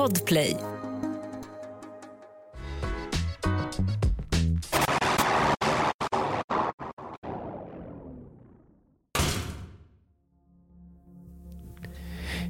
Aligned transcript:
Podplay. 0.00 0.56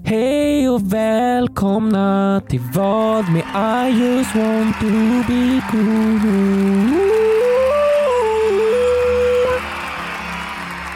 Hej 0.04 0.68
och 0.68 0.92
välkomna 0.92 2.42
till 2.48 2.60
vad 2.74 3.24
med 3.32 3.42
I 3.42 3.98
just 3.98 4.34
want 4.34 4.76
to 4.80 4.86
be 5.28 5.62
cool. 5.70 6.20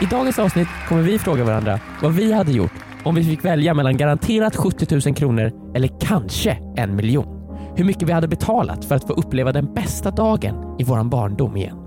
I 0.01 0.05
dagens 0.05 0.39
avsnitt 0.39 0.67
kommer 0.87 1.01
vi 1.01 1.19
fråga 1.19 1.43
varandra 1.43 1.79
vad 2.01 2.13
vi 2.13 2.33
hade 2.33 2.51
gjort 2.51 2.84
om 3.05 3.15
vi 3.15 3.23
fick 3.23 3.45
välja 3.45 3.73
mellan 3.73 3.97
garanterat 3.97 4.55
70 4.55 5.07
000 5.09 5.15
kronor 5.15 5.51
eller 5.75 5.89
kanske 5.99 6.57
en 6.77 6.95
miljon. 6.95 7.35
Hur 7.77 7.85
mycket 7.85 8.09
vi 8.09 8.11
hade 8.13 8.27
betalat 8.27 8.85
för 8.85 8.95
att 8.95 9.07
få 9.07 9.13
uppleva 9.13 9.51
den 9.51 9.73
bästa 9.73 10.11
dagen 10.11 10.75
i 10.79 10.83
våran 10.83 11.09
barndom 11.09 11.57
igen. 11.57 11.77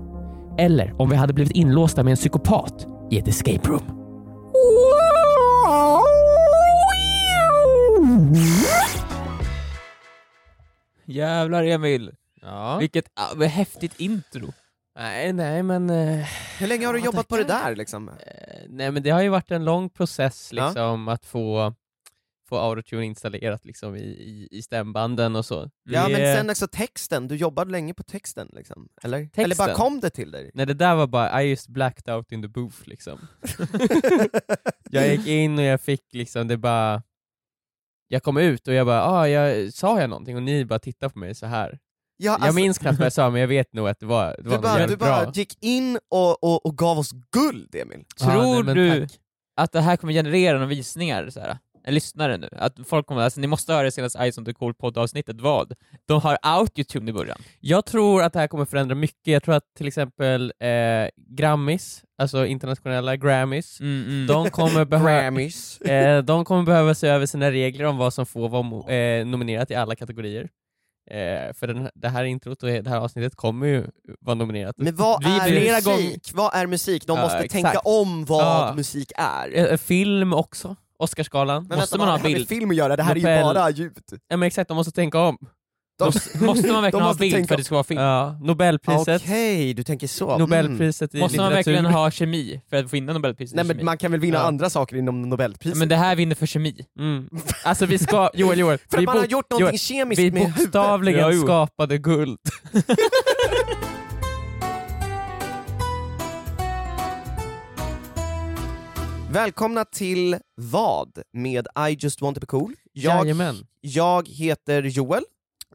Eller 0.57 1.01
om 1.01 1.09
vi 1.09 1.15
hade 1.15 1.33
blivit 1.33 1.55
inlåsta 1.55 2.03
med 2.03 2.11
en 2.11 2.17
psykopat 2.17 2.87
i 3.11 3.17
ett 3.19 3.27
escape 3.27 3.69
room. 3.69 3.95
Jävlar 11.05 11.63
Emil, 11.63 12.11
Ja. 12.41 12.77
vilket 12.79 13.05
ah, 13.15 13.43
häftigt 13.45 13.99
intro. 13.99 14.47
Nej, 14.95 15.33
nej 15.33 15.63
men... 15.63 15.89
eh, 15.89 16.25
Hur 16.59 16.67
länge 16.67 16.85
har 16.85 16.93
du 16.93 16.99
Ja, 16.99 17.05
jobbat 17.05 17.27
på 17.27 17.37
det 17.37 17.43
där 17.43 17.75
liksom? 17.75 18.09
Eh, 18.09 18.15
Nej 18.69 18.91
men 18.91 19.03
det 19.03 19.09
har 19.09 19.21
ju 19.21 19.29
varit 19.29 19.51
en 19.51 19.65
lång 19.65 19.89
process 19.89 20.51
liksom 20.53 21.07
att 21.07 21.25
få, 21.25 21.73
få 22.49 22.57
autotune 22.57 23.05
installerat 23.05 23.65
liksom 23.65 23.95
i, 23.95 23.99
i, 24.01 24.47
i 24.51 24.61
stämbanden 24.61 25.35
och 25.35 25.45
så. 25.45 25.69
Ja 25.83 26.07
Det- 26.07 26.13
men 26.13 26.35
sen 26.37 26.49
också 26.49 26.67
texten, 26.67 27.27
du 27.27 27.35
jobbade 27.35 27.71
länge 27.71 27.93
på 27.93 28.03
texten 28.03 28.49
liksom, 28.53 28.89
eller? 29.03 29.17
Eller 29.17 29.55
bara 29.55 29.67
Texten? 29.67 29.75
kom 29.75 29.99
det 29.99 30.09
till 30.09 30.31
dig? 30.31 30.51
Nej 30.53 30.65
det 30.65 30.73
där 30.73 30.95
var 30.95 31.07
bara, 31.07 31.43
I 31.43 31.49
just 31.49 31.67
blacked 31.67 32.13
out 32.15 32.31
in 32.31 32.41
the 32.41 32.47
booth 32.47 32.77
liksom. 32.87 33.19
jag 34.89 35.07
gick 35.15 35.27
in 35.27 35.57
och 35.59 35.65
jag 35.65 35.81
fick 35.81 36.13
liksom, 36.13 36.47
det 36.47 36.57
bara... 36.57 37.03
Jag 38.11 38.23
kom 38.23 38.37
ut 38.37 38.67
och 38.67 38.73
jag 38.73 38.85
bara, 38.87 39.03
ah, 39.03 39.27
jag, 39.27 39.73
sa 39.73 39.99
jag 40.01 40.09
någonting? 40.09 40.35
Och 40.35 40.43
ni 40.43 40.65
bara 40.65 40.79
tittade 40.79 41.13
på 41.13 41.19
mig 41.19 41.35
så 41.35 41.45
här. 41.45 41.79
Ja, 42.21 42.31
jag 42.31 42.41
alltså, 42.41 42.55
minns 42.55 42.77
knappt 42.77 42.99
vad 42.99 43.05
jag 43.05 43.13
sa 43.13 43.29
men 43.29 43.41
jag 43.41 43.47
vet 43.47 43.73
nog 43.73 43.87
att 43.89 43.99
det 43.99 44.05
var, 44.05 44.35
det 44.39 44.49
var 44.49 44.57
du 44.57 44.61
bara, 44.61 44.87
du 44.87 44.95
bara 44.97 45.23
bra. 45.23 45.31
gick 45.35 45.63
in 45.63 45.99
och, 46.09 46.43
och, 46.43 46.65
och 46.65 46.77
gav 46.77 46.99
oss 46.99 47.11
guld 47.31 47.75
Emil. 47.75 48.03
Tror 48.19 48.53
nej, 48.53 48.63
men 48.63 48.75
du 48.75 49.01
tack. 49.07 49.19
att 49.55 49.71
det 49.71 49.81
här 49.81 49.97
kommer 49.97 50.13
generera 50.13 50.53
några 50.53 50.67
visningar? 50.67 51.29
Så 51.29 51.39
här? 51.39 51.57
En 51.83 51.93
lyssnare 51.93 52.37
nu? 52.37 52.49
Att 52.51 52.77
folk 52.87 53.05
kommer, 53.05 53.21
alltså, 53.21 53.39
ni 53.39 53.47
måste 53.47 53.73
höra 53.73 53.83
det 53.83 53.91
senaste 53.91 54.31
Ice 54.31 54.37
on 54.37 54.45
the 54.45 54.53
Cool 54.53 54.73
poddavsnittet, 54.73 55.41
vad? 55.41 55.73
De 56.07 56.21
har 56.21 56.37
autotune 56.41 57.09
i 57.09 57.13
början. 57.13 57.37
Jag 57.59 57.85
tror 57.85 58.23
att 58.23 58.33
det 58.33 58.39
här 58.39 58.47
kommer 58.47 58.65
förändra 58.65 58.95
mycket. 58.95 59.27
Jag 59.27 59.43
tror 59.43 59.55
att 59.55 59.63
till 59.77 59.87
exempel 59.87 60.53
eh, 60.59 60.69
Grammis, 61.37 62.03
alltså 62.17 62.45
internationella 62.45 63.15
Grammys, 63.15 63.79
Mm, 63.79 64.03
mm. 64.03 64.27
de 64.27 64.49
kommer 64.49 64.85
behöva 64.85 65.21
Grammys. 65.21 65.81
Eh, 65.81 66.23
de 66.23 66.45
kommer 66.45 66.63
behöva 66.63 66.95
se 66.95 67.07
över 67.07 67.25
sina 67.25 67.51
regler 67.51 67.85
om 67.85 67.97
vad 67.97 68.13
som 68.13 68.25
får 68.25 68.49
vara 68.49 68.93
eh, 68.93 69.25
nominerat 69.25 69.71
i 69.71 69.75
alla 69.75 69.95
kategorier. 69.95 70.49
Eh, 71.09 71.53
för 71.53 71.67
den, 71.67 71.89
det 71.95 72.09
här 72.09 72.23
introt 72.23 72.63
och 72.63 72.69
det 72.69 72.87
här 72.89 72.97
avsnittet 72.97 73.35
kommer 73.35 73.67
ju 73.67 73.85
vara 74.21 74.35
nominerat. 74.35 74.75
Men 74.77 74.95
vad 74.95 75.23
Vi 75.23 75.29
är 75.37 75.39
flera 75.47 75.75
musik? 75.75 75.85
gånger- 75.85 76.19
Vad 76.33 76.55
är 76.55 76.67
musik? 76.67 77.07
De 77.07 77.17
Ja, 77.17 77.23
måste 77.23 77.37
exakt. 77.37 77.51
tänka 77.63 77.79
om 77.79 78.25
vad 78.25 78.41
Ja. 78.43 78.73
musik 78.75 79.11
är. 79.15 79.71
Eh, 79.71 79.77
film 79.77 80.33
också, 80.33 80.75
Oscarsgalan. 80.99 81.65
Men 81.69 81.77
måste 81.77 81.93
vänta, 81.93 81.97
man 81.97 82.07
ha 82.07 82.11
har 82.13 82.17
det 82.17 82.23
med 82.23 82.33
bild? 82.33 82.47
film 82.49 82.69
att 82.69 82.75
göra? 82.75 82.95
Det 82.95 83.03
här 83.03 83.11
är 83.15 83.19
Nobel- 83.21 83.37
ju 83.37 83.53
bara 83.53 83.69
ljud. 83.69 83.97
Ja, 84.27 84.37
men 84.37 84.47
exakt, 84.47 84.67
de 84.67 84.77
måste 84.77 84.91
tänka 84.91 85.19
om. 85.19 85.37
De, 85.99 86.05
Måste, 86.45 86.67
man 86.71 86.81
verkligen 86.83 87.05
ha 87.05 87.13
bild 87.13 87.33
tänka- 87.33 87.47
för 87.47 87.55
att 87.55 87.59
det 87.59 87.63
ska 87.63 87.75
vara 87.75 87.83
film? 87.83 88.01
Ja, 88.01 88.37
Nobelpriset. 88.41 89.21
Okej, 89.25 89.73
du 89.73 89.83
tänker 89.83 90.07
så. 90.07 90.27
Mm. 90.29 90.39
Nobelpriset 90.39 91.15
i 91.15 91.19
Måste 91.19 91.37
man 91.37 91.49
litteratur. 91.49 91.71
verkligen 91.71 91.93
ha 91.93 92.11
kemi 92.11 92.61
för 92.69 92.77
att 92.77 92.93
vinna 92.93 93.13
Nobelpriset 93.13 93.55
Nej 93.55 93.65
men 93.65 93.73
kemi? 93.75 93.83
man 93.83 93.97
kan 93.97 94.11
väl 94.11 94.19
vinna 94.19 94.37
Ja. 94.37 94.43
andra 94.43 94.69
saker 94.69 94.95
inom 94.95 95.21
Nobelpriset? 95.29 95.77
men 95.77 95.89
det 95.89 95.95
här 95.95 96.15
vinner 96.15 96.35
för 96.35 96.45
kemi. 96.45 96.85
Mm. 96.99 97.29
Alltså 97.65 97.85
vi 97.85 97.97
ska, 97.99 98.29
Joel, 98.33 98.59
Joel, 98.59 98.77
För 98.77 98.97
vi, 98.97 99.03
att 99.03 99.05
man 99.05 99.17
har 99.17 99.25
gjort 99.25 99.49
någonting 99.49 99.65
Joel, 99.67 99.79
kemiskt 99.79 100.19
vi 100.19 100.31
med 100.31 100.41
huvudet. 100.41 100.63
bokstavligen 100.71 101.19
Ja, 101.21 101.31
jo. 101.31 101.41
skapade 101.43 101.97
guld. 101.97 102.37
Välkomna 109.31 109.85
till 109.85 110.37
Vad 110.55 111.09
med 111.33 111.67
I 111.89 111.97
just 111.99 112.21
want 112.21 112.35
to 112.35 112.39
be 112.41 112.45
cool. 112.47 112.73
Jag, 112.93 113.23
Jajamän. 113.25 113.55
jag 113.81 114.27
heter 114.29 114.83
Joel 114.83 115.23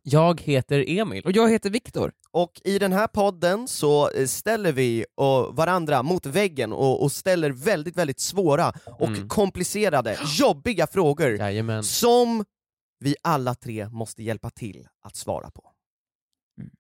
Jag 0.07 0.41
heter 0.41 0.85
Emil. 0.89 1.25
Och 1.25 1.33
jag 1.33 1.51
heter 1.51 1.71
Viktor. 1.71 2.13
och 2.31 2.61
i 2.65 2.79
den 2.79 2.93
här 2.93 3.07
podden 3.07 3.69
så 3.69 4.11
eh, 4.11 4.27
ställer 4.27 4.73
vi 4.73 5.05
och 5.15 5.57
varandra 5.57 6.03
mot 6.03 6.27
väggen 6.27 6.73
och, 6.73 7.13
ställer 7.13 7.51
väldigt, 7.51 7.97
väldigt 7.97 8.21
svåra 8.21 8.73
och 8.99 9.09
Mm. 9.09 9.29
komplicerade, 9.29 10.19
jobbiga 10.39 10.87
frågor 10.87 11.37
Jajamän. 11.37 11.85
som 11.85 12.45
vi 13.01 13.17
alla 13.23 13.55
tre 13.55 13.89
måste 13.89 14.23
hjälpa 14.23 14.51
till 14.51 14.89
att 15.03 15.17
svara 15.17 15.51
på. 15.51 15.71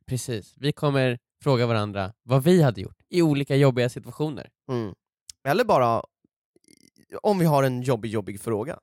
Precis. 0.06 0.54
Vi 0.56 0.72
kommer 0.72 1.18
fråga 1.42 1.66
varandra 1.66 2.12
vad 2.22 2.44
vi 2.44 2.62
hade 2.62 2.80
gjort 2.80 2.98
i 3.10 3.22
olika 3.22 3.56
jobbiga 3.56 3.88
situationer. 3.88 4.50
Mm. 4.70 4.94
Eller 5.48 5.64
bara 5.64 6.02
om 7.22 7.38
vi 7.38 7.44
har 7.44 7.62
en 7.62 7.82
jobbig, 7.82 8.10
jobbig 8.10 8.40
fråga. 8.40 8.78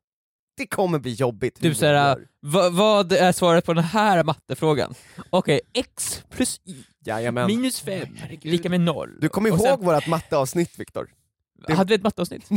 Det 0.61 0.67
kommer 0.67 0.99
bli 0.99 1.13
jobbigt. 1.13 1.57
Du 1.61 1.73
säger, 1.75 2.17
vad 2.72 3.11
är 3.11 3.31
svaret 3.31 3.66
på 3.66 3.73
den 3.73 3.83
här 3.83 4.23
mattefrågan? 4.23 4.94
Okej, 5.29 5.61
x 5.73 6.23
plus 6.29 6.61
y 6.66 6.75
Jajamän. 7.05 7.47
minus 7.47 7.79
5 7.81 8.07
lika 8.41 8.69
med 8.69 8.81
0. 8.81 9.17
Du 9.22 9.29
kommer 9.29 9.49
ihåg 9.49 9.59
sen- 9.59 9.85
vårt 9.85 10.07
matteavsnitt 10.07 10.79
Viktor? 10.79 11.09
det- 11.67 11.73
Hade 11.73 11.89
vi 11.89 11.95
ett 11.95 12.03
matteavsnitt? 12.03 12.49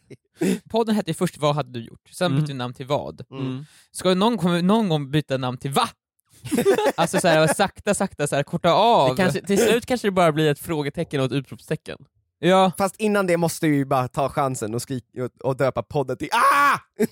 Podden 0.70 0.94
hette 0.94 1.14
först 1.14 1.38
Vad 1.38 1.54
hade 1.54 1.70
du 1.72 1.84
gjort? 1.84 2.08
Sen 2.12 2.26
Mm. 2.26 2.40
bytte 2.40 2.52
vi 2.52 2.58
namn 2.58 2.74
till 2.74 2.86
Vad. 2.86 3.24
Mm. 3.30 3.64
Ska 3.90 4.14
någon, 4.14 4.38
kommer 4.38 4.62
någon 4.62 4.88
gång 4.88 5.10
byta 5.10 5.36
namn 5.36 5.58
till 5.58 5.70
Va? 5.70 5.88
alltså 6.96 7.20
såhär, 7.20 7.54
sakta 7.54 7.94
sakta 7.94 8.26
såhär, 8.26 8.42
korta 8.42 8.72
av. 8.72 9.10
Det 9.10 9.16
kanske, 9.22 9.40
till 9.46 9.58
slut 9.58 9.86
kanske 9.86 10.06
det 10.06 10.12
bara 10.12 10.32
blir 10.32 10.50
ett 10.50 10.58
frågetecken 10.58 11.20
och 11.20 11.26
ett 11.26 11.32
utropstecken. 11.32 11.98
Ja, 12.44 12.72
Fast 12.78 12.96
innan 12.96 13.26
det 13.26 13.36
måste 13.36 13.68
vi 13.68 13.76
ju 13.76 13.84
bara 13.84 14.08
ta 14.08 14.28
chansen 14.28 14.74
och, 14.74 14.82
skrik, 14.82 15.04
och, 15.18 15.30
och 15.48 15.56
döpa 15.56 15.82
podden 15.82 16.16
till 16.16 16.28
ah! 16.32 16.78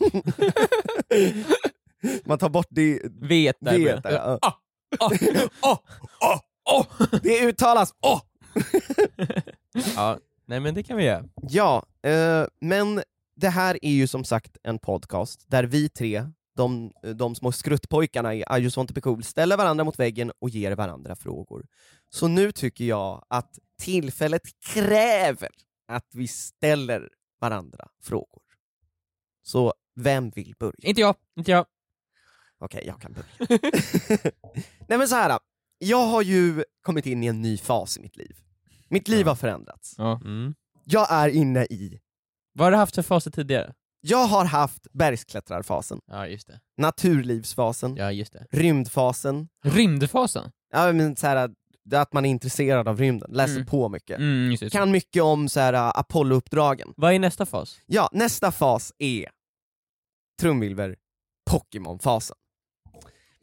Man 2.25 2.39
tar 2.39 2.49
bort 2.49 2.67
det, 2.71 3.01
vet 3.21 3.57
där. 3.61 3.79
det 3.79 4.01
där. 4.03 4.11
ja. 4.13 4.39
Ah, 4.43 4.53
ah, 4.99 5.11
ah, 5.61 5.79
ah, 6.21 6.41
ah. 6.71 6.85
Det 7.23 7.47
uttalas 7.47 7.95
åh! 8.03 8.21
Ja, 9.97 10.19
nej 10.47 10.61
men 10.61 10.75
det 10.75 10.83
kan 10.83 10.97
vi 10.97 11.05
göra. 11.05 11.25
Ja, 11.43 11.87
eh, 12.03 12.45
men 12.61 13.03
det 13.37 13.49
här 13.49 13.79
är 13.83 13.93
ju 13.93 14.07
som 14.07 14.25
sagt 14.25 14.57
en 14.63 14.79
podcast 14.79 15.45
där 15.51 15.65
vi 15.65 15.89
tre, 15.89 16.27
de, 16.61 16.93
de 17.15 17.35
små 17.35 17.53
skruttpojkarna 17.53 18.35
i 18.35 18.39
I 18.39 18.61
just 18.61 18.77
want 18.77 18.89
to 18.89 18.95
be 18.95 19.01
cool, 19.01 19.25
ställer 19.25 19.57
varandra 19.57 19.85
mot 19.85 19.99
väggen 19.99 20.33
och 20.39 20.51
ger 20.51 20.73
varandra 20.73 21.17
frågor. 21.17 21.67
Så 22.11 22.29
nu 22.29 22.53
tycker 22.53 22.85
jag 22.85 23.25
att 23.29 23.59
tillfället 23.79 24.43
kräver 24.61 25.51
att 25.89 26.07
vi 26.15 26.29
ställer 26.29 27.09
varandra 27.41 27.89
frågor. 28.03 28.43
Så 29.43 29.75
vem 29.97 30.31
vill 30.31 30.55
börja? 30.59 30.89
Inte 30.89 31.01
jag. 31.01 31.15
Inte 31.37 31.51
jag. 31.51 31.67
Okej, 32.59 32.83
jag 32.87 33.01
kan 33.01 33.13
börja. 33.13 33.59
Nej 34.89 34.99
men 34.99 35.09
så 35.09 35.15
här. 35.15 35.39
jag 35.79 36.07
har 36.07 36.23
ju 36.23 36.65
kommit 36.83 37.07
in 37.07 37.23
i 37.23 37.27
en 37.27 37.43
ny 37.43 37.59
fas 37.59 37.99
i 37.99 38.01
mitt 38.01 38.17
liv. 38.17 38.37
Mitt 38.89 39.09
liv 39.09 39.27
har 39.27 39.35
förändrats. 39.35 39.95
Ja. 39.99 40.21
Mm. 40.25 40.55
Jag 40.85 41.07
är 41.11 41.29
inne 41.29 41.65
i, 41.65 42.01
Vad 42.53 42.67
har 42.67 42.71
du 42.71 42.77
haft 42.77 42.95
för 42.95 43.03
faser 43.03 43.31
tidigare? 43.31 43.75
Jag 44.01 44.27
har 44.27 44.45
haft 44.45 44.87
bergsklättrarfasen, 44.93 46.01
Ja, 46.07 46.27
just 46.27 46.47
det. 46.47 46.61
naturlivsfasen, 46.79 47.97
Ja, 47.97 48.13
just 48.13 48.33
det. 48.33 48.47
rymdfasen, 48.51 49.49
Rymdfasen? 49.65 50.51
ja, 50.73 50.93
men 50.93 51.17
så 51.17 51.27
här, 51.27 51.51
det 51.85 51.97
är 51.97 52.01
att 52.01 52.13
man 52.13 52.25
är 52.25 52.31
intresserad 52.31 52.89
av 52.89 52.99
rymden, 52.99 53.31
läser 53.33 53.55
Mm. 53.55 53.67
på 53.67 53.89
mycket. 53.89 54.19
Mm, 54.19 54.51
just 54.51 54.61
det. 54.63 54.71
Kan 54.71 54.91
mycket 54.91 55.23
om 55.23 55.49
så 55.49 55.61
här, 55.61 55.93
Apollo-uppdragen. 56.01 56.93
Vad 56.97 57.13
är 57.15 57.19
nästa 57.19 57.47
fas? 57.47 57.81
Ja, 57.87 58.09
nästa 58.13 58.53
fas 58.53 58.93
är 58.99 59.29
trumvilver, 60.41 60.97
Pokémon-fasen. 61.51 62.37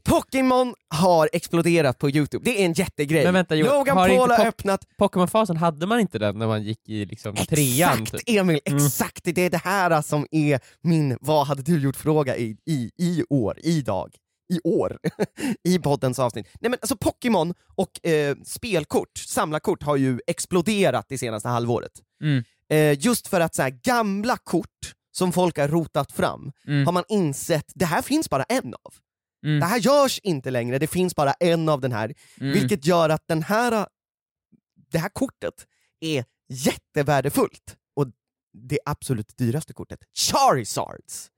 Pokémon 0.07 0.73
har 0.89 1.29
exploderat 1.33 1.97
på 1.99 2.09
youtube, 2.09 2.45
det 2.45 2.61
är 2.61 2.65
en 2.65 2.73
jättegrej. 2.73 3.23
Men 3.23 3.33
vänta, 3.33 3.55
Joel, 3.55 3.71
Logan 3.71 3.97
har 3.97 4.07
Paul 4.09 4.29
har 4.29 4.37
Pok- 4.37 4.47
öppnat 4.47 4.85
Pokémon-fasen, 4.97 5.57
hade 5.57 5.85
man 5.87 5.99
inte 5.99 6.19
den 6.19 6.39
när 6.39 6.47
man 6.47 6.63
gick 6.63 6.89
i 6.89 7.05
liksom 7.05 7.35
trean? 7.35 8.01
Exakt 8.03 8.11
Typ? 8.27 8.37
Emil, 8.39 8.59
Mm. 8.65 8.85
exakt! 8.85 9.21
Det 9.23 9.41
är 9.41 9.49
det 9.49 9.57
här 9.63 10.01
som 10.01 10.27
är 10.31 10.59
min 10.81 11.17
vad 11.21 11.47
hade 11.47 11.61
du 11.61 11.79
gjort-fråga 11.79 12.37
i, 12.37 12.57
i, 12.65 12.91
i 12.97 13.23
år, 13.29 13.59
idag, 13.63 14.15
i 14.53 14.59
år, 14.63 14.97
i 15.63 15.79
poddens 15.79 16.19
avsnitt. 16.19 16.47
Nej 16.59 16.69
men 16.69 16.79
alltså 16.81 16.97
Pokémon 16.97 17.53
och 17.75 18.05
eh, 18.07 18.35
spelkort, 18.45 19.17
samlarkort, 19.17 19.83
har 19.83 19.95
ju 19.95 20.19
exploderat 20.27 21.05
det 21.09 21.17
senaste 21.17 21.49
halvåret. 21.49 21.91
Mm. 22.23 22.43
Eh, 22.69 23.05
just 23.05 23.27
för 23.27 23.41
att 23.41 23.55
så 23.55 23.61
här, 23.61 23.69
gamla 23.83 24.37
kort 24.37 24.93
som 25.17 25.31
folk 25.33 25.57
har 25.57 25.67
rotat 25.67 26.11
fram, 26.11 26.51
Mm. 26.67 26.85
har 26.85 26.93
man 26.93 27.03
insett, 27.09 27.71
det 27.75 27.85
här 27.85 28.01
finns 28.01 28.29
bara 28.29 28.43
en 28.43 28.73
av. 28.73 28.93
Mm. 29.47 29.59
Det 29.59 29.65
här 29.65 29.77
görs 29.79 30.19
inte 30.23 30.51
längre, 30.51 30.79
det 30.79 30.87
finns 30.87 31.15
bara 31.15 31.31
en 31.33 31.69
av 31.69 31.81
den 31.81 31.91
här, 31.91 32.13
Mm. 32.41 32.53
vilket 32.53 32.85
gör 32.85 33.09
att 33.09 33.23
den 33.27 33.43
här, 33.43 33.85
det 34.91 34.97
här 34.99 35.09
kortet 35.09 35.53
är 35.99 36.25
jättevärdefullt. 36.49 37.75
Och 37.95 38.05
det 38.53 38.79
absolut 38.85 39.37
dyraste 39.37 39.73
kortet, 39.73 39.99
Charizards! 40.19 41.29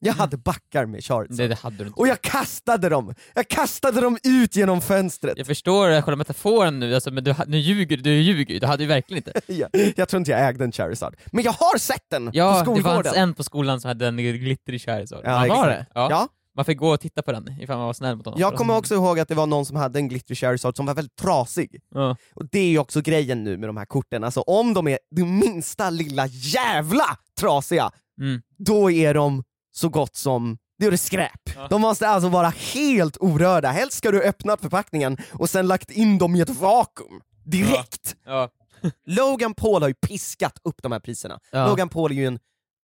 Jag 0.00 0.12
Mm. 0.12 0.20
hade 0.20 0.36
backar 0.36 0.86
med 0.86 1.04
Charizards. 1.04 1.36
Det, 1.38 1.48
det 1.48 1.54
hade 1.54 1.76
du 1.76 1.86
inte. 1.86 2.00
Och 2.00 2.08
jag 2.08 2.22
kastade 2.22 2.88
dem! 2.88 3.14
Jag 3.34 3.48
kastade 3.48 4.00
dem 4.00 4.18
ut 4.24 4.56
genom 4.56 4.80
fönstret! 4.80 5.38
Jag 5.38 5.46
förstår 5.46 5.88
själva 6.02 6.16
metaforen 6.16 6.78
nu, 6.78 6.94
alltså, 6.94 7.10
men 7.10 7.24
du, 7.24 7.34
nu 7.46 7.58
ljuger 7.58 7.96
du, 7.96 8.10
ljuger 8.20 8.54
ju. 8.54 8.60
Du 8.60 8.66
hade 8.66 8.82
ju 8.82 8.88
verkligen 8.88 9.18
inte. 9.26 9.40
jag, 9.52 9.92
jag 9.96 10.08
tror 10.08 10.18
inte 10.18 10.30
jag 10.30 10.48
ägde 10.48 10.64
en 10.64 10.72
Charizard, 10.72 11.16
men 11.32 11.44
jag 11.44 11.52
har 11.52 11.78
sett 11.78 12.04
den 12.10 12.26
på 12.26 12.30
Ja, 12.36 12.52
det 12.58 12.60
skolgården! 12.62 13.04
fanns 13.04 13.16
en 13.16 13.34
på 13.34 13.42
skolan 13.44 13.80
som 13.80 13.88
hade 13.88 14.06
en 14.06 14.16
glittrig 14.16 14.80
Charizard. 14.82 15.20
Ja, 15.24 15.46
var 15.48 15.68
det? 15.68 15.86
Ja. 15.94 16.08
Ja, 16.10 16.28
Man 16.56 16.64
fick 16.64 16.78
gå 16.78 16.88
och 16.90 17.00
titta 17.00 17.22
på 17.22 17.32
den 17.32 17.60
ifall 17.60 17.76
man 17.76 17.86
var 17.86 17.92
snäll 17.92 18.16
mot 18.16 18.26
honom. 18.26 18.40
jag 18.40 18.54
kommer 18.54 18.76
också 18.76 18.94
ihåg 18.94 19.18
att 19.20 19.28
det 19.28 19.34
var 19.34 19.46
någon 19.46 19.66
som 19.66 19.76
hade 19.76 19.98
en 19.98 20.08
glittrig 20.08 20.38
Charizard 20.38 20.76
som 20.76 20.86
var 20.86 20.94
väldigt 20.94 21.16
trasig. 21.16 21.80
Ja. 21.94 22.16
Och 22.34 22.46
det 22.50 22.58
är 22.58 22.68
ju 22.68 22.78
också 22.78 23.00
grejen 23.00 23.44
nu 23.44 23.56
med 23.56 23.68
de 23.68 23.76
här 23.76 23.84
korten, 23.84 24.24
alltså 24.24 24.40
om 24.40 24.74
de 24.74 24.88
är 24.88 24.98
det 25.10 25.24
minsta 25.24 25.90
lilla 25.90 26.26
jävla 26.26 27.18
trasiga, 27.40 27.90
Mm. 28.20 28.42
då 28.58 28.90
är 28.90 29.14
de 29.14 29.44
så 29.72 29.88
gott 29.88 30.16
som 30.16 30.58
det 30.78 30.86
är 30.86 30.90
det 30.90 30.98
skräp. 30.98 31.40
Ja. 31.56 31.66
De 31.70 31.80
måste 31.80 32.08
alltså 32.08 32.28
vara 32.28 32.48
helt 32.74 33.16
orörda, 33.20 33.68
helst 33.70 33.96
ska 33.98 34.10
du 34.10 34.22
öppna 34.22 34.56
förpackningen 34.56 35.16
och 35.32 35.50
sen 35.50 35.66
lagt 35.66 35.90
in 35.90 36.18
dem 36.18 36.36
i 36.36 36.40
ett 36.40 36.50
vakuum. 36.50 37.20
Direkt! 37.44 38.16
Ja. 38.26 38.48
Logan 39.06 39.54
Paul 39.54 39.82
har 39.82 39.88
ju 39.88 39.94
piskat 39.94 40.58
upp 40.64 40.82
de 40.82 40.92
här 40.92 41.00
priserna. 41.00 41.38
Logan 41.52 41.88
Paul 41.88 42.10
är 42.12 42.16
ju 42.16 42.26
en, 42.26 42.38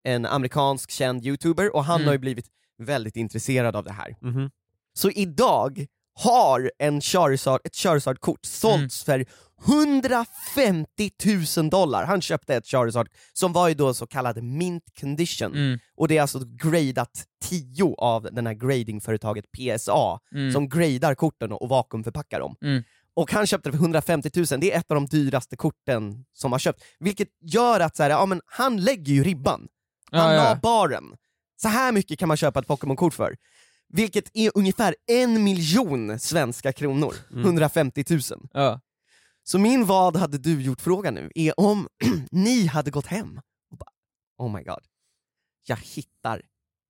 en 0.05 0.27
amerikansk 0.27 0.91
känd 0.91 1.27
youtuber 1.27 1.75
och 1.77 1.85
han 1.85 1.97
Mm. 1.97 2.07
har 2.07 2.13
ju 2.13 2.19
blivit 2.19 2.47
väldigt 2.79 3.17
intresserad 3.17 3.77
av 3.77 3.85
det 3.85 3.93
här. 3.93 4.17
Mhm. 4.21 4.51
Så 4.95 5.11
idag 5.11 5.87
har 6.15 6.71
en 6.79 7.01
Charizard, 7.01 7.61
ett 7.65 7.75
Charizard-kort 7.77 8.45
sålts 8.45 9.05
för 9.05 9.25
150 9.67 11.11
000 11.57 11.71
dollar. 11.71 12.05
Han 12.05 12.21
köpte 12.23 12.55
ett 12.55 12.67
Charizard 12.67 13.09
som 13.33 13.53
var 13.53 13.69
ju 13.69 13.75
då 13.75 13.95
så 13.95 14.07
kallad 14.07 14.43
mint 14.43 14.85
condition, 15.01 15.53
Mm. 15.55 15.79
och 15.97 16.09
det 16.09 16.17
är 16.19 16.23
alltså 16.23 16.41
gradat 16.63 17.25
10 17.45 17.95
av 17.99 18.29
den 18.33 18.47
här 18.47 18.55
gradingföretaget 18.55 19.45
PSA, 19.53 20.19
Mm. 20.35 20.53
som 20.53 20.69
gradar 20.69 21.15
korten 21.15 21.53
och 21.53 21.69
vakuumförpackar 21.69 22.41
dem. 22.41 22.57
Mm. 22.63 22.83
Och 23.15 23.33
han 23.33 23.47
köpte 23.47 23.69
det 23.71 23.73
för 23.77 23.83
150 23.85 24.31
000, 24.37 24.47
det 24.61 24.73
är 24.73 24.79
ett 24.79 24.91
av 24.91 24.95
de 24.95 25.07
dyraste 25.07 25.57
korten 25.57 26.25
som 26.33 26.53
har 26.53 26.59
köpt. 26.59 26.83
Vilket 26.99 27.29
gör 27.43 27.81
att 27.81 27.97
så 27.97 28.03
här, 28.03 28.11
ja, 28.11 28.27
men 28.27 28.41
han 28.47 28.77
lägger 28.85 29.13
ju 29.13 29.23
ribban. 29.25 29.69
Han 30.13 30.21
Ja, 30.35 30.37
la 30.43 30.49
ja. 30.49 30.59
baren. 30.63 31.05
Så 31.62 31.69
här 31.69 31.93
mycket 31.93 32.19
kan 32.19 32.29
man 32.29 32.37
köpa 32.37 32.61
ett 32.61 32.67
Pokémon-kort 32.67 33.14
för. 33.14 33.37
Vilket 33.88 34.31
är 34.35 34.50
ungefär 34.55 34.94
en 35.11 35.44
miljon 35.44 36.19
svenska 36.19 36.73
kronor, 36.73 37.14
Mm. 37.32 37.44
150 37.44 38.05
000. 38.11 38.20
Ja. 38.53 38.81
Så 39.44 39.59
min 39.59 39.85
vad 39.85 40.17
hade 40.17 40.38
du 40.38 40.62
gjort-fråga 40.62 41.11
nu 41.11 41.31
är 41.35 41.61
om 41.61 41.88
ni 42.31 42.67
hade 42.67 42.91
gått 42.91 43.06
hem 43.06 43.41
och 43.70 43.79
bara, 43.79 43.91
oh 44.38 44.53
my 44.56 44.62
god, 44.62 44.82
jag 45.67 45.76
hittar 45.76 46.43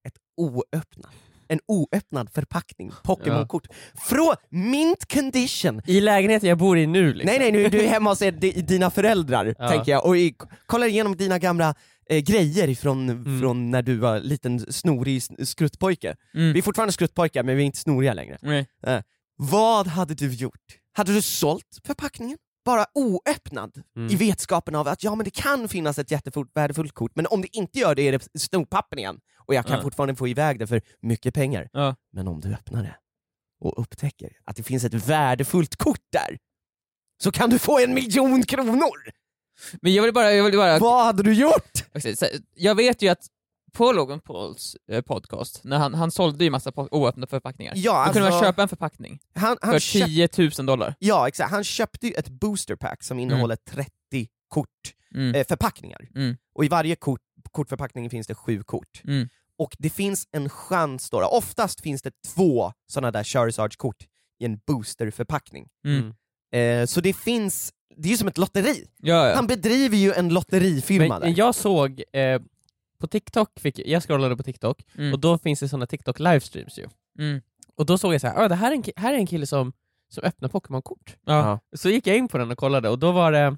ett 0.09 0.15
oöppnat, 0.37 1.13
en 1.49 1.61
oöppnad 1.67 2.31
förpackning 2.33 2.93
Pokémon-kort 3.05 3.67
från 3.95 4.35
mint 4.51 5.13
condition. 5.13 5.83
I 5.87 6.01
lägenheten 6.01 6.49
jag 6.49 6.59
bor 6.59 6.79
i 6.79 6.87
nu 6.87 7.13
liksom. 7.15 7.27
Nej 7.27 7.39
nej, 7.39 7.53
nu 7.53 7.65
är 7.65 7.71
du 7.71 7.83
hemma 7.87 8.11
hos 8.11 8.23
er, 8.23 8.33
di- 8.33 8.63
dina 8.63 8.91
föräldrar, 8.91 9.55
Ja. 9.59 9.69
tänker 9.69 9.93
jag, 9.93 10.07
och 10.07 10.17
i, 10.17 10.35
kollar 10.67 10.87
igenom 10.87 11.17
dina 11.17 11.39
gamla 11.39 11.75
eh, 12.13 12.19
grejer 12.23 12.69
ifrån, 12.69 13.09
Mm. 13.11 13.41
från 13.41 13.71
när 13.71 13.83
du 13.83 13.97
var 13.97 14.21
liten 14.21 14.73
snorig 14.73 15.23
skruttpojke. 15.49 16.17
Mm. 16.35 16.53
Vi 16.53 16.59
är 16.59 16.63
fortfarande 16.63 16.93
skruttpojkar 16.93 17.43
men 17.43 17.57
vi 17.57 17.63
är 17.63 17.67
inte 17.67 17.79
snoriga 17.79 18.15
längre. 18.15 18.39
Nej. 18.43 18.67
Vad 19.37 19.87
hade 19.87 20.15
du 20.15 20.33
gjort? 20.35 20.79
Hade 20.93 21.13
du 21.15 21.23
sålt 21.23 21.79
förpackningen? 21.87 22.39
Bara 22.65 22.87
oöppnad? 22.95 23.83
Mm. 23.97 24.13
I 24.13 24.17
vetskapen 24.17 24.75
av 24.75 24.89
att 24.89 25.03
ja 25.05 25.15
men 25.15 25.25
det 25.25 25.31
kan 25.31 25.69
finnas 25.69 25.99
ett 25.99 26.11
jättevärdefullt 26.11 26.93
kort, 26.93 27.13
men 27.15 27.27
om 27.27 27.43
det 27.43 27.57
inte 27.57 27.79
gör 27.79 27.95
det 27.95 28.03
är 28.03 28.13
det 28.13 28.29
snopappen 28.41 28.99
igen, 28.99 29.19
och 29.47 29.55
jag 29.55 29.67
kan 29.67 29.77
Ja. 29.77 29.83
fortfarande 29.83 30.15
få 30.15 30.29
iväg 30.29 30.59
det 30.59 30.67
för 30.67 30.83
mycket 31.03 31.35
pengar. 31.35 31.69
Ja. 31.73 31.97
Men 32.13 32.29
om 32.29 32.41
du 32.41 32.55
öppnar 32.55 32.83
det 32.83 32.97
och 33.61 33.81
upptäcker 33.81 34.31
att 34.45 34.57
det 34.57 34.63
finns 34.63 34.85
ett 34.85 34.95
värdefullt 35.09 35.77
kort 35.77 36.05
där, 36.13 36.39
så 37.23 37.33
kan 37.33 37.51
du 37.51 37.59
få 37.59 37.79
en 37.79 37.95
miljon 37.95 38.43
kronor! 38.43 39.11
Men 39.83 39.95
jag 39.95 40.03
vill 40.03 40.13
bara, 40.13 40.33
jag 40.33 40.45
vill 40.45 40.57
bara 40.57 40.79
Vad 40.79 41.05
hade 41.05 41.23
du 41.23 41.33
gjort? 41.33 41.85
Jag 42.55 42.75
vet 42.75 43.03
ju 43.03 43.09
att 43.09 43.27
på 43.73 43.93
Logan 43.93 44.21
Pauls 44.21 44.77
eh, 44.91 45.01
podcast, 45.01 45.61
när 45.65 45.79
han, 45.79 45.95
han 45.95 46.11
sålde 46.11 46.45
ju 46.45 46.51
massa 46.51 46.73
oöppnade 46.77 47.27
förpackningar, 47.31 47.73
Ja, 47.77 48.05
då 48.07 48.13
kunde 48.13 48.21
man 48.29 48.33
alltså, 48.33 48.47
köpa 48.49 48.63
en 48.63 48.69
förpackning 48.69 49.21
han, 49.35 49.57
han 49.63 49.73
för 49.73 49.79
köp, 49.79 50.07
10 50.07 50.51
000 50.59 50.67
dollar. 50.67 50.95
ja, 50.99 51.29
exakt. 51.29 51.51
han 51.51 51.65
köpte 51.65 52.07
ju 52.07 52.13
ett 52.13 52.29
booster 52.29 52.77
pack 52.77 53.03
som 53.03 53.19
innehåller 53.19 53.57
30 53.57 53.91
kort, 54.49 54.69
Mm. 55.15 55.35
eh, 55.35 55.47
förpackningar. 55.47 56.09
Mm. 56.15 56.37
Och 56.55 56.65
i 56.65 56.69
varje 56.69 56.97
kort, 56.97 57.21
kortförpackning 57.51 58.11
finns 58.11 58.27
det 58.27 58.35
sju 58.35 58.63
kort. 58.63 59.01
Mm. 59.05 59.29
Och 59.59 59.77
det 59.79 59.91
finns 59.91 60.29
en 60.33 60.49
chans 60.49 61.11
då, 61.11 61.25
oftast 61.25 61.81
finns 61.81 62.03
det 62.03 62.11
två 62.35 62.73
sådana 62.87 63.11
där 63.11 63.25
Charizard-kort 63.25 63.97
i 64.41 64.45
en 64.45 64.59
boosterförpackning. 64.67 65.69
Mm. 65.87 66.15
Eh, 66.53 66.87
så 66.87 67.01
det 67.01 67.13
finns, 67.13 67.73
det 67.97 68.09
är 68.09 68.11
ju 68.11 68.17
som 68.17 68.29
ett 68.29 68.39
lotteri. 68.39 68.85
Ja, 69.03 69.29
ja. 69.29 69.35
Han 69.35 69.47
bedriver 69.47 69.97
ju 69.97 70.13
en 70.13 70.29
lotterifirma 70.29 71.19
Men 71.19 71.21
där. 71.21 71.39
jag 71.39 71.55
såg, 71.55 72.03
eh, 72.13 72.41
på 73.01 73.07
TikTok, 73.07 73.61
fick, 73.61 73.79
jag 73.87 74.03
scrollade 74.03 74.37
på 74.37 74.43
TikTok, 74.43 74.79
Mm. 74.99 75.13
och 75.13 75.19
då 75.21 75.39
finns 75.39 75.61
det 75.61 75.69
såna 75.69 75.87
TikTok 75.87 76.19
livestreams 76.19 76.79
ju. 76.79 76.87
Mm. 77.19 77.41
Och 77.77 77.87
då 77.87 77.99
såg 77.99 78.15
jag 78.15 78.21
så 78.21 78.27
här, 78.27 78.45
"Ah, 78.45 78.49
det 78.49 78.55
här 78.55 78.71
är 78.73 78.77
en, 78.77 78.83
här 78.97 79.13
är 79.15 79.19
en 79.19 79.27
kille 79.27 79.47
som, 79.47 79.73
som 80.15 80.25
öppnar 80.25 80.49
Pokémon-kort. 80.49 81.17
Ja. 81.27 81.59
Så 81.77 81.89
gick 81.91 82.07
jag 82.07 82.17
in 82.17 82.29
på 82.29 82.39
den 82.39 82.51
och 82.51 82.59
kollade, 82.59 82.89
och 82.89 82.99
då 82.99 83.13
var 83.13 83.33
det, 83.33 83.57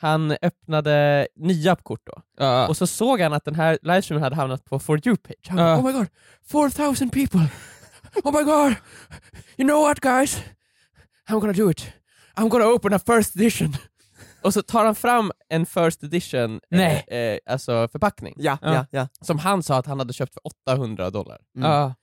han 0.00 0.36
öppnade 0.42 1.28
nya 1.36 1.76
kort 1.76 2.00
då. 2.06 2.22
Ja. 2.38 2.68
Och 2.68 2.76
så 2.76 2.86
såg 2.86 3.20
han 3.20 3.32
att 3.32 3.44
den 3.44 3.54
här 3.54 3.78
livestreamen 3.82 4.22
hade 4.22 4.36
hamnat 4.36 4.64
på 4.64 4.78
For 4.78 4.98
You-page. 5.08 5.48
Han 5.48 5.56
bara, 5.56 5.78
oh 5.78 5.84
my 5.86 5.92
god, 5.92 6.06
4000 6.50 7.10
people! 7.10 7.40
Oh 8.24 8.32
my 8.38 8.42
god! 8.44 8.74
You 9.56 9.68
know 9.68 9.82
what 9.82 10.00
guys? 10.00 10.38
I'm 11.28 11.40
gonna 11.40 11.52
do 11.52 11.70
it. 11.70 11.86
I'm 12.36 12.48
gonna 12.48 12.66
open 12.66 12.92
a 12.92 12.98
first 13.06 13.36
edition. 13.36 13.76
Och 14.42 14.54
så 14.54 14.62
tar 14.62 14.84
han 14.84 14.94
fram 14.94 15.32
en 15.48 15.66
first 15.66 16.02
edition 16.04 16.60
Nej. 16.70 17.04
Eh, 17.08 17.18
eh, 17.18 17.38
alltså 17.46 17.88
förpackning, 17.92 18.34
Ja, 18.36 18.58
Ja. 18.62 18.74
ja, 18.74 18.86
ja. 18.90 19.08
som 19.20 19.38
han 19.38 19.62
sa 19.62 19.76
att 19.78 19.86
han 19.86 19.98
hade 19.98 20.12
köpt 20.12 20.34
för 20.34 20.40
800 20.46 21.10
dollar. 21.10 21.38
Mm. 21.56 21.70
Ja. 21.70 21.94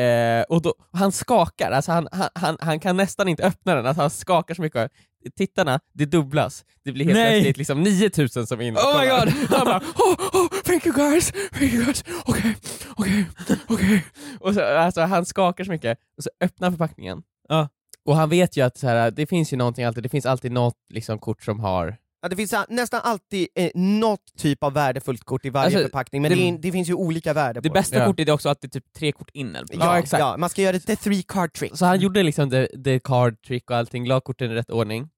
Eh, 0.00 0.42
och 0.42 0.62
då, 0.62 0.74
han 0.92 1.12
skakar, 1.12 1.70
alltså 1.70 1.92
han, 1.92 2.08
han, 2.12 2.28
han, 2.34 2.56
han 2.60 2.80
kan 2.80 2.96
nästan 2.96 3.28
inte 3.28 3.42
öppna 3.42 3.74
den, 3.74 3.86
alltså 3.86 4.00
han 4.00 4.10
skakar 4.10 4.54
så 4.54 4.62
mycket. 4.62 4.92
Tittarna, 5.36 5.80
det 5.92 6.04
dubblas. 6.06 6.64
Det 6.84 6.92
blir 6.92 7.04
helt 7.04 7.16
Nej. 7.18 7.32
plötsligt 7.32 7.56
liksom 7.56 7.82
9000 7.82 8.46
som 8.46 8.60
är 8.60 8.64
inne 8.64 8.78
och 8.78 8.84
Oh 8.84 9.00
my 9.00 9.08
kollar. 9.08 9.26
God. 9.26 9.34
Han 9.58 9.64
bara 9.66 9.78
oh, 9.78 10.42
oh, 10.42 10.48
thank 10.64 10.86
you 10.86 10.96
guys, 10.96 11.32
thank 11.52 11.72
you 11.72 11.84
guys, 11.84 12.04
okej, 12.24 12.56
okej, 12.96 13.26
okej. 13.68 14.04
Och 14.40 14.54
så, 14.54 14.64
alltså 14.64 15.00
han 15.00 15.26
skakar 15.26 15.64
så 15.64 15.70
mycket, 15.70 15.98
och 16.16 16.24
så 16.24 16.30
öppnar 16.40 16.66
han 16.66 16.72
förpackningen. 16.72 17.22
Ja. 17.48 17.68
Och 18.04 18.16
han 18.16 18.28
vet 18.30 18.56
ju 18.56 18.64
att 18.64 18.78
så 18.78 18.86
här, 18.86 19.10
det 19.10 19.26
finns 19.26 19.52
ju 19.52 19.56
någonting 19.56 19.84
alltid, 19.84 20.02
det 20.02 20.08
finns 20.08 20.26
alltid 20.26 20.52
något 20.52 20.76
liksom, 20.88 21.18
kort 21.18 21.42
som 21.42 21.60
har 21.60 21.96
Ja, 22.22 22.28
det 22.28 22.36
finns 22.36 22.54
nästan 22.68 23.00
alltid 23.04 23.48
eh, 23.54 23.70
något 23.74 24.36
typ 24.36 24.62
av 24.62 24.72
värdefullt 24.72 25.24
kort 25.24 25.44
i 25.44 25.50
varje 25.50 25.64
Alltså, 25.66 25.82
förpackning, 25.82 26.22
men 26.22 26.30
det- 26.30 26.50
det, 26.50 26.58
det 26.58 26.72
finns 26.72 26.88
ju 26.88 26.94
olika 26.94 27.32
värde 27.32 27.60
Det 27.60 27.68
på 27.68 27.72
bästa 27.72 27.98
Ja. 27.98 28.06
kortet 28.06 28.28
är 28.28 28.32
också 28.32 28.48
att 28.48 28.60
det 28.60 28.66
är 28.66 28.70
typ 28.80 28.92
tre 28.92 29.12
kort 29.12 29.30
in 29.32 29.56
eller 29.56 29.68
ja. 29.70 29.78
Ja, 29.80 29.98
exakt. 29.98 30.20
Ja, 30.20 30.36
man 30.36 30.50
ska 30.50 30.62
göra 30.62 30.78
the 30.78 30.96
three 30.96 31.22
card 31.22 31.52
trick. 31.52 31.76
Så 31.76 31.84
han 31.86 32.00
gjorde 32.00 32.22
liksom 32.22 32.50
the, 32.50 32.66
the 32.84 32.98
card 32.98 33.42
trick 33.42 33.70
och 33.70 33.76
allting, 33.76 34.06
la 34.06 34.20
korten 34.20 34.50
i 34.50 34.54
rätt 34.54 34.70
ordning. 34.70 35.08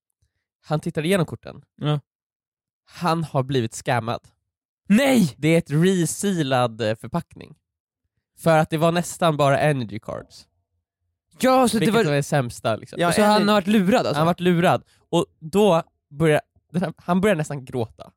Han 0.64 0.80
tittade 0.80 1.06
igenom 1.06 1.26
korten. 1.26 1.62
Ja. 1.76 2.00
Han 2.84 3.24
har 3.24 3.42
blivit 3.42 3.74
scammad. 3.74 4.20
Nej! 4.88 5.34
Det 5.36 5.48
är 5.48 5.58
ett 5.58 5.70
resealad 5.70 6.80
eh, 6.80 6.94
förpackning. 6.96 7.54
För 8.38 8.58
att 8.58 8.70
det 8.70 8.76
var 8.78 8.92
nästan 8.92 9.36
bara 9.36 9.58
energy 9.58 9.98
cards. 9.98 10.46
Ja, 11.42 11.68
så 11.68 11.78
det 11.78 11.80
Vilket 11.80 11.94
var... 11.94 12.04
var 12.04 12.12
det 12.12 12.22
sämsta 12.22 12.76
liksom. 12.76 13.00
Ja, 13.00 13.12
så 13.12 13.22
han 13.22 13.48
har 13.48 13.54
varit 13.54 13.66
lurad 13.66 14.06
alltså? 14.06 14.18
Han 14.18 14.26
varit 14.26 14.40
lurad, 14.40 14.82
och 15.10 15.26
då 15.40 15.82
här, 16.80 16.92
han 16.96 17.20
började 17.20 17.38
nästan 17.38 17.64
gråta. 17.64 18.10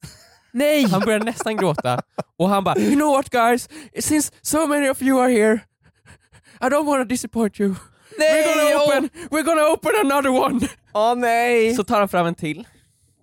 Nej! 0.51 0.88
Han 0.89 1.01
började 1.01 1.25
nästan 1.25 1.58
gråta, 1.58 2.01
och 2.38 2.50
han 2.50 2.63
bara 2.63 2.75
'You 2.77 2.96
know 2.96 3.12
what 3.12 3.29
guys, 3.29 3.70
since 4.00 4.34
so 4.41 4.67
many 4.67 4.89
of 4.89 5.01
you 5.01 5.22
are 5.22 5.32
here, 5.32 5.60
I 6.62 6.65
don't 6.65 6.86
want 6.86 7.01
to 7.01 7.03
disappoint 7.03 7.60
you. 7.60 7.75
Nej! 8.17 8.44
We're 8.46 8.55
gonna 8.55 8.84
open, 8.84 9.10
we're 9.29 9.44
gonna 9.44 9.67
open 9.67 9.91
another 10.12 10.29
one!' 10.29 10.67
Åh 10.94 11.15
nej! 11.15 11.75
Så 11.75 11.84
tar 11.84 12.00
han 12.00 12.10
fram 12.10 12.25
en 12.25 12.36
till, 12.36 12.67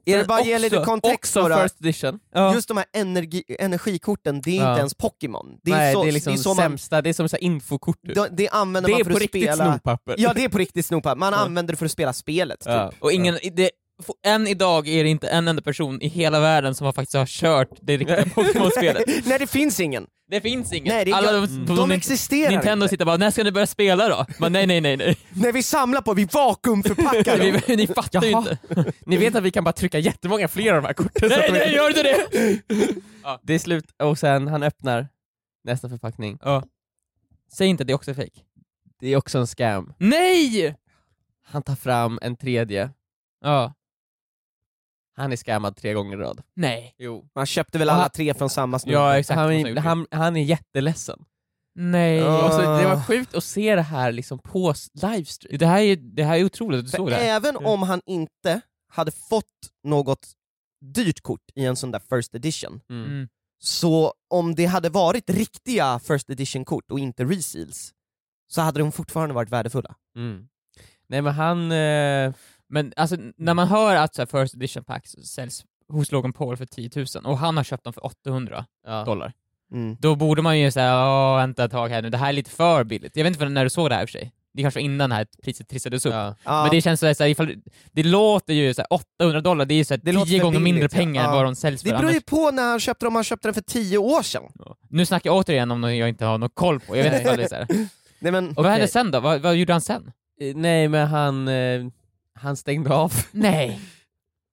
är 0.06 0.18
det 0.18 0.24
bara 0.24 0.38
också- 0.38 0.50
ge 0.50 0.58
lite 0.58 0.76
kontext 0.84 1.36
också 1.36 1.48
då? 1.48 1.56
first 1.62 1.80
edition. 1.80 2.18
Ja. 2.34 2.54
Just 2.54 2.68
de 2.68 2.76
här 2.76 2.86
energi, 2.92 3.42
energikorten, 3.58 4.40
det 4.40 4.50
är 4.58 4.62
Ja. 4.62 4.70
inte 4.70 4.78
ens 4.80 4.94
Pokémon. 4.94 5.46
Det 5.62 5.70
är, 5.70 5.76
Nej, 5.76 5.94
så, 5.94 6.02
det 6.02 6.10
är 6.10 6.12
liksom 6.12 6.32
det 6.32 6.38
är 6.38 6.42
så 6.42 6.48
man, 6.48 6.56
sämsta, 6.56 7.02
det 7.02 7.08
är 7.08 7.14
som 7.14 7.28
så 7.28 7.36
infokort. 7.36 7.96
det, 8.02 8.28
det 8.32 8.48
använder 8.48 8.88
det 8.88 8.92
man 8.92 9.00
är 9.00 9.04
för 9.04 9.10
på 9.10 9.16
att 9.16 9.22
riktigt 9.22 9.42
spela... 9.42 9.64
snoppapper. 9.72 10.14
Ja, 10.18 10.32
det 10.34 10.44
är 10.44 10.48
på 10.48 10.58
riktigt 10.58 10.86
snopa. 10.86 11.14
Man 11.14 11.32
Ja. 11.32 11.38
använder 11.38 11.72
det 11.72 11.76
för 11.76 11.86
att 11.86 11.92
spela 11.92 12.12
spelet, 12.12 12.60
typ. 12.60 12.68
Ja. 12.68 12.92
Och 12.98 13.12
ingen, 13.12 13.38
det, 13.52 13.70
än 14.26 14.46
idag 14.46 14.88
är 14.88 15.04
det 15.04 15.10
inte 15.10 15.28
en 15.28 15.48
enda 15.48 15.62
person 15.62 16.02
i 16.02 16.08
hela 16.08 16.40
världen 16.40 16.74
som 16.74 16.84
har 16.84 16.92
faktiskt 16.92 17.16
har 17.16 17.26
kört 17.26 17.68
det 17.80 17.96
riktiga 17.96 18.24
Pokémon-spelet. 18.34 19.04
Nej, 19.24 19.38
det 19.38 19.46
finns 19.46 19.80
ingen. 19.80 20.06
Det 20.32 20.40
finns 20.40 20.72
inget. 20.72 20.92
Nej, 20.94 21.04
det 21.04 21.10
är- 21.10 21.14
Alla 21.14 21.32
de, 21.32 21.64
de 21.76 21.90
existerar 21.90 22.50
Nintendo 22.50 22.84
inte. 22.84 22.88
sitter 22.90 23.04
bara, 23.04 23.16
när 23.16 23.30
ska 23.30 23.44
ni 23.44 23.52
börja 23.52 23.66
spela 23.66 24.08
då? 24.08 24.26
Men 24.38 24.52
nej, 24.52 24.66
nej, 24.66 24.80
nej, 24.80 24.96
nej. 24.96 25.16
När 25.34 25.52
vi 25.52 25.62
samlar 25.62 26.00
på, 26.00 26.14
vi 26.14 26.24
vakuumförpackar 26.24 27.38
dem. 27.52 27.60
Vi- 27.66 27.76
ni 27.76 27.86
fattar 27.86 28.22
ju 28.22 28.30
inte. 28.30 28.58
Ni 29.06 29.16
vet 29.16 29.34
att 29.34 29.42
vi 29.42 29.50
kan 29.50 29.64
bara 29.64 29.72
trycka 29.72 29.98
jättemånga 29.98 30.48
fler 30.48 30.72
av 30.74 30.82
de 30.82 30.86
här 30.86 30.94
korten? 30.94 31.28
Nej, 31.28 31.50
de- 31.52 31.58
nej, 31.58 31.74
gör 31.74 31.88
inte 31.88 32.02
det! 32.02 32.26
Det 33.42 33.54
är 33.54 33.58
slut, 33.58 33.84
och 34.02 34.18
sen 34.18 34.48
han 34.48 34.62
öppnar 34.62 35.08
nästa 35.64 35.88
förpackning. 35.88 36.38
Ja. 36.42 36.62
Säg 37.52 37.66
inte 37.66 37.82
att 37.82 37.86
det 37.88 37.94
också 37.94 38.10
är 38.10 38.14
fake. 38.14 38.40
Det 39.00 39.08
är 39.12 39.16
också 39.16 39.38
en 39.38 39.46
scam. 39.46 39.92
Nej! 39.98 40.76
Han 41.46 41.62
tar 41.62 41.74
fram 41.74 42.18
en 42.22 42.36
tredje. 42.36 42.90
Ja. 43.44 43.74
Han 45.14 45.32
är 45.32 45.36
scammad 45.36 45.76
tre 45.76 45.92
gånger 45.94 46.16
i 46.16 46.20
rad. 46.20 46.42
Nej. 46.56 46.94
Jo. 46.98 47.28
Man 47.34 47.46
köpte 47.46 47.78
väl 47.78 47.88
alla 47.90 48.08
tre 48.08 48.34
från 48.34 48.50
samma 48.50 48.78
snubbe. 48.78 48.98
Ja, 48.98 49.18
exakt. 49.18 49.38
Han, 49.38 49.52
är, 49.52 49.76
han, 49.76 50.06
han 50.10 50.36
är 50.36 50.42
jätteledsen. 50.42 51.24
Nej. 51.74 52.16
Ja. 52.16 52.46
Och 52.46 52.52
så, 52.52 52.60
det 52.60 52.84
var 52.86 53.02
sjukt 53.06 53.34
att 53.34 53.44
se 53.44 53.74
det 53.74 53.82
här 53.82 54.12
liksom 54.12 54.38
på 54.38 54.74
livestream. 54.92 55.58
Det 55.58 55.66
här 55.66 55.80
är, 55.82 55.96
det 55.96 56.24
här 56.24 56.36
är 56.38 56.44
otroligt 56.44 56.78
att 56.78 56.84
du 56.84 56.90
För 56.90 56.96
såg 56.96 57.08
det 57.10 57.14
här. 57.14 57.24
även 57.36 57.56
om 57.56 57.82
han 57.82 58.00
inte 58.06 58.60
hade 58.92 59.10
fått 59.10 59.44
något 59.84 60.26
dyrt 60.94 61.20
kort 61.20 61.40
i 61.54 61.64
en 61.64 61.76
sån 61.76 61.90
där 61.90 62.00
first 62.16 62.34
edition, 62.34 62.80
Mm. 62.90 63.04
Mm. 63.10 63.28
så 63.62 64.14
om 64.30 64.54
det 64.54 64.66
hade 64.66 64.88
varit 64.88 65.30
riktiga 65.30 65.98
first 65.98 66.30
edition-kort 66.30 66.90
och 66.90 66.98
inte 66.98 67.24
reseals, 67.24 67.92
så 68.52 68.60
hade 68.60 68.78
de 68.80 68.92
fortfarande 68.92 69.34
varit 69.34 69.50
värdefulla. 69.50 69.94
Mm. 70.16 70.48
Nej 71.06 71.22
men 71.22 71.32
han... 71.34 71.72
Eh, 71.72 72.32
Men 72.72 72.92
alltså, 72.96 73.16
när 73.36 73.54
man 73.54 73.68
hör 73.68 73.94
att 73.96 74.14
så 74.14 74.22
här, 74.22 74.26
first 74.26 74.54
edition 74.54 74.84
packs 74.84 75.10
säljs 75.10 75.64
hos 75.88 76.12
Logan 76.12 76.32
Paul 76.32 76.56
för 76.56 76.66
10 76.66 76.90
000 76.96 77.06
och 77.24 77.38
han 77.38 77.56
har 77.56 77.64
köpt 77.64 77.84
dem 77.84 77.92
för 77.92 78.06
800 78.06 78.64
ja. 78.86 79.04
dollar, 79.04 79.32
Mm. 79.72 79.96
då 80.00 80.14
borde 80.16 80.42
man 80.42 80.58
ju 80.58 80.70
säga 80.70 80.94
åh 81.08 81.36
vänta 81.36 81.64
ett 81.64 81.70
tag 81.70 81.88
här 81.88 82.02
nu, 82.02 82.10
det 82.10 82.16
här 82.18 82.28
är 82.28 82.32
lite 82.32 82.50
för 82.50 82.84
billigt. 82.84 83.16
Jag 83.16 83.24
vet 83.24 83.32
inte 83.32 83.48
när 83.48 83.64
du 83.64 83.70
såg 83.70 83.90
det 83.90 83.94
här 83.94 84.02
i 84.02 84.04
och 84.04 84.08
för 84.08 84.18
sig. 84.18 84.32
Det 84.54 84.62
kanske 84.62 84.80
var 84.80 84.84
innan 84.84 85.10
det 85.10 85.16
här 85.16 85.26
priset 85.42 85.68
trissades 85.68 86.06
upp. 86.06 86.12
Ja. 86.14 86.34
Men 86.44 86.70
det 86.70 86.80
känns 86.80 87.00
så 87.00 87.06
här, 87.06 87.14
så 87.14 87.22
här, 87.22 87.30
ifall, 87.30 87.54
det 87.92 88.02
låter 88.02 88.54
ju 88.54 88.74
så 88.74 88.80
här, 88.82 88.86
800 88.92 89.40
dollar, 89.40 89.64
det 89.64 89.74
är 89.74 89.76
ju 89.76 89.84
så 89.84 89.94
här, 89.94 90.00
Det 90.04 90.12
låter 90.12 90.26
10 90.30 90.38
för 90.40 90.44
gånger 90.44 90.60
mindre 90.60 90.78
billigt, 90.80 90.92
ja. 90.92 90.98
pengar 90.98 91.24
än 91.24 91.30
vad 91.32 91.44
de 91.44 91.54
säljs 91.54 91.82
det 91.82 91.90
för 91.90 91.96
beror 91.96 92.10
ju 92.10 92.16
annars. 92.16 92.24
på 92.24 92.50
när 92.50 92.62
han 92.70 92.80
köpte 92.80 93.04
dem, 93.06 93.12
om 93.12 93.14
han 93.14 93.24
köpte 93.24 93.48
den 93.48 93.54
för 93.54 93.60
tio 93.60 93.98
år 93.98 94.22
sedan. 94.22 94.42
Nu 94.88 95.06
snackar 95.06 95.30
jag 95.30 95.36
återigen 95.36 95.70
om 95.70 95.80
något 95.80 95.94
jag 95.94 96.08
inte 96.08 96.24
har 96.24 96.38
någon 96.38 96.50
koll 96.50 96.80
på, 96.80 96.96
jag 96.96 97.04
vet 97.04 97.12
inte 97.14 97.26
vad 97.30 97.38
det 97.38 97.44
är 97.44 97.48
så 97.48 97.54
här. 97.54 97.66
Nej 98.18 98.32
men, 98.32 98.48
Och 98.48 98.62
vad 98.62 98.72
hände 98.72 98.88
sen 98.88 99.10
då? 99.10 99.20
Vad, 99.20 99.40
vad 99.40 99.56
gjorde 99.56 99.72
han 99.72 99.80
sen? 99.80 100.12
Eh, 100.40 100.56
Nej 100.56 100.88
men 100.88 101.06
han, 101.08 101.48
eh, 101.48 101.82
han 102.42 102.56
stängde 102.56 102.94
av. 102.94 103.12
Nej. 103.32 103.80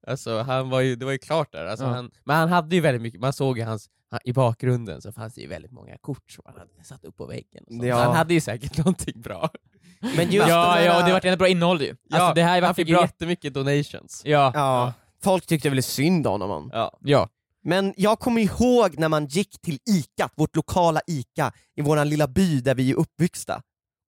Alltså 0.07 0.39
han 0.41 0.69
var 0.69 0.79
ju, 0.81 0.95
det 0.95 1.05
var 1.05 1.11
ju 1.11 1.17
klart 1.17 1.51
där. 1.51 1.65
Alltså, 1.65 1.85
Ja. 1.85 1.91
han, 1.91 2.11
men 2.23 2.35
han 2.35 2.49
hade 2.49 2.75
ju 2.75 2.81
väldigt 2.81 3.01
mycket, 3.01 3.19
man 3.19 3.33
såg 3.33 3.57
ju 3.57 3.63
hans, 3.63 3.89
han, 4.11 4.19
i 4.23 4.33
bakgrunden 4.33 5.01
så 5.01 5.11
fanns 5.11 5.33
det 5.33 5.41
ju 5.41 5.47
väldigt 5.47 5.71
många 5.71 5.97
kort 5.97 6.31
som 6.31 6.43
han 6.45 6.57
hade 6.57 6.83
satt 6.83 7.05
upp 7.05 7.17
på 7.17 7.25
väggen. 7.25 7.63
Och. 7.79 7.85
Ja. 7.85 8.03
Han 8.03 8.15
hade 8.15 8.33
ju 8.33 8.41
säkert 8.41 8.77
någonting 8.77 9.21
bra. 9.21 9.49
men 10.15 10.31
just 10.31 10.49
ja, 10.49 10.75
den 10.75 10.85
ja, 10.85 10.91
där- 10.93 10.99
och 11.01 11.05
det 11.07 11.13
vart 11.13 11.25
ett 11.25 11.39
bra 11.39 11.47
innehåll 11.47 11.81
ju. 11.81 11.95
Alltså, 12.11 12.33
det 12.33 12.43
här 12.43 12.61
han 12.61 12.75
fick 12.75 12.87
bra. 12.87 13.01
jättemycket 13.01 13.53
donations. 13.53 14.21
Ja. 14.25 14.51
Ja, 14.53 14.93
folk 15.23 15.45
tyckte 15.47 15.69
väl 15.69 15.83
synd 15.83 16.27
om 16.27 16.41
honom. 16.41 16.69
Ja. 16.73 16.97
ja. 17.01 17.29
Men 17.63 17.93
jag 17.97 18.19
kommer 18.19 18.41
ihåg 18.41 18.97
när 18.97 19.09
man 19.09 19.25
gick 19.25 19.61
till 19.61 19.79
ICA, 19.89 20.29
vårt 20.35 20.55
lokala 20.55 21.01
ICA 21.07 21.51
i 21.75 21.81
våran 21.81 22.09
lilla 22.09 22.27
by 22.27 22.61
där 22.61 22.75
vi 22.75 22.91
är 22.91 22.95
uppväxta, 22.95 23.61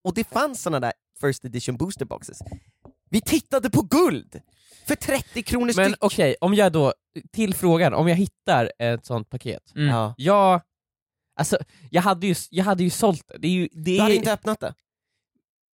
och 0.03 0.13
det 0.13 0.23
fanns 0.23 0.61
såna 0.61 0.79
där 0.79 0.93
first 1.21 1.45
edition 1.45 1.77
booster 1.77 2.05
boxes. 2.05 2.39
Vi 3.11 3.21
tittade 3.21 3.69
på 3.69 3.81
guld! 3.81 4.41
För 4.87 4.95
30 4.95 5.43
kronor 5.43 5.65
Men 5.75 5.85
styck! 5.85 5.97
okej, 6.03 6.35
om 6.41 6.53
jag 6.53 6.71
då, 6.71 6.93
till 7.31 7.53
frågan, 7.55 7.93
om 7.93 8.07
jag 8.07 8.15
hittar 8.15 8.71
ett 8.79 9.05
sånt 9.05 9.29
paket. 9.29 9.75
Mm. 9.75 9.87
Ja. 9.87 10.13
Jag, 10.17 10.61
alltså, 11.35 11.57
jag 11.89 12.01
hade 12.01 12.27
ju, 12.27 12.35
jag 12.49 12.65
hade 12.65 12.83
ju 12.83 12.89
sålt 12.89 13.27
det. 13.27 13.37
det, 13.37 13.47
är 13.47 13.51
ju, 13.51 13.67
det 13.71 13.81
Du 13.83 13.95
är, 13.97 14.01
hade 14.01 14.15
inte 14.15 14.33
öppnat 14.33 14.59
det? 14.59 14.73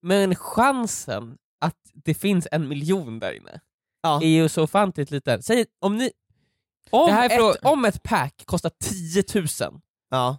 Men 0.01 0.35
chansen 0.35 1.37
att 1.61 1.75
det 1.93 2.13
finns 2.13 2.47
en 2.51 2.67
miljon 2.67 3.19
där 3.19 3.31
inne 3.31 3.59
Ja. 4.01 4.21
är 4.23 4.27
ju 4.27 4.49
så 4.49 4.63
ofantligt 4.63 5.11
liten. 5.11 5.43
Säg 5.43 5.65
om 5.79 5.97
ni... 5.97 6.11
Om, 6.89 7.07
Det 7.07 7.13
här 7.13 7.29
är 7.29 7.51
ett, 7.51 7.65
om 7.65 7.85
ett 7.85 8.03
pack 8.03 8.43
kostar 8.45 8.71
10 8.83 9.23
000, 9.69 9.81
Ja. 10.09 10.37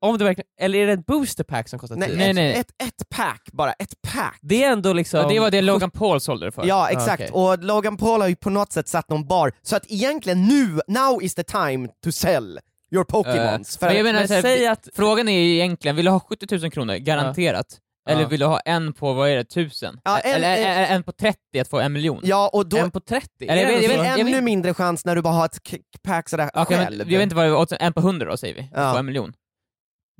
Om 0.00 0.18
det 0.18 0.24
verkligen, 0.24 0.46
eller 0.60 0.78
är 0.78 0.86
det 0.86 0.92
ett 0.92 1.06
booster 1.06 1.44
pack 1.44 1.68
som 1.68 1.78
kostar 1.78 1.96
10 1.96 2.06
Nej, 2.06 2.08
000? 2.08 2.18
Nej, 2.18 2.30
ett, 2.30 2.34
nej. 2.36 2.60
Ett, 2.60 2.88
ett 2.88 3.08
pack, 3.08 3.48
bara 3.52 3.72
ett 3.72 3.94
pack. 4.14 4.38
Det 4.42 4.64
är 4.64 4.72
ändå 4.72 4.92
liksom... 4.92 5.20
Ja, 5.20 5.28
det 5.28 5.40
var 5.40 5.50
det 5.50 5.62
Logan 5.62 5.90
Paul 5.90 6.20
sålde 6.20 6.46
det 6.46 6.52
för. 6.52 6.64
Ja 6.66 6.88
exakt, 6.90 7.22
okej. 7.22 7.30
och 7.32 7.64
Logan 7.64 7.96
Paul 7.96 8.20
har 8.20 8.28
ju 8.28 8.36
på 8.36 8.50
något 8.50 8.72
sätt 8.72 8.88
satt 8.88 9.08
någon 9.10 9.26
bar, 9.26 9.52
så 9.62 9.76
att 9.76 9.84
egentligen 9.88 10.44
nu, 10.44 10.80
now 10.88 11.22
is 11.22 11.34
the 11.34 11.42
time 11.44 11.88
to 12.04 12.12
sell 12.12 12.60
your 12.92 13.04
Pokémons. 13.04 13.78
För 13.78 13.86
men 13.86 13.96
jag 13.96 14.04
menar, 14.04 14.18
Men 14.18 14.28
så 14.28 14.34
här, 14.34 14.42
säg 14.42 14.66
att... 14.66 14.88
Frågan 14.94 15.28
är 15.28 15.40
ju 15.40 15.54
egentligen, 15.54 15.96
vill 15.96 16.04
du 16.04 16.10
ha 16.10 16.20
70 16.20 16.58
000 16.58 16.70
kronor, 16.70 16.94
garanterat? 16.96 17.66
Eller 18.08 18.22
Ja. 18.22 18.28
vill 18.28 18.40
du 18.40 18.46
ha 18.46 18.60
en 18.60 18.92
på, 18.92 19.12
vad 19.12 19.28
är 19.30 19.34
det, 19.34 19.40
1000? 19.40 20.00
Ja, 20.04 20.18
en- 20.18 20.34
Eller 20.34 20.56
en- 20.56 20.84
en, 20.96 21.02
på 21.02 21.12
30 21.12 21.38
att 21.60 21.68
få 21.68 21.80
en 21.80 21.92
miljon? 21.92 22.20
ja, 22.24 22.50
och 22.52 22.68
då, 22.68 22.76
En 22.76 22.90
på 22.90 23.00
30? 23.00 23.28
Eller 23.48 23.54
jag 23.62 23.62
Är 23.62 23.66
vet- 23.80 23.88
det 23.88 23.94
jag 23.96 24.02
vet- 24.16 24.18
ännu 24.18 24.40
mindre 24.40 24.74
chans 24.74 25.04
när 25.04 25.16
du 25.16 25.22
bara 25.22 25.34
har 25.34 25.44
ett 25.44 25.58
pack 26.02 26.28
sådär 26.28 26.50
Okej, 26.54 26.76
själv. 26.76 26.98
men, 26.98 27.08
jag 27.10 27.18
vet 27.18 27.22
inte 27.22 27.36
vad 27.36 27.44
det 27.44 27.50
var, 27.50 27.66
en 27.80 27.92
på 27.92 28.00
100 28.00 28.26
då 28.30 28.36
säger 28.36 28.54
vi, 28.54 28.70
Ja. 28.74 28.92
få 28.92 28.98
en 28.98 29.06
miljon. 29.06 29.32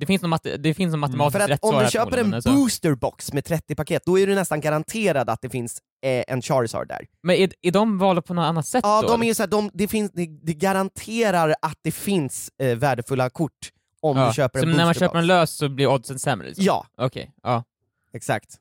Det 0.00 0.06
finns 0.06 0.22
någon, 0.22 0.30
matte, 0.30 0.56
det 0.56 0.74
finns 0.74 0.90
någon 0.90 1.00
matematisk 1.00 1.38
För 1.46 1.50
att 1.52 1.64
om 1.64 1.84
du 1.84 1.90
köper 1.90 2.18
en 2.18 2.34
alltså- 2.34 2.50
boosterbox 2.52 3.32
med 3.32 3.44
30 3.44 3.74
paket, 3.74 4.02
då 4.06 4.18
är 4.18 4.26
du 4.26 4.34
nästan 4.34 4.60
garanterad 4.60 5.30
att 5.30 5.42
det 5.42 5.50
finns 5.50 5.78
eh, 6.02 6.24
en 6.28 6.42
Charizard 6.42 6.88
där. 6.88 7.06
Men 7.22 7.36
är, 7.36 7.52
är 7.62 7.70
de 7.70 7.98
valda 7.98 8.22
på 8.22 8.34
något 8.34 8.42
annat 8.42 8.66
sätt 8.66 8.80
Ja, 8.84 9.02
då? 9.02 9.08
de 9.08 9.22
är 9.22 9.34
såhär, 9.34 9.48
de, 9.48 9.70
det, 9.74 9.88
finns, 9.88 10.10
det, 10.14 10.26
det 10.42 10.54
garanterar 10.54 11.54
att 11.62 11.78
det 11.82 11.90
finns 11.92 12.50
eh, 12.62 12.76
värdefulla 12.76 13.30
kort 13.30 13.52
om 14.00 14.16
ja. 14.16 14.26
du 14.28 14.34
köper 14.34 14.58
Så 14.58 14.64
en 14.66 14.70
när 14.70 14.76
man 14.78 14.86
boosterbox. 14.86 15.08
köper 15.10 15.18
en 15.18 15.26
lös 15.26 15.50
så 15.56 15.68
blir 15.68 15.86
oddsen 15.86 16.18
sämre? 16.18 16.46
Liksom. 16.46 16.64
Ja, 16.64 16.86
Okej, 16.98 17.32
ja. 17.42 17.64
exakt. 18.12 18.54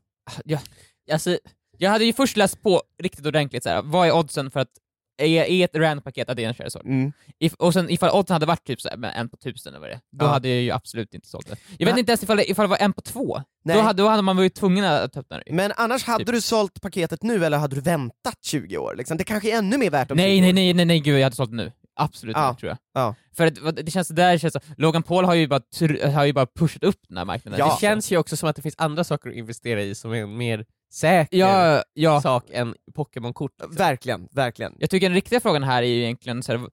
ja. 0.45 0.59
Alltså, 1.11 1.37
jag 1.77 1.91
hade 1.91 2.05
ju 2.05 2.13
först 2.13 2.37
läst 2.37 2.61
på 2.63 2.81
riktigt 3.03 3.25
ordentligt, 3.25 3.63
så 3.63 3.69
här, 3.69 3.81
vad 3.81 4.07
är 4.07 4.11
oddsen 4.15 4.51
för 4.51 4.59
att 4.59 4.69
är, 5.17 5.43
är 5.43 5.65
ett 5.65 5.75
random-paket 5.75 6.29
att 6.29 6.37
det 6.37 6.43
är 6.43 6.47
en 6.47 6.53
Charizard? 6.53 6.85
Mm. 6.85 7.11
If, 7.39 7.53
och 7.53 7.73
sen 7.73 7.89
ifall 7.89 8.09
oddsen 8.19 8.33
hade 8.35 8.45
varit 8.45 8.63
typ 8.67 8.81
så 8.81 8.89
här, 8.89 9.11
en 9.15 9.29
på 9.29 9.37
tusen 9.37 9.73
eller 9.73 9.79
vad 9.79 9.89
det 9.89 9.93
är, 9.93 9.99
då 10.11 10.25
Ja. 10.25 10.29
hade 10.29 10.47
jag 10.49 10.61
ju 10.61 10.71
absolut 10.71 11.13
inte 11.13 11.27
sålt 11.27 11.47
det. 11.49 11.55
Jag 11.77 11.85
vet 11.87 11.97
inte 11.97 12.11
ens 12.11 12.23
ifall 12.23 12.37
det, 12.37 12.51
ifall 12.51 12.63
det 12.63 12.69
var 12.69 12.77
en 12.77 12.93
på 12.93 13.01
två, 13.01 13.41
Nej. 13.63 13.75
då 13.75 13.81
hade, 13.81 14.03
då 14.03 14.09
hade 14.09 14.21
man 14.21 14.37
varit 14.37 14.55
tvungen 14.55 14.85
att 14.85 15.17
öppna 15.17 15.37
det. 15.37 15.43
Men 15.53 15.71
annars 15.75 16.03
hade 16.03 16.25
Typ. 16.25 16.33
du 16.35 16.41
sålt 16.41 16.81
paketet 16.81 17.23
nu 17.23 17.45
eller 17.45 17.57
hade 17.57 17.75
du 17.75 17.81
väntat 17.81 18.37
20 18.41 18.77
år? 18.77 18.95
Liksom? 18.97 19.17
Det 19.17 19.23
kanske 19.23 19.51
är 19.53 19.57
ännu 19.57 19.77
mer 19.77 19.89
värt 19.89 20.11
om 20.11 20.17
20 20.17 20.23
Nej, 20.23 20.37
år. 20.37 20.41
nej, 20.41 20.53
nej, 20.53 20.73
nej, 20.73 20.85
nej, 20.85 20.99
gud 20.99 21.17
jag 21.19 21.23
hade 21.23 21.35
sålt 21.35 21.49
det 21.51 21.57
nu. 21.57 21.71
Absolut 21.99 22.35
Ja. 22.37 22.49
inte, 22.49 22.59
tror 22.59 22.69
jag. 22.69 22.77
Ja. 22.93 23.15
För 23.37 23.47
att, 23.47 23.57
vad- 23.59 23.75
det 23.85 23.91
känns 23.91 24.07
där, 24.07 24.37
känns 24.37 24.53
så, 24.53 24.59
Logan 24.77 25.03
Paul 25.03 25.25
har 25.25 25.33
ju 25.35 25.47
bara, 25.47 25.59
tr- 25.59 26.11
har 26.11 26.25
ju 26.25 26.33
bara 26.33 26.45
pushat 26.45 26.83
upp 26.83 26.99
den 27.07 27.17
här 27.17 27.25
marknaden. 27.25 27.59
Ja. 27.59 27.65
Det 27.75 27.81
känns 27.87 28.11
ju 28.11 28.17
också 28.17 28.37
som 28.37 28.49
att 28.49 28.55
det 28.55 28.61
finns 28.61 28.75
andra 28.77 29.03
saker 29.03 29.29
att 29.29 29.35
investera 29.35 29.81
i 29.81 29.95
som 29.95 30.13
är 30.13 30.25
mer 30.25 30.65
säker 30.97 31.37
ja, 31.37 31.83
ja. 31.93 32.21
sak 32.21 32.43
än 32.51 32.75
Pokémon-kort. 32.93 33.51
liksom. 33.61 33.75
Verkligen, 33.77 34.27
verkligen. 34.31 34.75
Jag 34.79 34.89
tycker 34.89 35.09
den 35.09 35.15
riktiga 35.15 35.39
frågan 35.39 35.63
här 35.63 35.83
är 35.83 35.87
ju 35.87 36.01
egentligen 36.03 36.43
så 36.43 36.51
här, 36.51 36.67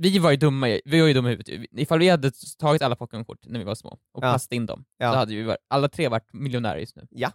vi 0.00 0.18
var 0.18 0.30
ju 0.30 0.36
dumma, 0.36 0.66
vi 0.84 1.00
var 1.00 1.06
ju 1.08 1.14
dumma 1.14 1.28
i 1.28 1.30
huvudet. 1.30 1.68
Ifall 1.72 1.98
vi 1.98 2.08
hade 2.08 2.32
tagit 2.58 2.82
alla 2.82 2.96
Pokémon-kort 2.96 3.38
när 3.46 3.58
vi 3.58 3.64
var 3.64 3.74
små 3.74 3.90
och 3.90 4.24
Ja. 4.24 4.32
kastat 4.32 4.52
in 4.52 4.66
dem, 4.66 4.84
Ja. 4.98 5.12
så 5.12 5.18
hade 5.18 5.34
vi 5.34 5.42
varit, 5.42 5.58
alla 5.68 5.88
tre 5.88 6.08
varit 6.08 6.32
miljonärer 6.32 6.78
just 6.78 6.96
nu. 6.96 7.06
Ja. 7.10 7.30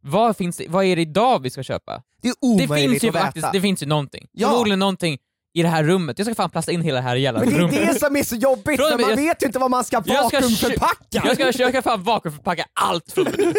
Vad, 0.00 0.36
finns 0.36 0.56
det, 0.56 0.68
vad 0.68 0.84
är 0.84 0.96
det 0.96 1.02
idag 1.02 1.42
vi 1.42 1.50
ska 1.50 1.62
köpa? 1.62 2.02
Det 2.22 2.28
är 2.28 2.34
Det 2.40 2.64
omöjligt 2.66 2.90
finns 2.90 3.04
ju 3.04 3.08
att 3.08 3.14
veta. 3.14 3.24
faktiskt, 3.24 3.52
det 3.52 3.60
finns 3.60 3.82
ju 3.82 3.86
någonting. 3.86 4.28
Ja. 4.32 4.48
Förmodligen 4.48 4.78
någonting 4.78 5.18
i 5.54 5.62
det 5.62 5.68
här 5.68 5.84
rummet. 5.84 6.18
Jag 6.18 6.26
ska 6.26 6.34
fan 6.34 6.50
plasta 6.50 6.72
in 6.72 6.82
hela 6.82 6.96
det 6.96 7.02
här 7.02 7.16
jävla 7.16 7.40
Men 7.40 7.48
det 7.48 7.54
är 7.54 7.58
rummet. 7.58 7.74
det 7.94 7.98
som 8.00 8.16
är 8.16 8.22
så 8.22 8.34
jobbigt, 8.36 8.80
för 8.80 8.98
man 8.98 9.10
jag- 9.10 9.16
vet 9.16 9.42
ju 9.42 9.46
inte 9.46 9.58
vad 9.58 9.70
man 9.70 9.84
ska 9.84 10.02
Jag 10.06 10.26
ska 10.28 10.36
vakuumförpacka! 10.40 10.96
Jag 11.10 11.34
ska 11.34 11.44
försöka 11.46 11.82
fan 11.82 12.02
vakuumförpacka 12.02 12.64
allt 12.72 13.12
från 13.12 13.24
nu. 13.38 13.52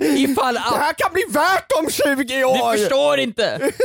Ifall 0.00 0.54
Det 0.54 0.60
allt... 0.60 0.76
här 0.76 0.92
kan 0.92 1.12
bli 1.12 1.22
värt 1.30 1.66
om 1.82 1.90
20 1.90 2.44
år! 2.44 2.72
Du 2.72 2.78
förstår 2.78 3.18
inte! 3.18 3.70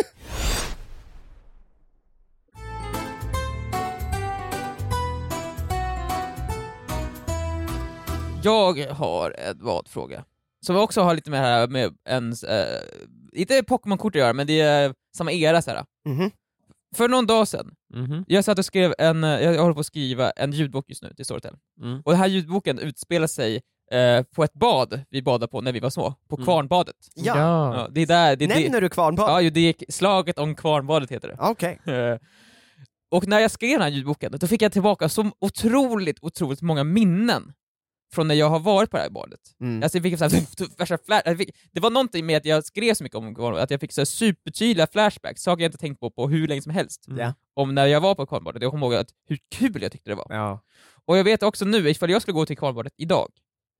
Jag 8.43 8.79
har 8.91 9.31
en 9.39 9.57
vadfråga, 9.65 10.23
som 10.65 10.75
också 10.75 11.01
har 11.01 11.15
lite 11.15 11.29
med, 11.31 11.41
det 11.43 11.47
här 11.47 11.67
med 11.67 11.93
ens, 12.09 12.43
eh, 12.43 12.81
inte 13.33 13.63
Pokémon-kort 13.63 14.15
att 14.15 14.19
göra, 14.19 14.33
men 14.33 14.47
det 14.47 14.59
är 14.61 14.93
samma 15.17 15.31
era 15.31 15.61
så 15.61 15.71
här. 15.71 15.85
Mhm. 16.05 16.31
För 16.95 17.07
någon 17.09 17.25
dag 17.27 17.47
sedan, 17.47 17.71
Mhm. 17.93 18.25
jag 18.27 18.43
satt 18.45 18.59
och 18.59 18.65
skrev 18.65 18.93
en, 18.97 19.23
eh, 19.23 19.29
jag 19.41 19.61
håller 19.61 19.73
på 19.73 19.79
att 19.79 19.85
skriva 19.85 20.31
en 20.31 20.51
ljudbok 20.51 20.85
just 20.89 21.03
nu 21.03 21.13
till 21.15 21.25
Storytel, 21.25 21.55
Mm. 21.81 22.01
och 22.05 22.11
den 22.11 22.19
här 22.19 22.27
ljudboken 22.27 22.79
utspelar 22.79 23.27
sig 23.27 23.61
eh, 23.91 24.23
på 24.35 24.43
ett 24.43 24.53
bad 24.53 25.01
vi 25.09 25.21
badade 25.21 25.47
på 25.51 25.61
när 25.61 25.71
vi 25.71 25.79
var 25.79 25.89
små, 25.89 26.13
på 26.29 26.35
Mm. 26.35 26.45
Kvarnbadet. 26.45 26.95
Ja. 27.15 27.37
Ja, 27.39 27.87
det 27.91 28.01
är 28.01 28.05
där, 28.07 28.35
det, 28.35 28.47
det, 28.47 28.59
Nämner 28.59 28.81
du 28.81 28.89
Kvarnbad? 28.89 29.29
ja, 29.29 29.41
ju, 29.41 29.49
det 29.49 29.59
gick, 29.59 29.83
slaget 29.89 30.39
om 30.39 30.55
Kvarnbadet 30.55 31.11
heter 31.11 31.27
det. 31.27 31.37
Okej. 31.39 31.79
Eh, 31.85 32.17
Och 33.11 33.27
när 33.27 33.39
jag 33.39 33.51
skrev 33.51 33.71
den 33.71 33.81
här 33.81 33.89
ljudboken, 33.89 34.31
då 34.39 34.47
fick 34.47 34.61
jag 34.61 34.71
tillbaka 34.71 35.09
så 35.09 35.31
otroligt, 35.39 36.17
otroligt 36.21 36.61
många 36.61 36.83
minnen 36.83 37.53
från 38.13 38.27
när 38.27 38.35
jag 38.35 38.49
har 38.49 38.59
varit 38.59 38.91
på 38.91 38.97
det 38.97 39.03
här 39.03 39.09
badet. 39.09 39.39
Mm. 39.61 39.83
Alltså 39.83 39.97
jag 39.97 40.03
fick 40.03 40.17
så 40.17 40.23
här, 40.23 40.77
värsta 40.77 40.97
flash, 41.05 41.35
fick, 41.37 41.55
det 41.71 41.79
var 41.79 41.89
någonting 41.89 42.25
med 42.25 42.37
att 42.37 42.45
jag 42.45 42.65
skrev 42.65 42.93
så 42.93 43.03
mycket 43.03 43.17
om 43.17 43.55
att 43.55 43.71
jag 43.71 43.79
fick 43.79 43.91
så 43.91 44.01
här 44.01 44.05
supertydliga 44.05 44.87
flashbacks, 44.87 45.41
saker 45.41 45.63
jag 45.63 45.67
inte 45.69 45.77
tänkt 45.77 45.99
på 45.99 46.11
på 46.11 46.27
hur 46.27 46.47
länge 46.47 46.61
som 46.61 46.71
helst, 46.71 47.07
Mm. 47.07 47.33
Om 47.53 47.75
när 47.75 47.85
jag 47.85 48.01
var 48.01 48.15
på 48.15 48.25
Kvarnbadet. 48.25 48.61
Jag 48.61 48.71
kommer 48.71 48.85
ihåg 48.85 48.95
att 48.95 49.09
hur 49.27 49.39
kul 49.51 49.81
jag 49.81 49.91
tyckte 49.91 50.09
det 50.09 50.15
var. 50.15 50.27
Ja. 50.29 50.61
Och 51.05 51.17
jag 51.17 51.23
vet 51.23 51.43
också 51.43 51.65
nu, 51.65 51.89
ifall 51.89 52.09
jag 52.09 52.21
skulle 52.21 52.33
gå 52.33 52.45
till 52.45 52.57
kvarnbadet 52.57 52.93
idag, 52.97 53.31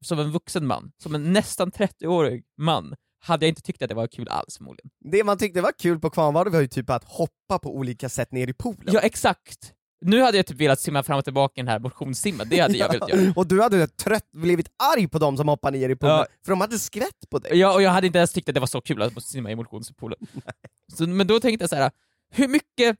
som 0.06 0.20
en 0.20 0.32
vuxen 0.32 0.68
man, 0.68 0.92
som 0.98 1.16
en 1.16 1.34
nästan 1.34 1.72
30-årig 1.72 2.44
man, 2.58 2.96
hade 3.20 3.46
jag 3.46 3.50
inte 3.50 3.62
tyckt 3.62 3.82
att 3.82 3.90
det 3.90 3.96
var 3.96 4.08
kul 4.08 4.28
alls 4.28 4.58
förmodligen. 4.58 4.92
Det 5.12 5.24
man 5.24 5.38
tyckte 5.38 5.62
var 5.62 5.72
kul 5.80 6.00
på 6.00 6.10
kvarnbadet 6.10 6.54
var 6.54 6.62
ju 6.62 6.68
typ 6.68 6.90
att 6.90 7.04
hoppa 7.04 7.60
på 7.60 7.76
olika 7.76 8.10
sätt 8.10 8.32
ner 8.32 8.50
i 8.50 8.54
poolen. 8.54 8.94
Ja 8.94 9.00
exakt! 9.00 9.74
Nu 10.02 10.22
hade 10.22 10.38
jag 10.38 10.46
typ 10.46 10.58
velat 10.62 10.80
simma 10.80 11.04
fram 11.04 11.18
och 11.18 11.24
tillbaka 11.24 11.54
i 11.56 11.62
den 11.64 11.68
här 11.68 11.80
motionssimma, 11.80 12.44
det 12.44 12.60
hade 12.60 12.78
jag 12.78 12.92
velat 12.92 13.10
göra. 13.10 13.34
Och 13.36 13.48
du 13.48 13.62
hade 13.62 13.88
trött, 13.88 14.32
blivit 14.32 14.68
arg 14.96 15.08
på 15.08 15.20
dem 15.20 15.38
som 15.38 15.48
hoppar 15.48 15.72
ner 15.72 15.90
i 15.90 15.96
poolen, 15.96 16.18
Ja. 16.18 16.26
för 16.46 16.52
de 16.52 16.62
hade 16.62 16.80
skvätt 16.80 17.30
på 17.30 17.40
dig. 17.40 17.58
Ja, 17.58 17.74
och 17.74 17.82
jag 17.82 17.92
hade 17.92 18.08
inte 18.08 18.20
ens 18.20 18.34
tyckt 18.34 18.50
att 18.50 18.54
det 18.56 18.60
var 18.60 18.68
så 18.68 18.82
kul 18.82 19.02
att 19.02 19.24
simma 19.24 19.52
i 19.52 19.56
motionspoolen. 19.56 20.20
Så, 20.94 21.08
men 21.08 21.28
då 21.28 21.40
tänkte 21.40 21.64
jag 21.64 21.70
så 21.70 21.76
här: 21.76 21.92
hur 22.32 22.48
mycket 22.48 22.98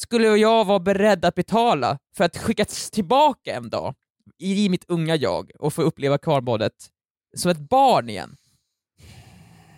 skulle 0.00 0.28
jag 0.28 0.64
vara 0.64 0.78
beredd 0.78 1.24
att 1.24 1.34
betala 1.34 1.98
för 2.16 2.24
att 2.24 2.38
skickas 2.38 2.90
tillbaka 2.90 3.54
en 3.54 3.70
dag 3.70 3.94
i, 4.38 4.64
i 4.64 4.68
mitt 4.68 4.84
unga 4.88 5.16
jag 5.16 5.50
och 5.58 5.72
få 5.74 5.82
uppleva 5.82 6.18
kvarnbadet 6.18 6.72
som 7.36 7.50
ett 7.50 7.58
barn 7.58 8.08
igen? 8.10 8.36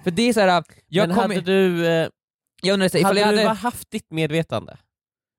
För 0.04 0.10
det 0.10 0.22
är 0.28 0.32
så 0.32 0.40
här, 0.40 0.64
jag 0.88 1.08
Men 1.08 1.16
kommer- 1.16 1.34
hade 1.34 1.40
du, 1.52 1.87
eh, 1.87 2.08
jag 2.62 2.75
undrar, 2.75 2.88
så 2.88 2.92
här, 2.98 3.00
ifall 3.00 3.08
hade 3.08 3.20
jag, 3.20 3.28
du 3.32 3.37
hade, 3.37 3.48
bara 3.48 3.54
haft 3.54 3.90
ditt 3.90 4.10
medvetande? 4.10 4.76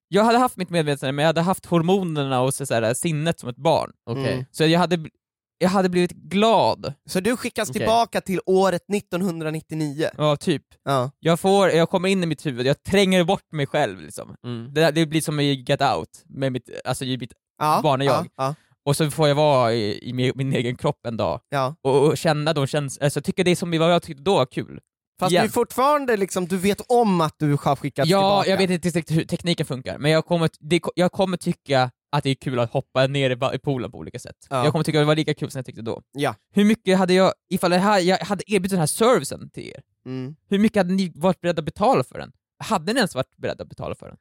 Jag 0.09 0.23
hade 0.23 0.37
haft 0.37 0.57
mitt 0.57 0.69
medvetande, 0.69 1.11
men 1.11 1.23
jag 1.23 1.27
hade 1.27 1.41
haft 1.41 1.65
hormonerna 1.65 2.41
och 2.41 2.53
så, 2.53 2.65
så 2.65 2.73
här, 2.73 2.93
sinnet 2.93 3.39
som 3.39 3.49
ett 3.49 3.57
barn. 3.57 3.91
Mm. 4.09 4.45
Så 4.51 4.65
jag 4.65 4.79
hade, 4.79 5.09
jag 5.57 5.69
hade 5.69 5.89
blivit 5.89 6.11
glad. 6.11 6.93
Så 7.05 7.19
du 7.19 7.37
skickas 7.37 7.69
Okej. 7.69 7.79
tillbaka 7.79 8.21
till 8.21 8.39
året 8.45 8.81
1999. 8.93 10.09
Ja, 10.17 10.35
typ. 10.35 10.63
Ja. 10.83 11.11
Jag, 11.19 11.39
får, 11.39 11.69
jag 11.69 11.89
kommer 11.89 12.09
in 12.09 12.23
i 12.23 12.25
mitt 12.25 12.45
huvud, 12.45 12.65
jag 12.65 12.83
tränger 12.83 13.23
bort 13.23 13.51
mig 13.51 13.67
själv 13.67 14.01
liksom. 14.01 14.35
Mm. 14.45 14.73
Det, 14.73 14.91
det 14.91 15.05
blir 15.05 15.21
som 15.21 15.39
i 15.39 15.53
Get 15.67 15.81
Out, 15.81 16.23
med 16.25 16.51
mitt, 16.51 16.69
alltså 16.85 17.05
i 17.05 17.17
mitt, 17.17 17.33
Ja, 17.57 17.79
Barn 17.83 18.01
är 18.01 18.05
jag. 18.05 18.25
Ja, 18.25 18.29
ja, 18.37 18.55
och 18.85 18.95
så 18.95 19.11
får 19.11 19.27
jag 19.27 19.35
vara 19.35 19.73
i, 19.73 20.09
i 20.09 20.13
min, 20.13 20.31
min 20.35 20.53
egen 20.53 20.75
kropp 20.75 21.05
en 21.07 21.17
dag, 21.17 21.39
ja. 21.49 21.75
och, 21.81 22.07
och 22.07 22.17
känna 22.17 22.53
de 22.53 22.67
känns, 22.67 22.97
alltså 22.97 23.21
tycka 23.21 23.43
det 23.43 23.51
är 23.51 23.55
som 23.55 23.79
vad 23.79 23.93
jag 23.93 24.03
tyckte 24.03 24.23
då 24.23 24.35
var 24.35 24.45
kul. 24.45 24.79
Fast 25.19 25.31
Igen. 25.31 25.43
du 25.43 25.47
är 25.47 25.51
fortfarande 25.51 26.17
liksom, 26.17 26.45
du 26.47 26.57
vet 26.57 26.81
om 26.89 27.21
att 27.21 27.35
du 27.39 27.57
har 27.63 27.75
skickats 27.75 28.09
Ja, 28.09 28.17
tillbaka. 28.19 28.49
jag 28.49 28.57
vet 28.57 28.69
inte 28.69 28.87
riktigt 28.89 29.17
hur 29.17 29.23
tekniken 29.25 29.65
funkar, 29.65 29.97
men 29.97 30.11
jag 30.11 30.25
kommer, 30.25 30.49
det, 30.59 30.81
jag 30.95 31.11
kommer 31.11 31.37
tycka 31.37 31.91
att 32.11 32.23
det 32.23 32.29
är 32.29 32.35
kul 32.35 32.59
att 32.59 32.71
hoppa 32.73 33.07
ner 33.07 33.53
i, 33.55 33.59
poolen 33.59 33.91
på 33.91 33.97
olika 33.97 34.19
sätt. 34.19 34.35
Ja. 34.49 34.63
Jag 34.63 34.71
kommer 34.71 34.83
tycka 34.83 34.99
att 34.99 35.01
det 35.01 35.07
var 35.07 35.15
lika 35.15 35.33
kul 35.33 35.51
som 35.51 35.59
jag 35.59 35.65
tyckte 35.65 35.81
då. 35.81 36.01
Ja. 36.11 36.35
Hur 36.53 36.65
mycket 36.65 36.97
hade 36.97 37.13
jag, 37.13 37.33
ifall 37.49 37.71
det 37.71 37.77
här, 37.77 37.99
jag 37.99 38.17
hade 38.17 38.43
erbjudit 38.47 38.69
den 38.71 38.79
här 38.79 38.87
servicen 38.87 39.49
till 39.49 39.63
er, 39.67 39.81
Mm. 40.05 40.35
hur 40.49 40.59
mycket 40.59 40.77
hade 40.79 40.93
ni 40.93 41.11
varit 41.15 41.41
beredda 41.41 41.59
att 41.59 41.65
betala 41.65 42.03
för 42.03 42.19
den? 42.19 42.31
Hade 42.63 42.93
ni 42.93 42.97
ens 42.99 43.15
varit 43.15 43.37
beredda 43.37 43.63
att 43.63 43.69
betala 43.69 43.95
för 43.95 44.07
den? 44.07 44.17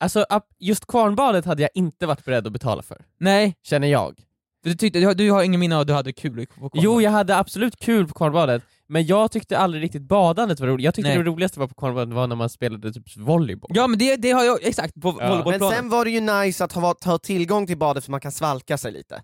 Alltså 0.00 0.24
just 0.58 0.86
kvarnbadet 0.86 1.44
hade 1.44 1.62
jag 1.62 1.70
inte 1.74 2.06
varit 2.06 2.24
beredd 2.24 2.46
att 2.46 2.52
betala 2.52 2.82
för, 2.82 3.04
Nej, 3.20 3.54
känner 3.62 3.88
jag. 3.88 4.20
du, 4.64 4.74
tyckte, 4.74 5.00
du, 5.00 5.06
har- 5.06 5.14
du 5.14 5.30
har 5.30 5.42
ingen 5.42 5.60
minne 5.60 5.74
av 5.74 5.80
att 5.80 5.86
du 5.86 5.92
hade 5.92 6.12
kul 6.12 6.46
på 6.46 6.70
Jo, 6.74 7.00
jag 7.00 7.10
hade 7.10 7.36
absolut 7.36 7.76
kul 7.80 8.08
på 8.08 8.14
kvarnbadet, 8.14 8.62
men 8.92 9.06
jag 9.06 9.30
tyckte 9.32 9.58
aldrig 9.58 9.82
riktigt 9.82 10.02
badandet 10.02 10.60
var 10.60 10.66
roligt. 10.68 10.84
Jag 10.84 10.94
tyckte 10.94 11.08
Nej. 11.08 11.18
det 11.18 11.24
roligaste 11.24 11.60
var 11.60 11.66
på 11.66 11.74
kvarnbadet 11.74 12.14
var 12.14 12.26
när 12.26 12.36
man 12.36 12.48
spelade 12.48 12.92
typ 12.92 13.16
volleyboll. 13.16 13.70
Ja 13.74 13.86
men 13.86 13.98
det, 13.98 14.16
det 14.16 14.30
har 14.30 14.44
jag, 14.44 14.58
exakt, 14.62 14.94
på 15.02 15.08
Ja. 15.08 15.14
Men 15.18 15.28
volleybollplanen. 15.28 15.76
sen 15.76 15.88
var 15.88 16.04
det 16.04 16.10
ju 16.10 16.20
nice 16.20 16.64
att 16.64 16.72
ha, 16.72 16.94
ha 17.04 17.18
tillgång 17.18 17.66
till 17.66 17.78
badet 17.78 18.04
för 18.04 18.10
man 18.10 18.20
kan 18.20 18.32
svalka 18.32 18.78
sig 18.78 18.92
lite. 18.92 19.22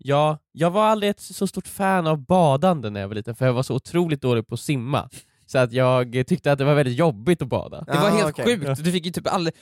Ja, 0.00 0.38
jag 0.52 0.70
var 0.70 0.84
aldrig 0.84 1.10
ett 1.10 1.20
så 1.20 1.46
stort 1.46 1.66
fan 1.66 2.06
av 2.06 2.18
badande 2.26 2.90
när 2.90 3.00
jag 3.00 3.08
var 3.08 3.14
liten, 3.14 3.34
för 3.34 3.46
jag 3.46 3.52
var 3.52 3.62
så 3.62 3.74
otroligt 3.74 4.22
dålig 4.22 4.46
på 4.46 4.54
att 4.54 4.60
simma. 4.60 5.08
Så 5.46 5.58
att 5.58 5.72
jag 5.72 6.24
tyckte 6.26 6.52
att 6.52 6.58
det 6.58 6.64
var 6.64 6.74
väldigt 6.74 6.96
jobbigt 6.98 7.42
att 7.42 7.48
bada. 7.48 7.84
Det 7.86 7.92
var 7.98 8.06
Ah, 8.10 8.16
helt 8.16 8.28
okej. 8.30 8.44
sjukt, 8.60 8.84
du 8.84 8.92
fick 8.92 9.06
ju 9.06 9.12
typ 9.12 9.26
aldrig... 9.32 9.54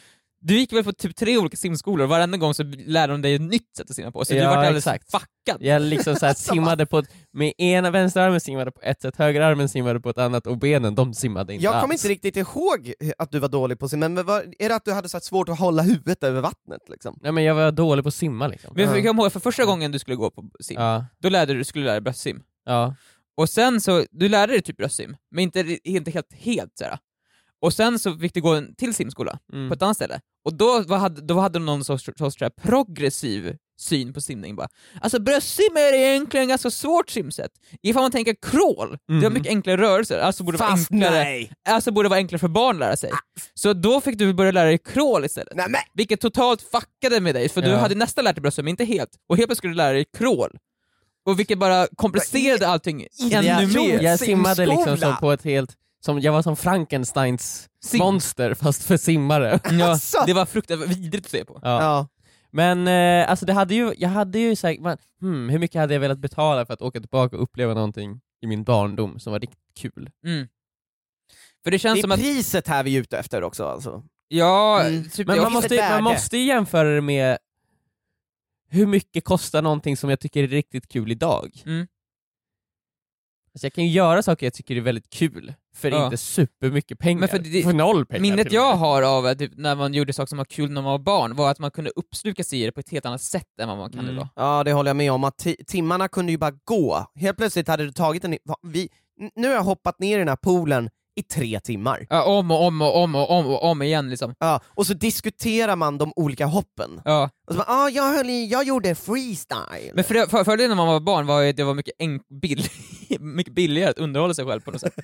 Du 0.47 0.59
gick 0.59 0.73
väl 0.73 0.85
på 0.85 0.93
typ 0.93 1.17
tre 1.17 1.39
olika 1.39 1.57
simskolor 1.57 2.05
och 2.05 2.09
varenda 2.11 2.39
gång 2.39 2.55
så 2.55 2.63
lärde 2.87 3.13
de 3.13 3.23
dig 3.23 3.35
ett 3.35 3.41
nytt 3.41 3.77
sätt 3.77 3.91
att 3.91 3.97
simma 3.97 4.11
på, 4.13 4.25
så 4.25 4.33
du 4.33 4.39
Ja, 4.39 4.51
var 4.51 4.57
alldeles 4.57 4.87
exakt. 4.87 5.11
fuckad. 5.11 5.63
Jag 5.63 5.83
liksom 5.83 6.17
så 6.17 6.27
här 6.27 6.35
simmade 6.37 6.87
på 6.87 6.99
ett, 6.99 7.07
med 7.33 7.53
ena 7.59 7.91
vänsterarmen 7.91 8.41
simmade 8.41 8.71
på 8.73 8.81
ett 8.83 9.01
sätt, 9.03 9.17
högerarmen 9.17 9.69
simmade 9.69 10.01
på 10.01 10.11
ett 10.11 10.19
annat 10.19 10.47
och 10.47 10.59
benen 10.59 10.95
de 10.95 11.15
simmade 11.15 11.55
inte 11.55 11.65
Jag 11.65 11.75
alls. 11.75 11.83
kommer 11.83 11.95
inte 11.95 12.09
riktigt 12.09 12.37
ihåg 12.37 12.93
att 13.19 13.31
du 13.31 13.39
var 13.39 13.49
dålig 13.49 13.79
på 13.79 13.85
att 13.85 13.91
simma, 13.91 14.09
men 14.09 14.27
var, 14.27 14.45
är 14.59 14.69
det 14.69 14.75
att 14.75 14.85
du 14.85 14.93
hade 14.93 15.09
så 15.09 15.21
svårt 15.21 15.49
att 15.49 15.59
hålla 15.59 15.83
huvudet 15.83 16.23
över 16.25 16.41
vattnet 16.41 16.81
liksom? 16.89 17.19
Nej 17.23 17.33
men 17.33 17.45
jag 17.45 17.55
var 17.55 17.73
dålig 17.73 18.05
på 18.05 18.09
att 18.09 18.15
simma 18.15 18.47
liksom. 18.47 18.73
Men 18.75 18.85
jag 18.85 18.99
Ja. 18.99 19.07
kommer 19.09 19.23
ihåg, 19.23 19.33
för 19.33 19.41
första 19.41 19.65
gången 19.65 19.93
du 19.93 19.99
skulle 19.99 20.17
gå 20.17 20.31
på 20.31 20.45
sim, 20.61 20.77
Ja, 20.81 21.05
då 21.19 21.29
lärde 21.29 21.55
du, 21.55 21.65
skulle 21.65 21.83
du 21.83 21.87
lära 21.87 21.95
dig 21.95 22.01
bröstsim. 22.03 22.43
ja. 22.65 22.95
Och 23.39 23.49
sen 23.49 23.81
så, 23.81 24.05
du 24.11 24.29
lärde 24.29 24.53
dig 24.53 24.63
typ 24.63 24.77
bröstsim, 24.77 25.17
men 25.31 25.43
inte, 25.43 25.79
inte 25.85 26.11
helt, 26.11 26.33
helt 26.33 26.73
såhär. 26.79 26.99
Och 27.67 27.73
sen 27.73 27.99
så 27.99 28.17
fick 28.19 28.35
du 28.35 28.41
gå 28.41 28.55
en 28.55 28.75
till 28.75 28.95
simskola, 28.95 29.39
Mm. 29.53 29.69
på 29.69 29.75
ett 29.75 29.83
annat 29.83 29.97
ställe. 29.97 30.21
Och 30.45 30.55
då, 30.55 30.85
vad 30.87 30.99
hade, 31.01 31.21
då 31.21 31.39
hade 31.41 31.59
de 31.59 31.67
någon 31.67 31.85
sorts, 31.85 32.05
sorts 32.05 32.39
såhär 32.39 32.51
progressiv 32.63 33.57
syn 33.81 34.13
på 34.13 34.21
simning 34.21 34.57
bara. 34.57 34.69
Alltså 35.01 35.21
bröstsim 35.21 35.77
är 35.77 35.95
egentligen 35.95 36.49
ganska 36.49 36.71
svårt 36.71 37.11
simsätt. 37.11 37.51
Ifall 37.83 38.03
man 38.03 38.11
tänker 38.11 38.35
crawl, 38.43 38.99
det 39.09 39.15
har 39.15 39.21
Mm. 39.21 39.33
mycket 39.33 39.49
enklare 39.51 39.77
rörelser, 39.77 40.19
alltså 40.19 40.45
borde 40.45 40.57
det 40.59 40.61
vara 40.65 40.71
Fast 40.71 40.93
enklare, 40.93 41.11
nej! 41.25 41.53
alltså 41.69 41.91
borde 41.93 42.05
det 42.07 42.11
vara 42.11 42.19
enklare 42.19 42.39
för 42.39 42.49
barn 42.49 42.77
att 42.77 42.81
lära 42.81 42.97
sig. 42.97 43.11
Så 43.55 43.73
då 43.73 44.01
fick 44.01 44.19
du 44.19 44.33
börja 44.35 44.51
lära 44.53 44.65
dig 44.69 44.79
crawl 44.79 45.25
istället. 45.25 45.53
Nej, 45.57 45.67
men. 45.71 45.81
Vilket 45.95 46.21
totalt 46.21 46.63
fuckade 46.63 47.21
med 47.21 47.35
dig, 47.35 47.49
för 47.49 47.63
du 47.63 47.69
Ja. 47.69 47.77
hade 47.77 47.95
nästan 47.95 48.25
lärt 48.25 48.35
dig 48.37 48.43
bröstsim, 48.43 48.65
men 48.65 48.71
inte 48.71 48.85
helt. 48.85 49.11
Och 49.29 49.37
helt 49.37 49.49
plötsligt 49.49 49.59
skulle 49.59 49.73
du 49.73 49.77
lära 49.77 49.93
dig 49.93 50.05
crawl. 50.17 50.51
Och 51.27 51.39
vilket 51.39 51.59
bara 51.59 51.87
komplicerade 51.97 52.69
allting 52.69 53.07
ännu 53.33 53.67
mer. 53.67 54.03
jag 54.03 54.19
simmade 54.19 54.67
liksom 54.67 54.97
som 54.97 55.17
på 55.17 55.33
ett 55.33 55.43
helt, 55.45 55.71
som, 56.07 56.21
jag 56.21 56.33
var 56.33 56.43
som 56.43 56.57
Frankensteins 56.57 57.69
Sim. 57.85 57.99
monster 57.99 58.55
fast 58.55 58.83
för 58.85 58.97
simmare. 58.97 59.61
Ja, 59.71 59.87
Alltså. 59.91 60.23
det 60.27 60.33
var 60.33 60.47
fruktansvärt 60.47 60.97
vidrigt 60.97 61.27
att 61.27 61.31
se 61.31 61.45
på. 61.45 61.61
Ja. 61.63 61.83
Ja. 61.83 62.09
Men 62.51 62.89
eh, 62.89 63.31
alltså 63.31 63.47
det 63.47 63.53
hade 63.53 63.75
ju, 63.75 63.95
jag 63.99 64.09
hade 64.09 64.39
ju 64.39 64.57
sagt, 64.57 64.81
man, 64.81 64.99
hmm, 65.21 65.49
hur 65.49 65.59
mycket 65.59 65.81
hade 65.81 65.95
jag 65.95 66.01
velat 66.01 66.19
betala 66.19 66.67
för 66.67 66.75
att 66.75 66.83
åka 66.83 67.01
tillbaka 67.01 67.37
och 67.37 67.43
uppleva 67.43 67.75
någonting 67.75 68.21
i 68.43 68.47
min 68.47 68.65
barndom 68.65 69.19
som 69.19 69.33
var 69.33 69.41
riktigt 69.41 69.75
kul? 69.79 70.11
Mm. 70.25 70.49
För 71.65 71.71
det 71.71 71.75
Det 71.75 71.79
känns 71.79 71.99
är 71.99 72.03
som 72.03 72.13
att, 72.13 72.21
priset 72.21 72.69
här 72.69 72.83
vi 72.85 72.97
är 72.97 73.01
ute 73.01 73.19
efter 73.19 73.43
också 73.43 73.65
alltså. 73.65 74.03
ja, 74.29 74.83
Mm. 74.85 75.09
typ, 75.11 75.27
Men 75.27 75.41
man 75.43 75.53
måste, 75.53 75.89
man 75.91 76.03
måste 76.05 76.37
ju 76.39 76.45
jämföra 76.47 76.89
det 76.95 77.01
med 77.01 77.39
hur 78.69 78.87
mycket 78.87 79.25
kostar 79.25 79.63
någonting 79.63 79.97
som 79.97 80.11
jag 80.11 80.21
tycker 80.21 80.43
är 80.43 80.49
riktigt 80.49 80.89
kul 80.89 81.13
idag? 81.13 81.63
Mm. 81.67 81.87
Alltså 83.57 83.67
jag 83.67 83.73
kan 83.73 83.85
ju 83.85 83.91
göra 83.91 84.23
saker 84.23 84.47
jag 84.47 84.53
tycker 84.55 84.77
är 84.77 84.81
väldigt 84.81 85.11
kul, 85.11 85.55
för 85.77 85.91
Ja. 85.91 86.05
inte 86.05 86.17
supermycket 86.17 86.99
pengar. 86.99 87.21
Men 87.21 87.29
för 87.29 87.39
det- 87.39 87.63
för 87.63 87.73
noll 87.73 88.07
pengar 88.07 88.21
Minnet 88.23 88.53
jag 88.53 88.77
har 88.77 89.03
av 89.03 89.27
att 89.27 89.39
typ, 89.39 89.53
när 89.57 89.75
man 89.77 89.95
gjorde 89.95 90.13
saker 90.13 90.29
som 90.29 90.39
var 90.39 90.45
kul 90.45 90.71
när 90.71 90.83
man 90.83 90.91
var 90.93 90.99
barn 90.99 91.37
var 91.37 91.51
att 91.51 91.59
man 91.59 91.71
kunde 91.71 91.91
uppsluka 91.97 92.45
sig 92.45 92.63
i 92.63 92.65
det 92.67 92.73
på 92.73 92.81
ett 92.81 92.89
helt 92.91 93.07
annat 93.07 93.23
sätt 93.23 93.61
än 93.61 93.69
vad 93.69 93.79
man 93.79 93.91
kan 93.91 94.01
Mm. 94.01 94.15
idag. 94.15 94.29
Ja 94.37 94.65
det 94.65 94.73
håller 94.73 94.89
jag 94.89 94.97
med 94.97 95.13
om, 95.13 95.25
att 95.25 95.39
ti- 95.45 95.65
timmarna 95.67 96.09
kunde 96.09 96.33
ju 96.33 96.39
bara 96.39 96.53
gå. 96.65 97.07
Helt 97.15 97.37
plötsligt 97.37 97.69
hade 97.69 97.85
du 97.85 97.93
tagit 97.93 98.25
en... 98.25 98.37
Vi, 98.63 98.89
nu 99.37 99.49
har 99.49 99.55
jag 99.55 99.63
hoppat 99.63 99.99
ner 100.01 100.17
i 100.17 100.19
den 100.19 100.29
här 100.29 100.37
poolen 100.37 100.91
i 101.19 101.23
tre 101.23 101.61
timmar. 101.61 102.07
Ja, 102.11 102.25
om 102.25 102.51
och 102.51 102.63
om 102.67 102.83
och 102.83 102.97
om 103.03 103.15
och 103.15 103.31
om 103.31 103.47
och 103.47 103.65
om 103.65 103.83
igen 103.83 104.11
liksom. 104.11 104.35
Ja, 104.39 104.61
och 104.67 104.87
så 104.87 104.95
diskuterar 104.95 105.77
man 105.77 105.99
de 105.99 106.13
olika 106.17 106.47
hoppen. 106.47 107.01
Ja. 107.05 107.31
Och 107.47 107.53
så 107.55 107.59
bara, 107.59 107.69
ah, 107.69 107.89
jag, 107.89 108.03
höll 108.13 108.31
i, 108.31 108.47
jag 108.47 108.65
gjorde 108.65 108.95
freestyle. 108.95 109.93
Men 109.95 110.05
för, 110.05 110.27
för, 110.27 110.45
fördelen 110.45 110.69
när 110.69 110.77
man 110.77 110.87
var 110.87 111.01
barn 111.01 111.27
var 111.27 111.41
ju 111.41 111.51
att 111.51 111.57
det 111.57 111.65
var 111.65 111.75
mycket, 111.75 111.95
enk, 111.99 112.23
bill, 112.43 112.65
mycket 113.21 113.55
billigare 113.55 113.91
att 113.91 113.99
underhålla 113.99 114.35
sig 114.35 114.45
själv 114.45 114.61
på 114.61 114.71
något 114.71 114.81
sätt. 114.81 114.95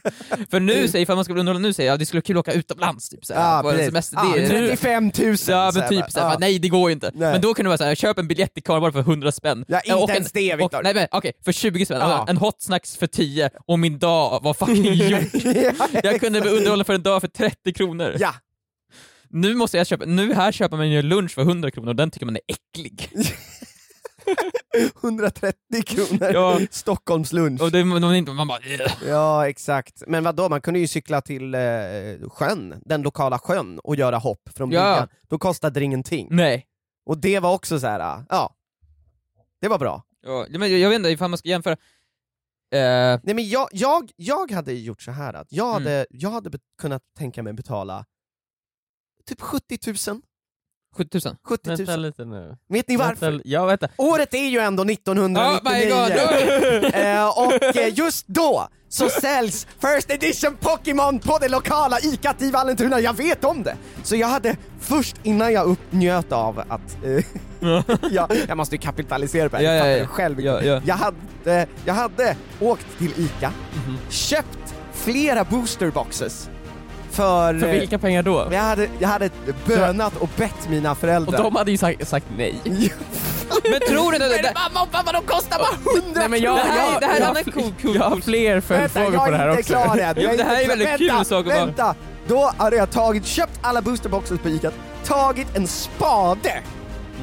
för 0.50 0.60
nu, 0.60 0.88
säger, 0.88 1.02
ifall 1.02 1.16
man 1.16 1.24
skulle 1.24 1.40
underhålla 1.40 1.60
nu, 1.62 1.72
säger 1.72 1.90
jag 1.90 1.98
det 1.98 2.06
skulle 2.06 2.18
vara 2.18 2.22
kul 2.24 2.36
att 2.38 2.40
åka 2.48 2.52
utomlands 2.52 3.08
typ, 3.08 3.24
såhär, 3.24 3.56
Ja, 3.56 3.62
på 3.62 3.70
en 3.70 3.78
semester. 3.84 4.16
Ja, 4.22 4.32
det, 4.36 4.48
35 4.48 5.04
000! 5.18 5.36
Ja 5.48 5.72
men 5.74 5.88
typ 5.88 6.10
såhär, 6.10 6.26
ja. 6.26 6.30
bara, 6.32 6.38
nej 6.38 6.58
det 6.58 6.68
går 6.68 6.90
ju 6.90 6.92
inte. 6.94 7.10
Nej. 7.14 7.32
Men 7.32 7.40
då 7.40 7.54
kunde 7.54 7.66
det 7.66 7.68
vara 7.70 7.78
såhär, 7.78 7.94
köp 7.94 8.18
en 8.18 8.28
biljett 8.28 8.54
till 8.54 8.62
Karlborg 8.62 8.92
för 8.92 9.00
100 9.00 9.32
spänn. 9.32 9.64
Ja, 9.68 9.80
Ja, 9.84 9.94
och 9.96 10.00
inte 10.00 10.12
en- 10.12 10.16
ens 10.16 10.32
det 10.32 10.56
Viktor! 10.56 10.82
nej 10.82 10.94
men 10.94 11.06
okej, 11.10 11.32
för 11.44 11.52
20 11.52 11.84
spänn. 11.84 12.00
Ja. 12.00 12.26
En 12.28 12.36
hot 12.36 12.62
snacks 12.62 12.96
för 12.96 13.06
10 13.06 13.50
och 13.66 13.78
min 13.78 13.98
dag 13.98 14.40
var 14.42 14.54
fucking 14.66 14.84
gjord. 14.94 16.04
Jag 16.04 16.20
kunde 16.20 16.40
bli 16.40 16.50
underhållen 16.50 16.84
för 16.84 16.94
en 16.94 17.02
dag 17.02 17.20
för 17.20 17.28
30 17.28 17.72
kronor. 17.72 18.16
Ja, 18.18 18.34
Nu 19.28 19.54
måste 19.54 19.76
jag 19.78 19.86
köpa, 19.86 20.04
nu 20.04 20.34
här 20.34 20.52
köper 20.52 20.76
man 20.76 20.90
ju 20.90 21.02
lunch 21.02 21.30
för 21.30 21.42
100 21.42 21.70
kronor 21.70 21.88
och 21.88 21.96
den 21.96 22.10
tycker 22.10 22.26
man 22.26 22.36
är 22.36 22.42
äcklig. 22.48 23.08
130 25.02 25.82
kronor, 25.86 26.30
Ja. 26.32 26.60
Stockholms 26.70 27.32
lunch. 27.32 27.62
Och 27.62 27.70
det, 27.70 27.84
man, 27.84 28.48
bara. 28.48 28.58
Ja 29.06 29.48
exakt, 29.48 30.02
men 30.06 30.24
vad 30.24 30.34
då? 30.36 30.48
man 30.48 30.60
kunde 30.60 30.80
ju 30.80 30.86
cykla 30.86 31.20
till 31.20 31.54
eh, 31.54 31.60
sjön, 32.30 32.82
den 32.84 33.02
lokala 33.02 33.38
sjön 33.38 33.78
och 33.78 33.96
göra 33.96 34.18
hopp 34.18 34.48
från 34.54 34.70
Ja. 34.70 34.80
bryggan. 34.92 35.08
Då 35.28 35.38
kostade 35.38 35.80
det 35.80 35.84
ingenting. 35.84 36.28
Nej. 36.30 36.66
Och 37.06 37.18
det 37.18 37.40
var 37.40 37.54
också 37.54 37.80
så 37.80 37.86
här, 37.86 38.00
ah, 38.00 38.24
ja, 38.28 38.54
det 39.60 39.68
var 39.68 39.78
bra. 39.78 40.02
Ja, 40.22 40.46
men 40.50 40.80
jag, 40.80 40.88
vet 40.90 40.96
inte 40.96 41.08
ifall 41.10 41.30
man 41.30 41.38
ska 41.38 41.48
jämföra. 41.48 41.76
Eh, 42.74 43.20
Nej 43.22 43.34
men 43.34 43.48
jag, 43.48 43.68
jag, 43.72 44.10
jag 44.16 44.50
hade 44.50 44.72
gjort 44.72 45.02
så 45.02 45.10
här 45.10 45.34
att 45.34 45.46
jag 45.52 45.68
Mm. 45.68 45.82
hade, 45.82 46.06
jag 46.10 46.30
hade 46.30 46.58
kunnat 46.80 47.02
tänka 47.18 47.42
mig 47.42 47.52
betala 47.52 48.04
typ 49.26 49.40
70 49.40 49.78
000. 50.10 50.20
70 50.96 51.20
000. 51.24 51.36
70 51.44 51.68
000. 51.68 51.76
Vänta 51.76 51.96
lite 51.96 52.24
nu. 52.24 52.56
Vet 52.68 52.88
ni 52.88 52.96
varför? 52.96 53.30
Vänta, 53.30 53.48
ja, 53.48 53.64
vänta. 53.64 53.88
Året 53.96 54.34
är 54.34 54.48
ju 54.48 54.58
ändå 54.58 54.82
Oh 54.82 54.86
my 54.86 54.92
1999. 54.92 56.80
god! 56.82 56.94
eh, 56.94 57.38
och 57.38 57.76
eh, 57.76 57.98
just 57.98 58.26
då 58.26 58.68
så 58.88 59.08
säljs 59.08 59.66
First 59.80 60.10
Edition 60.10 60.56
Pokémon 60.60 61.18
på 61.18 61.38
det 61.38 61.48
lokala 61.48 62.00
ICAt 62.00 62.42
i 62.42 62.50
Vallentuna, 62.50 63.00
jag 63.00 63.16
vet 63.16 63.44
om 63.44 63.62
det! 63.62 63.76
Så 64.02 64.16
jag 64.16 64.28
hade 64.28 64.56
först, 64.80 65.16
innan 65.22 65.52
jag 65.52 65.66
uppnjöt 65.66 66.32
av 66.32 66.58
att, 66.68 67.04
eh, 67.04 67.24
ja, 68.10 68.28
jag 68.48 68.56
måste 68.56 68.74
ju 68.74 68.80
kapitalisera 68.80 69.48
på 69.48 69.56
det, 69.56 69.62
Ja, 69.62 69.72
jag 69.72 69.92
ja, 69.92 69.96
ja. 69.96 70.06
själv 70.06 70.40
Ja, 70.40 70.62
ja. 70.62 70.80
Jag, 70.84 70.94
hade, 70.94 71.66
jag 71.84 71.94
hade 71.94 72.36
åkt 72.60 72.98
till 72.98 73.12
ICA, 73.16 73.52
köpt 74.08 74.74
flera 74.92 75.44
boosterboxes 75.44 76.50
för... 77.12 77.58
För 77.60 77.66
eh, 77.68 77.72
vilka 77.80 77.98
pengar 77.98 78.22
då? 78.22 78.48
jag 78.52 78.60
hade, 78.60 78.88
jag 78.98 79.08
hade 79.08 79.30
bönat 79.66 80.16
och 80.16 80.28
bett 80.36 80.68
mina 80.68 80.90
Och 80.92 80.98
föräldrar 80.98 81.38
de 81.42 81.56
hade 81.56 81.70
ju 81.70 81.76
sagt, 81.76 82.08
sagt 82.08 82.26
nej. 82.36 82.54
Men 83.70 83.80
tror 83.88 84.12
du 84.12 84.18
det, 84.18 84.28
det, 84.28 84.52
Mamma 84.54 84.82
och 84.86 84.90
pappa, 84.92 85.12
de 85.12 85.22
kostar 85.26 85.58
bara 85.58 85.98
100 86.02 86.20
Nej 86.20 86.28
men 86.28 86.40
jag, 86.40 86.56
Det 86.56 86.62
här- 86.62 86.92
jag, 86.92 87.00
det 87.00 87.06
här 87.06 87.20
jag, 87.20 87.54
cool- 87.54 87.72
cool- 87.82 87.94
jag 87.96 88.02
har 88.10 88.16
fler 88.20 88.60
följdfrågor 88.60 89.18
på 89.18 89.30
det 89.30 89.36
här 89.36 89.46
jag 89.48 89.54
är 89.56 89.60
också. 89.60 89.72
inte 89.72 89.84
klar 89.84 89.98
än. 89.98 89.98
Jag 89.98 90.14
det 90.16 90.30
inte 90.32 90.44
här 90.44 90.62
är 90.62 90.68
väldigt 90.68 90.98
kul 90.98 91.06
vänta, 91.08 91.24
sak 91.24 91.46
att 91.46 91.52
vara- 91.52 91.64
Vänta! 91.66 91.94
Då 92.28 92.52
hade 92.56 92.76
jag 92.76 92.90
tagit, 92.90 93.26
köpt 93.26 93.58
alla 93.62 93.82
boosterboxes 93.82 94.40
på 94.40 94.48
Ica, 94.48 94.70
tagit 95.04 95.56
en 95.56 95.66
spade, 95.66 96.60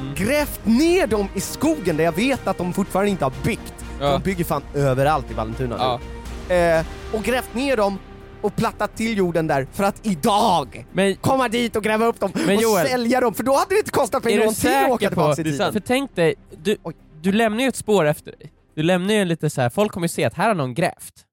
Mm. 0.00 0.14
grävt 0.14 0.60
ner 0.64 1.06
dem 1.06 1.28
i 1.34 1.40
skogen 1.40 1.96
där 1.96 2.04
jag 2.04 2.12
vet 2.16 2.46
att 2.46 2.58
de 2.58 2.72
fortfarande 2.72 3.10
inte 3.10 3.24
har 3.24 3.32
byggt. 3.44 3.74
Ja. 4.00 4.06
De 4.12 4.22
bygger 4.22 4.44
fan 4.44 4.62
överallt 4.74 5.30
i 5.30 5.34
Vallentuna 5.34 5.76
Ja. 5.78 6.00
nu. 6.48 6.54
Eh, 6.54 6.84
och 7.12 7.22
grävt 7.22 7.54
ner 7.54 7.76
dem 7.76 7.98
och 8.40 8.56
plattat 8.56 8.96
till 8.96 9.16
jorden 9.18 9.46
där 9.46 9.66
för 9.72 9.84
att 9.84 10.06
idag 10.06 10.86
Men 10.92 11.16
komma 11.16 11.48
dit 11.48 11.76
och 11.76 11.82
gräva 11.84 12.06
upp 12.06 12.20
dem 12.20 12.30
och 12.34 12.40
Joel- 12.62 12.86
sälja 12.86 13.20
dem, 13.20 13.34
för 13.34 13.42
då 13.42 13.52
hade 13.56 13.74
det 13.74 13.78
inte 13.78 13.90
kostat 13.90 14.24
mig 14.24 14.38
någonting 14.38 14.70
att 14.74 14.90
åka 14.90 15.08
tillbaka 15.08 15.34
på... 15.34 15.40
i 15.40 15.44
tiden. 15.44 15.72
För 15.72 15.80
tänk 15.80 16.14
dig, 16.16 16.34
du, 16.62 16.76
du 17.22 17.32
lämnar 17.32 17.62
ju 17.62 17.68
ett 17.68 17.76
spår 17.76 18.04
efter 18.04 18.30
dig. 18.32 18.52
Du 18.74 18.82
lämnar 18.82 19.14
ju 19.14 19.20
en 19.20 19.28
lite 19.28 19.50
så 19.50 19.60
här. 19.60 19.70
folk 19.70 19.92
kommer 19.92 20.04
ju 20.04 20.08
se 20.08 20.24
att 20.24 20.34
här 20.34 20.48
har 20.48 20.54
någon 20.54 20.74
grävt. 20.74 21.26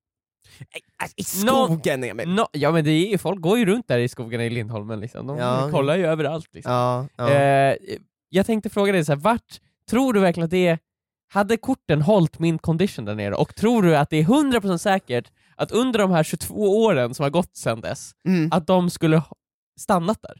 I 1.15 1.23
skogen 1.23 2.03
Emil! 2.03 2.29
Nå, 2.29 2.47
ja 2.51 2.71
men 2.71 2.83
det 2.85 3.13
är 3.13 3.17
folk 3.17 3.41
går 3.41 3.57
ju 3.59 3.65
runt 3.65 3.87
där 3.87 3.97
i 3.99 4.07
skogen 4.09 4.41
i 4.41 4.49
Lindholmen 4.49 4.99
liksom. 4.99 5.27
De 5.27 5.37
Ja. 5.37 5.69
kollar 5.71 5.97
ju 5.97 6.05
överallt 6.07 6.49
liksom. 6.53 6.73
Ja, 6.73 7.07
ja. 7.17 7.29
Eh, 7.29 7.75
jag 8.29 8.45
tänkte 8.45 8.69
fråga 8.69 8.91
dig 8.91 9.05
så 9.05 9.11
här, 9.11 9.19
vart 9.19 9.59
tror 9.89 10.13
du 10.13 10.19
verkligen 10.19 10.45
att 10.45 10.51
det 10.51 10.67
är, 10.67 10.79
hade 11.33 11.57
korten 11.57 12.01
hållit 12.01 12.39
min 12.39 12.57
condition 12.59 13.05
där 13.05 13.15
nere? 13.15 13.35
Och 13.35 13.55
tror 13.55 13.81
du 13.83 13.97
att 13.97 14.09
det 14.09 14.17
är 14.17 14.23
100% 14.23 14.77
säkert 14.77 15.31
att 15.57 15.71
under 15.71 15.99
de 15.99 16.11
här 16.11 16.23
22 16.23 16.83
åren 16.83 17.13
som 17.13 17.23
har 17.23 17.29
gått 17.29 17.57
sedan 17.57 17.81
dess, 17.81 18.11
Mm. 18.27 18.49
att 18.51 18.67
de 18.67 18.89
skulle 18.89 19.17
ha 19.17 19.35
stannat 19.79 20.21
där? 20.21 20.33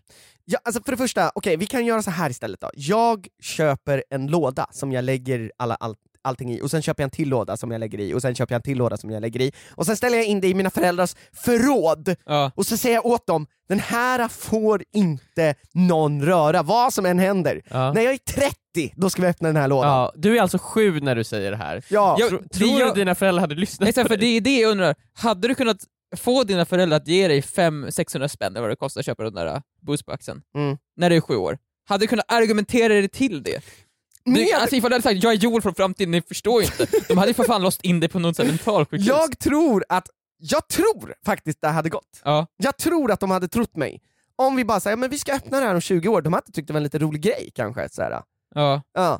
Ja, 0.45 0.60
alltså 0.63 0.84
för 0.84 0.91
det 0.91 0.97
första, 0.97 1.32
okej 1.36 1.58
vi 1.58 1.65
kan 1.65 1.86
göra 1.86 2.01
så 2.01 2.12
här 2.12 2.30
istället 2.30 2.62
då. 2.62 2.69
Jag 2.73 3.27
köper 3.41 4.03
en 4.10 4.27
låda 4.27 4.67
som 4.71 4.91
jag 4.91 5.03
lägger 5.03 5.51
alla, 5.58 5.75
all, 5.75 5.95
allting 6.21 6.53
i, 6.53 6.62
och 6.62 6.71
sen 6.71 6.82
köper 6.82 7.03
jag 7.03 7.08
en 7.08 7.12
till 7.12 7.30
låda 7.30 7.58
som 7.58 7.71
jag 7.71 7.80
lägger 7.80 7.99
i, 7.99 8.13
och 8.13 8.21
sen 8.21 8.36
köper 8.36 8.53
jag 8.53 8.60
en 8.60 8.63
till 8.63 8.77
låda 8.77 8.97
som 8.97 9.10
jag 9.10 9.21
lägger 9.21 9.41
i, 9.41 9.51
och 9.71 9.86
sen 9.86 9.97
ställer 9.97 10.17
jag 10.17 10.25
in 10.25 10.41
det 10.41 10.47
i 10.47 10.53
mina 10.53 10.69
föräldrars 10.69 11.15
förråd, 11.34 12.15
Ja. 12.25 12.51
och 12.56 12.65
så 12.65 12.77
säger 12.77 12.95
jag 12.95 13.06
åt 13.06 13.27
dem, 13.27 13.47
den 13.69 13.80
här 13.80 14.27
får 14.27 14.84
inte 14.93 15.56
någon 15.73 16.21
röra, 16.25 16.63
vad 16.63 16.93
som 16.93 17.06
än 17.06 17.19
händer. 17.19 17.62
Ja. 17.69 17.93
När 17.93 18.01
jag 18.01 18.13
är 18.13 18.17
30, 18.17 18.56
då 18.96 19.10
ska 19.10 19.22
vi 19.22 19.28
öppna 19.28 19.48
den 19.50 19.56
här 19.56 19.68
lådan. 19.68 19.90
Ja, 19.92 20.12
du 20.16 20.38
är 20.38 20.42
alltså 20.42 20.58
sju 20.58 21.00
när 21.00 21.16
du 21.16 21.24
säger 21.24 21.52
det 21.52 21.58
här. 21.58 21.84
Ja. 21.90 22.16
Jag- 22.20 22.30
Tro, 22.30 22.38
tror 22.40 22.68
du 22.68 22.80
jag- 22.80 22.90
att 22.90 22.96
dina 22.96 23.16
föräldrar 23.16 23.42
hade 23.42 23.56
lyssnat 23.56 23.90
Exakt, 23.90 24.08
på 24.08 24.13
för 24.13 24.18
det 24.18 24.26
är 24.26 24.42
det 24.42 24.60
jag 24.60 24.72
undrar. 24.72 24.96
Hade 25.13 25.48
du 25.48 25.56
kunnat 25.56 25.78
få 26.18 26.44
dina 26.44 26.66
föräldrar 26.66 26.98
att 26.98 27.08
ge 27.08 27.28
dig 27.28 27.42
500-600 27.42 28.28
spänn, 28.28 28.52
eller 28.52 28.62
vad 28.62 28.70
det 28.70 28.76
kostar 28.76 29.00
att 29.02 29.06
köpa 29.06 29.24
den 29.24 29.34
där 29.34 29.46
äh, 29.48 29.60
boostboxen, 29.82 30.42
Mm. 30.56 30.78
när 30.98 31.10
du 31.10 31.16
är 31.16 31.22
sju 31.22 31.36
år? 31.36 31.58
Hade 31.90 32.04
du 32.04 32.08
kunnat 32.08 32.32
argumentera 32.32 32.94
dig 32.94 33.10
till 33.10 33.44
det? 33.44 33.63
Du, 34.26 34.52
alltså 34.54 34.76
ifall 34.76 34.90
du 34.90 34.94
hade 34.96 35.04
sagt 35.04 35.24
jag 35.24 35.34
är 35.34 35.38
Joel 35.38 35.62
från 35.62 35.76
framtiden, 35.76 36.12
ni 36.12 36.22
förstår 36.22 36.62
ju 36.62 36.66
inte. 36.66 36.88
De 37.08 37.18
hade 37.18 37.28
ju 37.30 37.34
för 37.34 37.44
fan 37.44 37.62
låst 37.62 37.82
in 37.82 38.00
dig 38.00 38.10
på 38.10 38.20
något 38.20 38.38
mentalsjukhus. 38.38 39.08
Jag 39.08 39.40
tror 39.40 39.86
att, 39.90 40.08
jag 40.38 40.68
tror 40.68 41.13
faktiskt 41.26 41.62
det 41.62 41.68
hade 41.68 41.90
gått. 41.90 42.22
Ja. 42.24 42.48
Jag 42.58 42.78
tror 42.78 43.12
att 43.12 43.20
de 43.20 43.32
hade 43.32 43.48
trott 43.48 43.76
mig. 43.76 44.02
Om 44.36 44.56
vi 44.56 44.66
bara 44.66 44.80
säger 44.80 44.98
men 44.98 45.10
vi 45.10 45.18
ska 45.18 45.34
öppna 45.36 45.60
det 45.60 45.66
här 45.66 45.76
om 45.76 45.82
20 45.82 46.10
år, 46.10 46.22
de 46.22 46.34
hade 46.34 46.52
tyckt 46.52 46.68
det 46.68 46.74
var 46.74 46.78
en 46.80 46.84
lite 46.84 47.00
rolig 47.00 47.22
grej 47.22 47.52
kanske. 47.56 47.90
Så 47.90 48.02
här. 48.02 48.22
Ja. 48.62 48.82
Ja. 48.93 49.20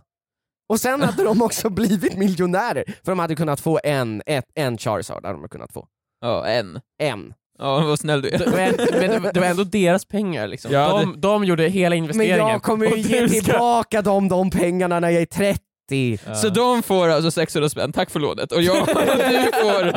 Och 0.69 0.80
sen 0.80 1.02
hade 1.02 1.23
de 1.23 1.41
också 1.41 1.69
blivit 1.80 2.17
miljonärer, 2.17 2.84
för 3.06 3.12
de 3.12 3.19
hade 3.19 3.36
kunnat 3.36 3.60
få 3.60 3.80
en, 3.84 4.21
ett, 4.26 4.45
en 4.56 4.78
Charizard, 4.78 5.26
hade 5.26 5.39
de 5.39 5.50
kunnat 5.50 5.73
få. 5.73 5.88
ja, 6.21 6.45
en. 6.47 6.80
En. 7.04 7.34
Ja, 7.60 7.80
vad 7.86 8.00
snäll 8.00 8.21
du 8.21 8.30
Det 8.30 8.45
är. 8.45 8.52
var, 8.52 8.60
en- 8.60 8.76
men 9.00 9.10
det 9.12 9.19
var- 9.19 9.34
det 9.34 9.39
var 9.39 9.47
ändå 9.47 9.63
deras 9.63 10.06
pengar 10.06 10.47
liksom. 10.47 10.71
Ja, 10.71 11.00
de, 11.00 11.21
de 11.21 11.43
gjorde 11.43 11.63
hela 11.67 11.93
Men 11.95 12.04
investeringen. 12.04 12.47
jag 12.47 12.63
kommer 12.63 12.86
ju 12.86 12.97
ge 13.02 13.21
du 13.21 13.30
ska- 13.30 13.41
tillbaka 13.41 14.02
dem 14.02 14.28
de 14.28 14.50
pengarna 14.50 15.00
när 15.00 15.10
jag 15.10 15.21
är 15.21 15.26
30. 15.26 15.62
Ja. 15.91 16.36
Så 16.36 16.50
de 16.50 16.84
får 16.84 17.08
alltså 17.08 17.32
600 17.32 17.69
spänn, 17.69 17.93
tack 17.93 18.10
för 18.10 18.19
lånet, 18.19 18.52
och 18.52 18.62
jag, 18.62 18.88
du 18.88 19.52
får, 19.63 19.93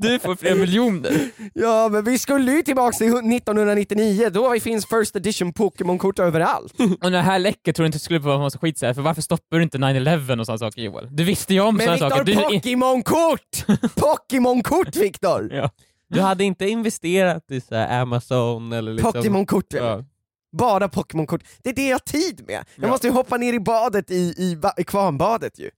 du 0.00 0.18
får 0.18 0.36
flera 0.36 0.54
miljoner. 0.54 1.12
Ja 1.54 1.88
men 1.92 2.04
vi 2.04 2.18
skulle 2.18 2.52
ju 2.52 2.62
tillbaka 2.62 2.96
till 2.96 3.06
1999, 3.08 4.30
då 4.32 4.60
finns 4.60 4.86
first 4.86 5.16
edition 5.16 5.52
Pokémon-kort 5.52 6.18
överallt. 6.18 6.74
Och 6.80 7.02
när 7.02 7.10
det 7.10 7.18
här 7.20 7.38
läcker 7.38 7.72
tror 7.72 7.84
du 7.84 7.86
inte 7.86 7.98
det 7.98 8.02
skulle 8.02 8.18
vara 8.18 8.34
en 8.34 8.40
massa 8.40 8.58
skit 8.58 8.78
så 8.78 8.86
här, 8.86 8.94
för 8.94 9.02
varför 9.02 9.22
stoppar 9.22 9.56
du 9.56 9.62
inte 9.62 9.78
9-11 9.78 10.40
och 10.40 10.46
sådana 10.46 10.58
saker 10.58 10.82
Joel? 10.82 11.08
Du 11.10 11.24
visste 11.24 11.54
ju 11.54 11.60
om 11.60 11.76
Men 11.76 11.98
sådana 11.98 12.10
saker. 12.10 12.24
Viktor, 12.24 12.50
Du, 12.50 12.56
Pokémon-kort! 12.56 13.66
Pokémon-kort 13.94 14.96
Viktor! 14.96 15.50
ja. 15.52 15.70
Du 16.08 16.20
hade 16.20 16.44
inte 16.44 16.68
investerat 16.68 17.50
i 17.50 17.60
så 17.60 17.74
här 17.74 18.00
Amazon 18.02 18.72
eller 18.72 18.92
liksom... 18.92 19.12
Pokémon-kort, 19.12 19.64
Ja. 19.70 20.04
Bara 20.52 20.88
Pokémon-kort. 20.88 21.42
Det 21.62 21.70
är 21.70 21.74
det 21.74 21.86
jag 21.88 21.94
har 21.94 21.98
tid 21.98 22.44
med. 22.46 22.64
Jag 22.76 22.84
Ja. 22.84 22.88
måste 22.88 23.06
ju 23.06 23.12
hoppa 23.12 23.36
ner 23.36 23.52
i 23.52 23.60
badet 23.60 24.10
i, 24.10 24.14
i, 24.14 24.60
i 24.76 24.84
kvarnbadet 24.84 25.58
ju. 25.58 25.70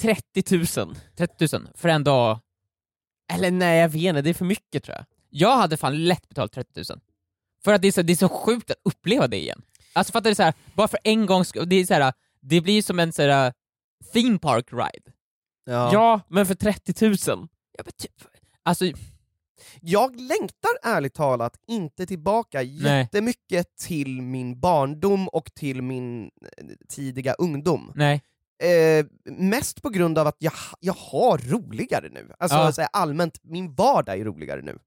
30 0.00 0.56
000. 0.80 0.94
30 1.16 1.48
000 1.58 1.68
för 1.74 1.88
en 1.88 2.04
dag. 2.04 2.38
Eller 3.32 3.50
nej 3.50 3.78
jag 3.80 3.88
vet 3.88 4.02
inte, 4.02 4.22
det 4.22 4.30
är 4.30 4.34
för 4.34 4.44
mycket 4.44 4.84
tror 4.84 4.96
jag. 4.96 5.04
Jag 5.30 5.56
hade 5.56 5.76
fan 5.76 6.04
lätt 6.04 6.28
betalt 6.28 6.52
30 6.52 6.82
000. 6.90 7.00
För 7.64 7.72
att 7.74 7.82
det 7.82 7.88
är 7.88 7.92
så, 7.92 8.02
det 8.02 8.12
är 8.12 8.16
så 8.16 8.28
sjukt 8.28 8.70
att 8.70 8.76
uppleva 8.84 9.28
det 9.28 9.36
igen. 9.36 9.62
Alltså 9.92 10.12
fattar 10.12 10.30
du, 10.30 10.34
så 10.34 10.42
här, 10.42 10.54
bara 10.74 10.88
för 10.88 10.98
en 11.04 11.26
gång 11.26 11.44
det 11.66 11.76
är 11.76 11.84
så 11.86 11.94
här, 11.94 12.12
det 12.40 12.60
blir 12.60 12.82
som 12.82 12.98
en 12.98 13.12
så 13.12 13.22
här, 13.22 13.52
theme 14.12 14.38
park 14.38 14.72
ride. 14.72 15.12
Ja. 15.64 16.20
men 16.28 16.46
för 16.46 16.54
30 16.54 17.04
000. 17.06 17.16
Ja, 17.72 17.82
men 17.84 17.92
typ, 17.98 18.12
alltså, 18.62 18.84
Jag 19.80 20.20
längtar 20.20 20.70
ärligt 20.82 21.14
talat 21.14 21.52
inte 21.68 22.06
tillbaka 22.06 22.58
Nej. 22.58 22.68
jättemycket 23.00 23.76
till 23.76 24.22
min 24.22 24.60
barndom 24.60 25.28
och 25.28 25.54
till 25.54 25.82
min 25.82 26.22
eh, 26.24 26.66
tidiga 26.88 27.32
ungdom. 27.32 27.92
nej. 27.94 28.22
Eh, 28.62 29.06
mest 29.38 29.82
på 29.82 29.88
grund 29.90 30.18
av 30.18 30.26
att 30.26 30.36
jag, 30.38 30.52
jag 30.80 30.92
har 30.98 31.38
roligare 31.38 32.08
nu. 32.12 32.32
Alltså 32.38 32.58
Ja. 32.58 32.72
här, 32.78 32.88
allmänt, 32.92 33.38
min 33.42 33.74
vardag 33.74 34.18
är 34.20 34.24
roligare 34.24 34.62
nu. 34.62 34.78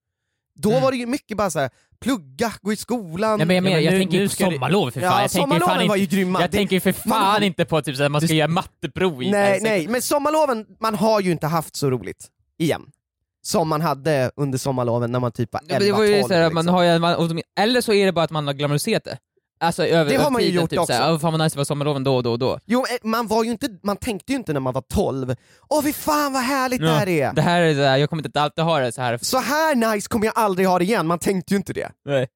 Då 0.56 0.70
Mm. 0.70 0.82
var 0.82 0.92
det 0.92 0.98
ju 0.98 1.06
mycket 1.06 1.38
bara 1.38 1.50
så 1.50 1.60
här, 1.60 1.70
plugga, 2.02 2.54
gå 2.62 2.74
i 2.74 2.76
skolan. 2.76 3.38
nej 3.38 3.46
men 3.48 3.56
jag, 3.56 3.64
menar, 3.64 3.76
men 3.76 3.84
jag 3.86 3.92
nu- 3.94 4.00
tänker 4.00 4.18
ju 4.18 4.24
nu 4.24 4.30
på 4.30 4.36
sommarlov 4.36 4.92
för 4.92 5.02
fan. 5.02 5.10
ja, 5.10 5.22
jag 5.22 5.32
tänker 5.32 5.42
sommarloven 5.60 5.88
var 5.88 5.96
inte, 5.96 6.16
ju 6.16 6.18
grymma. 6.18 6.42
jag 6.42 6.52
Det- 6.52 6.58
tänker 6.58 6.76
ju 6.76 6.80
för 6.80 6.96
man 7.10 7.20
fan 7.20 7.32
har- 7.34 7.42
inte 7.42 7.66
på 7.66 7.82
typ, 7.82 7.96
så 7.96 8.02
här, 8.02 8.10
man 8.10 8.22
ska 8.22 8.34
göra 8.34 8.48
matteprov 8.48 9.24
i 9.24 9.32
nej, 9.32 9.60
nej, 9.62 9.88
men 9.88 10.02
sommarloven, 10.02 10.66
man 10.80 10.96
har 10.96 11.22
ju 11.22 11.32
inte 11.32 11.48
haft 11.48 11.76
så 11.76 11.90
roligt, 11.90 12.28
igen. 12.58 12.92
Som 13.42 13.68
man 13.70 13.82
hade 13.82 14.32
under 14.36 14.58
sommarloven 14.58 15.12
när 15.12 15.20
man 15.20 15.32
typ 15.32 15.54
var 15.54 15.62
Ja, 15.68 15.76
11-12. 15.76 15.80
men 15.80 15.88
det 15.88 15.92
var 15.94 16.04
ju 16.04 16.24
så 16.24 16.34
här, 16.34 16.42
man 16.52 16.66
liksom. 16.66 16.76
har 16.76 16.84
ju, 16.84 17.00
man, 17.00 17.42
eller 17.60 17.82
så 17.82 17.94
är 17.94 18.06
det 18.06 18.12
bara 18.12 18.26
att 18.26 18.32
man 18.32 18.48
har 18.48 18.54
glamoriserat 18.54 19.04
det. 19.04 19.18
Alltså 19.60 19.86
över, 19.86 20.10
Det 20.12 20.18
har 20.18 20.32
man 20.32 20.42
ju 20.42 20.48
tiden, 20.48 20.62
gjort 20.62 20.70
typ, 20.70 20.80
också. 20.80 20.94
Så 20.94 21.00
här, 21.02 21.14
"Åh, 21.14 21.20
fan 21.20 21.32
vad 21.32 21.42
nice 21.42 21.56
det 21.56 21.58
var 21.58 21.66
sommarloven 21.66 22.04
då 22.04 22.16
och 22.16 22.24
då 22.24 22.32
och 22.32 22.40
då. 22.40 22.60
Jo, 22.66 22.80
eh, 22.80 22.86
man, 23.04 23.28
var 23.28 23.44
ju 23.44 23.52
inte, 23.52 23.70
man 23.84 23.98
tänkte 23.98 24.32
ju 24.32 24.38
inte 24.38 24.54
när 24.54 24.60
man 24.60 24.74
var 24.74 24.82
12, 24.82 25.36
åh 25.70 25.84
fy 25.84 25.94
fan 25.94 26.34
vad 26.34 26.42
härligt 26.42 26.82
det 26.82 26.90
här 26.90 27.10
är! 27.10 27.34
Det 27.34 27.42
här 27.42 27.62
är 27.62 27.74
så 27.76 27.82
här, 27.82 27.98
jag 27.98 28.10
kommer 28.10 28.26
inte 28.26 28.42
alltid 28.42 28.64
ha 28.64 28.80
det 28.80 28.92
så 28.92 29.02
här. 29.02 29.18
Så 29.22 29.38
här 29.38 29.76
nice 29.94 30.08
kommer 30.10 30.26
jag 30.26 30.34
aldrig 30.38 30.68
ha 30.68 30.80
det 30.80 30.86
igen, 30.86 31.08
man 31.08 31.20
tänkte 31.20 31.54
ju 31.54 31.58
inte 31.58 31.74
det. 31.74 31.92
Nej. 32.06 32.28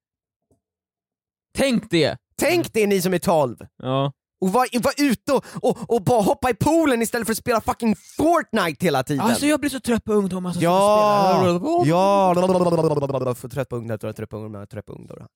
Tänk 1.57 1.89
det! 1.89 2.17
Tänk 2.41 2.73
det 2.73 2.87
ni 2.87 3.01
som 3.01 3.13
är 3.13 3.19
12! 3.19 3.57
Ja. 3.83 4.11
Och 4.41 4.53
var, 4.53 4.83
var 4.83 4.93
ute 4.97 5.33
och, 5.33 5.45
och, 5.61 5.95
och 5.95 6.03
bara 6.03 6.21
hoppa 6.21 6.49
i 6.49 6.53
poolen 6.53 7.01
istället 7.01 7.27
för 7.27 7.31
att 7.31 7.37
spela 7.37 7.61
fucking 7.61 7.95
Fortnite 7.95 8.85
hela 8.85 9.03
tiden! 9.03 9.25
Alltså 9.25 9.45
jag 9.45 9.59
blir 9.59 9.69
så 9.69 9.79
trött 9.79 10.03
på 10.03 10.13
ungdomar 10.13 10.53
som 10.53 10.61
ja! 10.61 11.35
spelar. 11.37 11.87
Ja! 11.87 13.35
För 13.35 13.49
trött 13.49 13.69
på 13.69 13.75
ungdomar, 13.75 14.13
trött 14.13 14.29
på 14.29 14.37
ungdomar, 14.37 14.65
trött 14.65 14.85
på 14.85 14.93
ungdomar. 14.93 15.27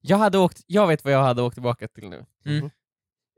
Jag, 0.00 0.16
hade 0.16 0.38
åkt, 0.38 0.60
jag 0.66 0.86
vet 0.86 1.04
vad 1.04 1.12
jag 1.12 1.22
hade 1.22 1.42
åkt 1.42 1.54
tillbaka 1.54 1.88
till 1.88 2.08
nu. 2.08 2.24
Mm. 2.46 2.70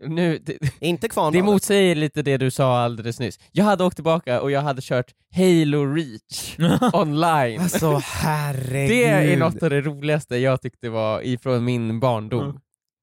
nu 0.07 0.39
det, 0.39 0.59
Inte 0.81 1.07
det 1.07 1.09
kvarnbadet. 1.09 1.45
motsäger 1.45 1.95
lite 1.95 2.23
det 2.23 2.37
du 2.37 2.51
sa 2.51 2.79
alldeles 2.79 3.21
nyss. 3.21 3.39
Jag 3.53 3.65
hade 3.65 3.85
åkt 3.85 3.97
tillbaka 3.97 4.41
och 4.41 4.51
jag 4.51 4.61
hade 4.61 4.83
kört 4.83 5.15
Halo 5.37 5.95
Reach 5.95 6.59
online. 6.93 7.61
Alltså 7.61 8.03
herregud. 8.05 8.89
Det 8.89 9.05
är 9.05 9.37
något 9.37 9.63
av 9.63 9.71
det 9.71 9.81
roligaste 9.81 10.37
jag 10.37 10.63
tyckte 10.63 10.89
var 10.89 11.23
ifrån 11.23 11.65
min 11.65 12.01
barndom. 12.01 12.45
Mm. 12.45 12.61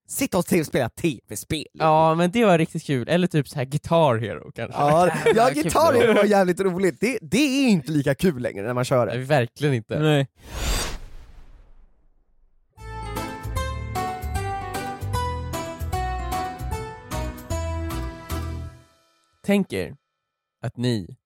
Sitta 0.08 0.38
och 0.38 0.46
te- 0.46 0.66
spela 0.66 0.90
tv-spel. 0.90 1.66
Ja 1.74 2.16
men 2.16 2.32
det 2.32 2.46
var 2.46 2.58
riktigt 2.58 2.84
kul, 2.84 3.08
eller 3.10 3.28
typ 3.28 3.48
så 3.50 3.56
här 3.56 3.66
Guitar 3.66 4.18
Hero 4.18 4.52
kanske. 4.52 4.80
Ja, 4.82 5.10
ja 5.36 5.52
gitarr 5.52 5.94
det 6.08 6.14
var. 6.14 6.24
jävligt 6.24 6.60
roligt. 6.60 7.00
Det, 7.00 7.18
det 7.22 7.38
är 7.38 7.68
inte 7.70 7.92
lika 7.92 8.16
kul 8.16 8.42
längre 8.42 8.66
när 8.68 8.74
man 8.74 8.86
kör 8.86 9.06
Nej, 9.06 9.18
det. 9.18 9.24
verkligen 9.24 9.74
inte. 9.74 10.00
Nej. 10.00 10.28
Tänk 19.44 19.74
er 19.74 19.96
att 20.62 20.78
ni 20.78 21.18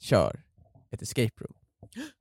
kör 0.00 0.42
ett 0.90 1.02
escape 1.02 1.32
room. 1.40 1.54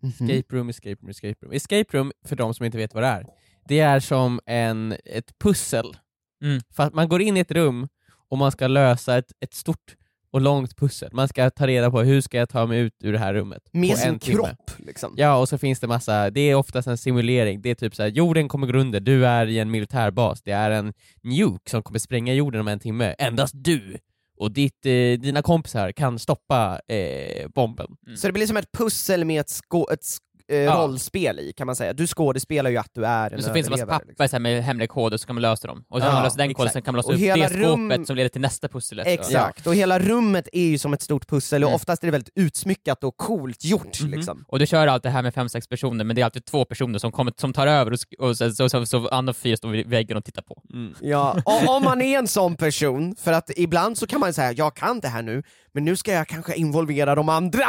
Mhm. 0.00 0.30
Escape 0.30 0.56
room, 0.56 0.68
escape 0.68 0.96
room, 1.00 1.10
escape 1.10 1.34
room. 1.46 1.52
Escape 1.52 1.98
room, 1.98 2.12
för 2.24 2.36
de 2.36 2.54
som 2.54 2.66
inte 2.66 2.78
vet 2.78 2.94
vad 2.94 3.02
det 3.02 3.06
är, 3.06 3.26
det 3.68 3.80
är 3.80 4.00
som 4.00 4.40
en, 4.46 4.92
ett 5.04 5.38
pussel. 5.38 5.96
Mm. 6.42 6.60
För 6.76 6.82
att 6.82 6.94
man 6.94 7.08
går 7.08 7.22
in 7.22 7.36
i 7.36 7.40
ett 7.40 7.50
rum 7.50 7.88
och 8.28 8.38
man 8.38 8.52
ska 8.52 8.66
lösa 8.66 9.18
ett, 9.18 9.32
ett 9.40 9.54
stort 9.54 9.94
och 10.32 10.40
långt 10.40 10.76
pussel. 10.76 11.08
Man 11.12 11.28
ska 11.28 11.50
ta 11.50 11.66
reda 11.66 11.90
på 11.90 12.00
hur 12.02 12.20
ska 12.20 12.36
jag 12.38 12.48
ta 12.48 12.66
mig 12.66 12.78
ut 12.80 12.94
ur 13.02 13.12
det 13.12 13.18
här 13.18 13.34
rummet 13.34 13.62
Med 13.72 13.90
på 13.90 13.96
sin 13.96 14.08
en 14.08 14.18
timme. 14.18 14.36
kropp 14.36 14.70
liksom. 14.78 15.14
Ja, 15.16 15.36
och 15.36 15.48
så 15.48 15.58
finns 15.58 15.80
det 15.80 15.86
massa, 15.86 16.30
det 16.30 16.40
är 16.40 16.54
oftast 16.54 16.88
en 16.88 16.98
simulering, 16.98 17.62
det 17.62 17.70
är 17.70 17.74
typ 17.74 17.94
så 17.94 18.02
här: 18.02 18.10
jorden 18.10 18.48
kommer 18.48 18.66
gå 18.66 18.78
under, 18.78 19.00
du 19.00 19.26
är 19.26 19.46
i 19.46 19.58
en 19.58 19.70
militärbas, 19.70 20.42
det 20.42 20.52
är 20.52 20.70
en 20.70 20.92
nuke 21.22 21.70
som 21.70 21.82
kommer 21.82 21.98
spränga 21.98 22.34
jorden 22.34 22.60
om 22.60 22.68
en 22.68 22.78
timme, 22.80 23.14
endast 23.18 23.54
du 23.56 23.96
och 24.36 24.52
ditt, 24.52 24.86
eh, 24.86 24.90
dina 25.20 25.42
kompisar 25.42 25.92
kan 25.92 26.18
stoppa 26.18 26.80
eh, 26.88 27.48
bomben. 27.48 27.96
Så 28.16 28.26
det 28.26 28.32
blir 28.32 28.46
som 28.46 28.56
ett 28.56 28.72
pussel 28.72 29.24
med 29.24 29.40
ett, 29.40 29.48
skå- 29.48 29.92
ett 29.92 30.04
eh, 30.52 30.56
Ja. 30.58 30.74
rollspel 30.74 31.38
i 31.40 31.52
kan 31.52 31.66
man 31.66 31.76
säga. 31.76 31.92
Du 31.92 32.06
skådespelar 32.06 32.70
ju 32.70 32.76
att 32.76 32.90
du 32.94 33.06
är 33.06 33.26
en 33.26 33.32
Men 33.32 33.42
så 33.42 33.52
finns 33.52 33.66
det 33.66 33.70
massa 33.70 33.82
överlevare, 33.82 33.98
papper 33.98 34.08
liksom. 34.24 34.28
så 34.28 34.38
med 34.42 34.62
hemliga 34.64 34.88
koder, 34.88 35.16
så 35.16 35.26
kan 35.26 35.34
man 35.36 35.42
lösa 35.42 35.68
dem. 35.68 35.84
Och 35.88 35.98
sen 36.00 36.06
Ja, 36.06 36.06
kan 36.06 36.14
man 36.14 36.24
lösa 36.24 36.36
den 36.36 36.54
koden, 36.54 36.72
sen 36.72 36.82
kan 36.82 36.94
man 36.94 36.98
lösa 36.98 37.08
Och 37.08 37.14
upp 37.14 37.20
hela 37.20 37.36
det 37.48 37.48
skåpet 37.48 37.66
rum- 37.98 38.06
som 38.06 38.16
leder 38.16 38.28
till 38.28 38.40
nästa 38.40 38.68
pussel. 38.68 39.02
Exakt, 39.06 39.66
och 39.66 39.74
hela 39.74 39.98
rummet 39.98 40.48
är 40.52 40.64
ju 40.66 40.78
som 40.78 40.92
ett 40.94 41.02
stort 41.02 41.28
pussel 41.28 41.64
och 41.64 41.68
Mm. 41.70 41.74
oftast 41.76 42.02
är 42.02 42.06
det 42.06 42.12
väldigt 42.12 42.32
utsmyckat 42.34 43.04
och 43.04 43.16
coolt 43.16 43.64
gjort 43.64 44.00
Mhm. 44.00 44.10
liksom. 44.10 44.44
Och 44.48 44.58
du 44.58 44.66
kör 44.66 44.86
allt 44.86 45.02
det 45.02 45.10
här 45.10 45.22
med 45.22 45.34
fem, 45.34 45.48
sex 45.48 45.68
personer, 45.68 46.04
men 46.04 46.16
det 46.16 46.22
är 46.22 46.24
alltid 46.24 46.44
två 46.44 46.64
personer 46.64 46.98
som, 46.98 47.12
kommer, 47.12 47.32
som 47.36 47.52
tar 47.52 47.66
över 47.66 47.92
och, 47.92 48.28
och 48.28 48.36
så, 48.36 48.50
så, 48.50 48.68
så, 48.68 48.86
så 48.86 49.08
andra 49.08 49.32
fyra 49.32 49.56
står 49.56 49.68
vid 49.68 49.86
väggen 49.86 50.16
och 50.16 50.24
tittar 50.24 50.42
på. 50.42 50.62
Ja, 51.00 51.36
och 51.44 51.76
om 51.76 51.84
man 51.84 52.02
är 52.02 52.18
en 52.18 52.28
sån 52.28 52.56
person, 52.56 53.16
för 53.16 53.32
att 53.32 53.50
ibland 53.56 53.98
så 53.98 54.06
kan 54.06 54.20
man 54.20 54.34
säga 54.34 54.52
jag 54.52 54.76
kan 54.76 55.00
det 55.00 55.08
här 55.08 55.22
nu, 55.22 55.42
men 55.74 55.84
nu 55.84 55.96
ska 55.96 56.12
jag 56.12 56.28
kanske 56.28 56.54
involvera 56.54 57.14
de 57.14 57.28
andra! 57.28 57.66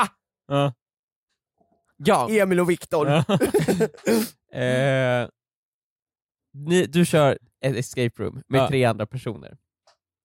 Ja! 1.97 2.29
Emil 2.29 2.59
och 2.59 2.69
Viktor. 2.69 3.07
eh, 4.53 5.27
ni, 6.53 6.85
du 6.85 7.05
kör 7.05 7.37
ett 7.61 7.75
escape 7.75 8.23
room 8.23 8.41
med 8.47 8.61
Ja. 8.61 8.67
tre 8.67 8.85
andra 8.85 9.05
personer. 9.05 9.57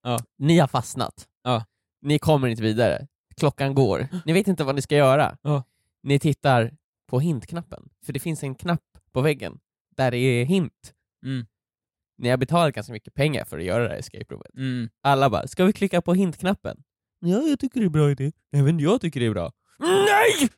Ja. 0.03 0.19
Ni 0.37 0.57
har 0.59 0.67
fastnat. 0.67 1.27
Ja. 1.43 1.65
Ni 2.01 2.19
kommer 2.19 2.47
inte 2.47 2.63
vidare. 2.63 3.07
Klockan 3.37 3.75
går. 3.75 4.07
Ni 4.25 4.33
vet 4.33 4.47
inte 4.47 4.63
vad 4.63 4.75
ni 4.75 4.81
ska 4.81 4.95
göra. 4.95 5.37
Ni 6.03 6.19
tittar 6.19 6.73
på 7.09 7.19
hintknappen, 7.19 7.89
för 8.05 8.13
det 8.13 8.19
finns 8.19 8.43
en 8.43 8.55
knapp 8.55 8.83
på 9.11 9.21
väggen 9.21 9.59
där 9.97 10.11
det 10.11 10.17
är 10.17 10.45
hint. 10.45 10.93
Mm. 11.25 11.45
Ni 12.17 12.29
har 12.29 12.37
betalat 12.37 12.75
ganska 12.75 12.93
mycket 12.93 13.13
pengar 13.13 13.45
för 13.45 13.57
att 13.57 13.63
göra 13.63 13.83
det 13.83 13.89
här 13.89 13.97
escape 13.97 14.25
roomet. 14.29 14.55
Mm. 14.57 14.89
Alla 15.01 15.29
bara, 15.29 15.47
ska 15.47 15.65
vi 15.65 15.73
klicka 15.73 16.01
på 16.01 16.13
hintknappen? 16.13 16.83
Ja, 17.19 17.41
jag 17.41 17.59
tycker 17.59 17.79
det 17.79 17.85
är 17.85 17.89
bra 17.89 18.11
idé. 18.11 18.31
Även 18.51 18.79
jag 18.79 19.01
tycker 19.01 19.19
det 19.19 19.25
är 19.25 19.31
bra. 19.31 19.51
Nej! 19.79 20.49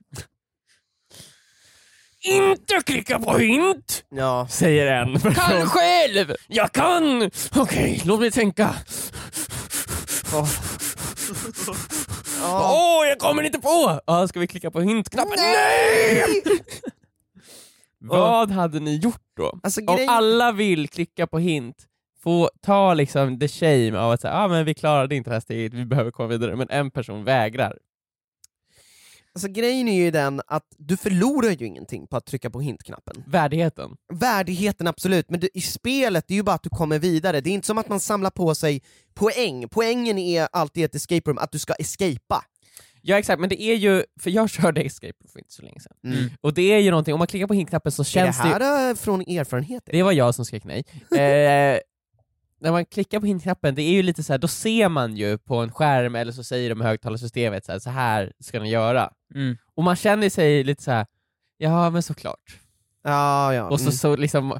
Inte 2.24 2.82
klicka 2.86 3.20
på 3.20 3.38
hint! 3.38 4.04
Ja. 4.10 4.48
Säger 4.50 4.88
en. 4.88 5.20
Kan 5.20 5.66
själv! 5.68 6.34
Jag 6.48 6.72
kan! 6.72 7.30
Okej, 7.56 8.02
låt 8.06 8.20
mig 8.20 8.32
tänka. 8.32 8.76
Åh, 10.34 10.48
Ja. 12.42 13.06
jag 13.06 13.20
kommer 13.20 13.44
inte 13.44 13.60
på! 13.60 14.00
Ja, 14.08 14.28
ska 14.28 14.40
vi 14.40 14.48
klicka 14.48 14.72
på 14.72 14.82
hintknappen? 14.82 15.34
Nej! 15.38 16.24
Vad 18.00 18.52
hade 18.52 18.80
ni 18.80 18.96
gjort 18.96 19.22
då? 19.38 19.60
Alltså, 19.64 19.82
Om 19.88 20.06
alla 20.10 20.52
vill 20.52 20.88
klicka 20.90 21.28
på 21.28 21.40
hint, 21.40 21.76
få 22.24 22.50
ta 22.62 22.94
liksom 22.94 23.40
the 23.40 23.48
shame 23.48 23.98
av 23.98 24.12
att 24.12 24.22
säga 24.22 24.34
ah, 24.34 24.48
men 24.48 24.66
vi 24.66 24.74
klarade 24.74 25.16
inte 25.16 25.30
det 25.30 25.34
här 25.34 25.40
steget, 25.42 25.74
vi 25.74 25.86
behöver 25.86 26.12
komma 26.12 26.28
vidare, 26.28 26.56
men 26.56 26.70
en 26.70 26.92
person 26.92 27.24
vägrar. 27.24 27.78
Alltså 29.36 29.48
grejen 29.48 29.88
är 29.88 29.96
ju 30.04 30.12
den 30.12 30.42
att 30.48 30.64
du 30.78 30.98
förlorar 30.98 31.50
ju 31.50 31.66
ingenting 31.66 32.08
på 32.08 32.18
att 32.18 32.26
trycka 32.26 32.50
på 32.50 32.62
hintknappen. 32.62 33.24
Värdigheten. 33.28 33.92
Värdigheten 34.14 34.88
absolut, 34.88 35.30
men 35.30 35.40
du, 35.40 35.50
i 35.54 35.62
spelet 35.62 36.26
det 36.28 36.34
är 36.34 36.36
ju 36.36 36.44
bara 36.44 36.56
att 36.56 36.64
du 36.64 36.70
kommer 36.70 37.00
vidare, 37.00 37.42
det 37.42 37.50
är 37.50 37.54
inte 37.54 37.68
som 37.68 37.78
att 37.78 37.90
man 37.90 38.00
samlar 38.00 38.30
på 38.30 38.56
sig 38.56 38.82
poäng. 39.14 39.68
Poängen 39.72 40.18
är 40.18 40.48
alltid 40.52 40.86
ett 40.86 40.96
escape 40.96 41.30
room, 41.30 41.38
att 41.38 41.52
du 41.52 41.60
ska 41.60 41.74
escapa. 41.74 42.46
Ja 43.02 43.18
exakt, 43.20 43.40
men 43.40 43.50
det 43.50 43.62
är 43.62 43.76
ju, 43.76 44.04
för 44.20 44.30
jag 44.30 44.50
körde 44.50 44.82
escape 44.82 45.14
room 45.22 45.30
för 45.32 45.40
inte 45.40 45.54
så 45.54 45.62
länge 45.62 45.80
sedan, 45.80 46.14
Mm. 46.14 46.30
och 46.42 46.54
det 46.54 46.62
är 46.74 46.80
ju 46.80 46.90
någonting, 46.90 47.14
om 47.14 47.18
man 47.18 47.28
klickar 47.28 47.48
på 47.48 47.54
hintknappen 47.54 47.92
så 47.92 48.02
Är 48.02 48.04
det 48.04 48.10
känns 48.10 48.38
det, 48.38 48.44
här 48.44 48.90
eh, 48.90 48.96
från 48.96 49.22
erfarenhet? 49.22 49.84
det 49.86 50.04
var 50.04 50.12
jag 50.12 50.36
som 50.36 50.46
skrek 50.46 50.64
nej. 50.64 50.84
Eh, 51.12 51.80
när 52.64 52.72
man 52.72 52.86
klickar 52.86 53.20
på 53.20 53.26
hintknappen, 53.26 53.76
det 53.76 53.82
är 53.82 53.92
ju 53.92 54.04
lite 54.04 54.24
så 54.24 54.34
här, 54.34 54.38
då 54.38 54.48
ser 54.48 54.90
man 54.90 55.18
ju 55.18 55.38
på 55.38 55.56
en 55.56 55.72
skärm, 55.72 56.16
eller 56.16 56.32
så 56.32 56.44
säger 56.44 56.70
de 56.70 56.82
i 56.82 56.86
högtalarsystemet 56.86 57.66
så 57.66 57.72
här, 57.72 57.80
så 57.80 57.90
här 57.90 58.34
ska 58.40 58.60
ni 58.60 58.70
göra. 58.70 59.10
Mm. 59.36 59.58
Och 59.76 59.84
man 59.84 59.96
känner 59.96 60.30
sig 60.30 60.64
lite 60.64 60.84
så 60.84 60.92
här, 60.92 61.06
ja 61.58 61.90
men 61.90 62.04
såklart. 62.04 62.60
Ja, 63.04 63.54
ja. 63.54 63.70
Och 63.70 63.80
så, 63.80 63.86
mm. 63.86 63.94
så 63.94 64.16
liksom, 64.16 64.60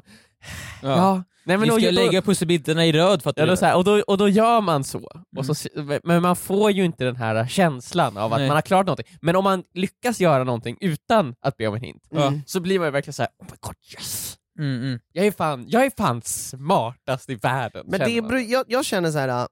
ja. 0.82 0.88
Ja. 0.88 1.22
Nej, 1.46 1.56
men 1.56 1.60
vi 1.74 1.80
ska 1.80 1.90
då, 1.90 1.90
lägga 1.90 2.22
pusselbitarna 2.22 2.86
i 2.86 2.92
röd 2.92 3.22
för 3.22 3.30
att 3.30 3.38
ja, 3.38 3.46
då, 3.46 3.56
så 3.56 3.66
här, 3.66 3.76
och, 3.76 3.84
då, 3.84 4.02
och 4.06 4.18
då 4.18 4.28
gör 4.28 4.60
man 4.60 4.84
så. 4.84 5.10
Och 5.36 5.46
så, 5.46 5.68
men 6.02 6.22
man 6.22 6.36
får 6.36 6.70
ju 6.70 6.84
inte 6.84 7.04
den 7.04 7.16
här 7.16 7.46
känslan 7.46 8.16
av 8.16 8.32
att 8.32 8.38
Nej. 8.38 8.48
man 8.48 8.56
har 8.56 8.62
klarat 8.62 8.86
någonting. 8.86 9.16
Men 9.20 9.36
om 9.36 9.44
man 9.44 9.64
lyckas 9.74 10.20
göra 10.20 10.44
någonting 10.44 10.76
utan 10.80 11.34
att 11.40 11.56
be 11.56 11.66
om 11.66 11.74
en 11.74 11.80
hint, 11.80 12.02
Mm. 12.12 12.42
så 12.46 12.60
blir 12.60 12.78
man 12.78 12.88
ju 12.88 12.92
verkligen 12.92 13.14
såhär, 13.14 13.30
oh 13.38 13.46
my 13.50 13.56
god 13.60 13.76
yes! 13.94 14.36
Mm, 14.58 14.82
mm. 14.82 15.00
Jag 15.12 15.26
är 15.26 15.32
fan, 15.32 15.64
jag 15.68 15.84
är 15.86 15.90
fan 15.96 16.22
smartast 16.22 17.30
i 17.30 17.34
världen. 17.34 17.86
Men 17.88 18.00
det 18.00 18.18
är, 18.18 18.50
jag, 18.50 18.64
jag 18.68 18.84
känner 18.84 19.10
så 19.10 19.18
här. 19.18 19.28
äh, 19.28 19.46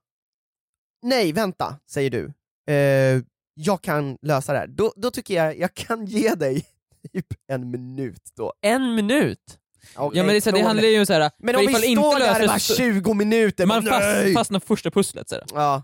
nej 1.05 1.31
vänta, 1.33 1.75
säger 1.89 2.09
du. 2.09 2.33
Eh, 2.73 3.21
jag 3.55 3.81
kan 3.81 4.17
lösa 4.21 4.53
det 4.53 4.59
här. 4.59 4.67
Då, 4.67 4.93
då 4.95 5.11
tycker 5.11 5.33
jag 5.33 5.57
jag 5.57 5.73
kan 5.73 6.05
ge 6.05 6.29
dig 6.35 6.65
typ 7.13 7.27
en 7.47 7.71
minut 7.71 8.21
då. 8.37 8.53
En 8.61 8.95
minut! 8.95 9.59
Okej, 9.95 10.19
Ja 10.19 10.23
men 10.25 10.35
det, 10.35 10.41
så, 10.41 10.51
det 10.51 10.61
handlar 10.61 10.83
ju 10.83 10.99
om 10.99 11.05
såhär, 11.05 11.31
Men 11.37 11.55
om 11.55 11.65
vi 11.67 11.73
står 11.73 12.19
där 12.19 12.43
i 12.43 12.47
bara 12.47 12.59
så- 12.59 12.75
20 12.75 13.13
minuter, 13.13 13.65
man 13.65 13.83
fast, 13.83 14.33
fastnar 14.35 14.59
första 14.59 14.91
pusslet 14.91 15.29
såhär. 15.29 15.43
Ja. 15.53 15.83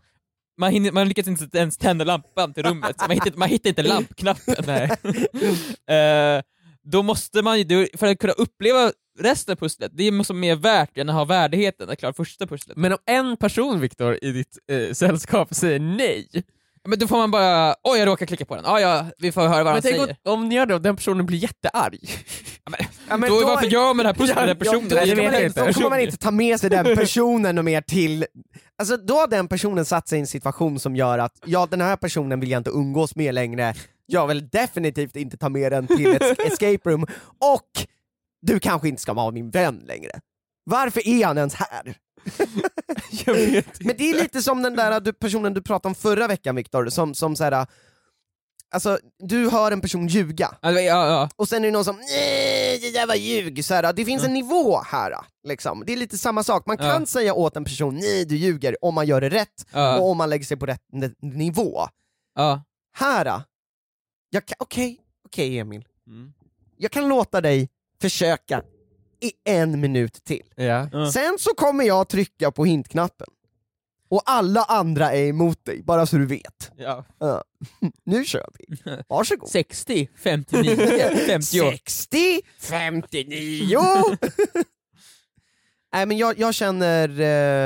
Man, 0.58 0.72
hinner, 0.72 0.92
man 0.92 1.08
lyckas 1.08 1.28
inte 1.28 1.58
ens 1.58 1.78
tända 1.78 2.06
lampan 2.06 2.54
till 2.54 2.64
rummet, 2.64 2.96
så 3.00 3.08
man, 3.08 3.12
hittar, 3.12 3.32
man 3.38 3.50
hittar 3.50 3.70
inte 3.70 3.84
lampknappen. 3.94 4.56
Nej. 4.68 4.92
Eh, 6.38 6.44
då 6.84 7.04
måste 7.04 7.42
man 7.42 7.60
ju, 7.60 7.88
för 7.98 8.08
att 8.08 8.20
kunna 8.20 8.34
uppleva 8.34 8.92
resten 9.20 9.52
av 9.52 9.56
pusslet, 9.56 9.92
det 9.96 10.04
är 10.04 10.12
måste 10.12 10.34
mer 10.34 10.56
värt 10.56 10.98
än 10.98 11.10
att 11.10 11.16
ha 11.16 11.26
värdigheten 11.26 11.90
att 11.90 12.00
klara 12.00 12.14
första 12.14 12.48
pusslet. 12.48 12.78
Men 12.78 12.94
om 12.94 13.00
en 13.06 13.38
person, 13.38 13.80
Viktor, 13.80 14.20
i 14.22 14.32
ditt 14.32 14.58
eh, 14.72 14.94
sällskap 14.94 15.56
säger 15.56 15.80
nej, 15.80 16.28
Men 16.88 17.00
då 17.00 17.08
får 17.08 17.18
man 17.18 17.32
bara, 17.32 17.76
oj 17.84 18.00
jag 18.00 18.08
råkar 18.08 18.26
klicka 18.26 18.46
på 18.46 18.56
den, 18.56 18.64
ja, 18.68 18.80
ja 18.80 19.06
vi 19.18 19.32
får 19.32 19.42
höra 19.42 19.64
vad 19.64 19.66
men 19.66 19.74
han 19.74 19.82
säger. 19.82 20.18
om, 20.24 20.34
om 20.34 20.50
ni 20.50 20.56
gör 20.56 20.66
det 20.66 20.76
och 20.76 20.82
den 20.82 20.96
personen 20.96 21.26
blir 21.26 21.38
jättearg. 21.38 22.10
Ja, 23.10 23.18
men 23.18 23.30
då, 23.30 23.46
varför 23.46 23.68
gör 23.68 23.94
man 23.94 23.98
det 23.98 24.04
här 24.04 24.14
pusslet 24.14 24.38
med 24.38 24.48
den 24.48 24.58
personen? 24.58 24.90
då, 24.90 24.96
jag 24.96 25.08
inte, 25.08 25.46
inte. 25.46 25.66
då 25.66 25.74
kommer 25.74 25.90
man 25.90 26.00
inte 26.00 26.18
ta 26.18 26.32
med 26.32 26.60
sig 26.60 26.70
den 26.70 26.96
personen 26.96 27.58
och 27.58 27.66
mer 27.66 27.82
till... 27.82 28.26
Alltså 28.78 28.98
då 28.98 29.14
har 29.14 29.28
den 29.28 29.48
personen 29.48 29.86
satt 29.86 30.08
sig 30.08 30.18
i 30.18 30.22
en 30.22 30.28
situation 30.28 30.80
som 30.80 30.96
gör 30.96 31.20
att, 31.20 31.34
ja 31.46 31.68
den 31.72 31.82
här 31.82 31.96
personen 31.96 32.40
vill 32.40 32.52
jag 32.52 32.60
inte 32.60 32.70
umgås 32.70 33.16
med 33.16 33.34
längre, 33.34 33.74
jag 34.10 34.28
vill 34.28 34.50
definitivt 34.50 35.16
inte 35.16 35.38
ta 35.38 35.50
med 35.50 35.72
den 35.72 35.88
till 35.88 36.08
ett 36.16 36.40
escape 36.46 36.90
room, 36.90 37.06
och 37.40 37.88
du 38.42 38.60
kanske 38.60 38.88
inte 38.88 39.02
ska 39.02 39.14
vara 39.14 39.32
min 39.32 39.50
vän 39.50 39.84
längre. 39.88 40.20
Varför 40.64 41.08
är 41.08 41.26
han 41.26 41.38
ens 41.38 41.54
här? 41.54 41.96
jag 43.26 43.34
vet 43.34 43.82
Men 43.86 43.96
det 43.98 44.10
är 44.10 44.14
lite 44.14 44.42
som 44.42 44.62
den 44.62 44.76
där 44.76 45.12
personen 45.12 45.54
du 45.54 45.62
pratade 45.62 45.90
om 45.90 45.96
förra 45.96 46.28
veckan 46.28 46.56
Viktor, 46.56 46.90
som, 46.90 47.14
som 47.16 47.36
så 47.36 47.44
här. 47.44 47.68
Alltså, 48.72 49.00
du 49.20 49.50
hör 49.50 49.72
en 49.72 49.82
person 49.82 50.08
ljuga, 50.08 50.56
Ja, 50.62 50.72
ja, 50.72 51.08
ja. 51.08 51.30
och 51.36 51.48
sen 51.48 51.64
är 51.64 51.68
det 51.68 51.72
någon 51.72 51.86
som 51.86 51.96
nej, 51.96 52.80
det 52.80 52.92
där 52.92 53.08
var 53.08 53.16
ljug, 53.16 53.66
så 53.66 53.74
här, 53.74 53.94
det 53.94 54.06
finns 54.06 54.24
en 54.24 54.34
nivå 54.34 54.82
här. 54.82 55.14
Liksom. 55.48 55.84
Det 55.88 55.94
är 55.94 55.98
lite 55.98 56.18
samma 56.18 56.44
sak, 56.44 56.66
man 56.66 56.78
kan 56.78 56.88
Ja. 57.00 57.06
säga 57.06 57.34
åt 57.34 57.56
en 57.56 57.64
person 57.64 57.96
nej 57.96 58.26
du 58.26 58.36
ljuger 58.36 58.86
om 58.86 58.96
man 58.96 59.08
gör 59.08 59.22
det 59.22 59.30
rätt 59.30 59.66
och 60.00 60.10
om 60.12 60.18
man 60.18 60.30
lägger 60.30 60.46
sig 60.46 60.58
på 60.58 60.66
rätt 60.66 60.82
nivå. 61.22 61.80
Här, 62.94 63.42
okej, 64.60 64.98
okej 65.26 65.60
Emil, 65.60 65.86
Mm. 66.08 66.34
jag 66.78 66.92
kan 66.92 67.08
låta 67.10 67.42
dig 67.42 67.70
försöka 68.02 68.64
i 69.22 69.32
en 69.46 69.82
minut 69.82 70.24
till. 70.24 70.44
Ja. 70.56 70.90
Ja. 70.92 71.12
Sen 71.12 71.36
så 71.40 71.50
kommer 71.54 71.84
jag 71.84 72.08
trycka 72.10 72.52
på 72.52 72.66
hintknappen. 72.66 73.28
Och 74.10 74.22
alla 74.26 74.64
andra 74.64 75.12
är 75.14 75.28
emot 75.28 75.66
dig, 75.66 75.84
bara 75.84 76.06
så 76.06 76.16
du 76.18 76.26
vet. 76.26 76.72
Ja. 76.78 77.06
Ja. 77.20 77.44
Nu 78.04 78.26
kör 78.26 78.50
vi. 78.60 78.78
Varsågod. 79.08 79.50
60, 79.50 80.10
59, 80.16 80.76
50. 81.28 81.42
60, 81.42 82.42
59! 82.60 83.78
Nej 85.94 86.06
men 86.06 86.18
jag, 86.18 86.40
jag 86.40 86.54
känner... 86.54 87.20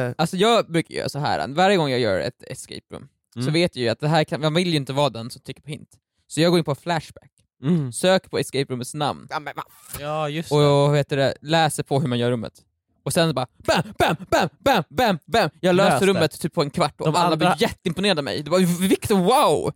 Eh, 0.08 0.14
Alltså 0.18 0.38
jag 0.38 0.72
brukar 0.72 0.96
göra 0.96 1.10
så 1.10 1.20
här. 1.20 1.48
varje 1.48 1.78
gång 1.78 1.90
jag 1.90 2.00
gör 2.00 2.20
ett 2.20 2.44
escape 2.44 2.82
room, 2.92 3.08
så 3.34 3.40
Mm. 3.40 3.54
vet 3.54 3.76
jag 3.76 3.84
ju 3.84 3.90
att 3.90 4.00
det 4.00 4.08
här 4.08 4.24
kan, 4.24 4.42
man 4.42 4.54
vill 4.54 4.68
ju 4.70 4.76
inte 4.78 4.94
vara 4.94 5.10
den 5.10 5.30
som 5.30 5.42
trycker 5.42 5.62
på 5.62 5.70
hint. 5.70 5.90
Så 6.34 6.42
jag 6.42 6.52
går 6.52 6.58
in 6.60 6.66
på 6.66 6.76
Flashback, 6.76 7.30
Mm. 7.64 7.92
söker 7.92 8.30
på 8.30 8.40
escape 8.40 8.74
roomets 8.74 8.94
namn, 8.94 9.28
ja, 9.30 9.40
men, 9.40 9.54
ja, 10.00 10.30
just 10.30 10.52
och 10.52 10.58
vad 10.60 10.98
heter 10.98 11.18
det, 11.18 11.34
läser 11.42 11.84
på 11.84 12.00
hur 12.00 12.08
man 12.08 12.20
gör 12.20 12.32
rummet. 12.32 12.54
Och 13.04 13.14
sen 13.14 13.34
bara 13.36 13.48
bam, 13.68 13.82
bam, 14.00 14.16
bam, 14.30 14.50
bam, 14.60 14.84
bam, 14.90 15.18
bam! 15.26 15.50
Jag 15.60 15.76
löste 15.76 15.92
Löste. 15.92 16.06
rummet 16.06 16.40
typ 16.42 16.54
på 16.54 16.62
en 16.62 16.70
kvart 16.70 17.02
och 17.02 17.06
De 17.06 17.16
alla 17.16 17.24
andra- 17.24 17.38
blev 17.38 17.52
jätteimponerade 17.62 18.20
av 18.20 18.24
mig. 18.24 18.44
Det 18.44 18.52
var 18.52 18.60
Victor, 18.88 19.16
wow! 19.18 19.74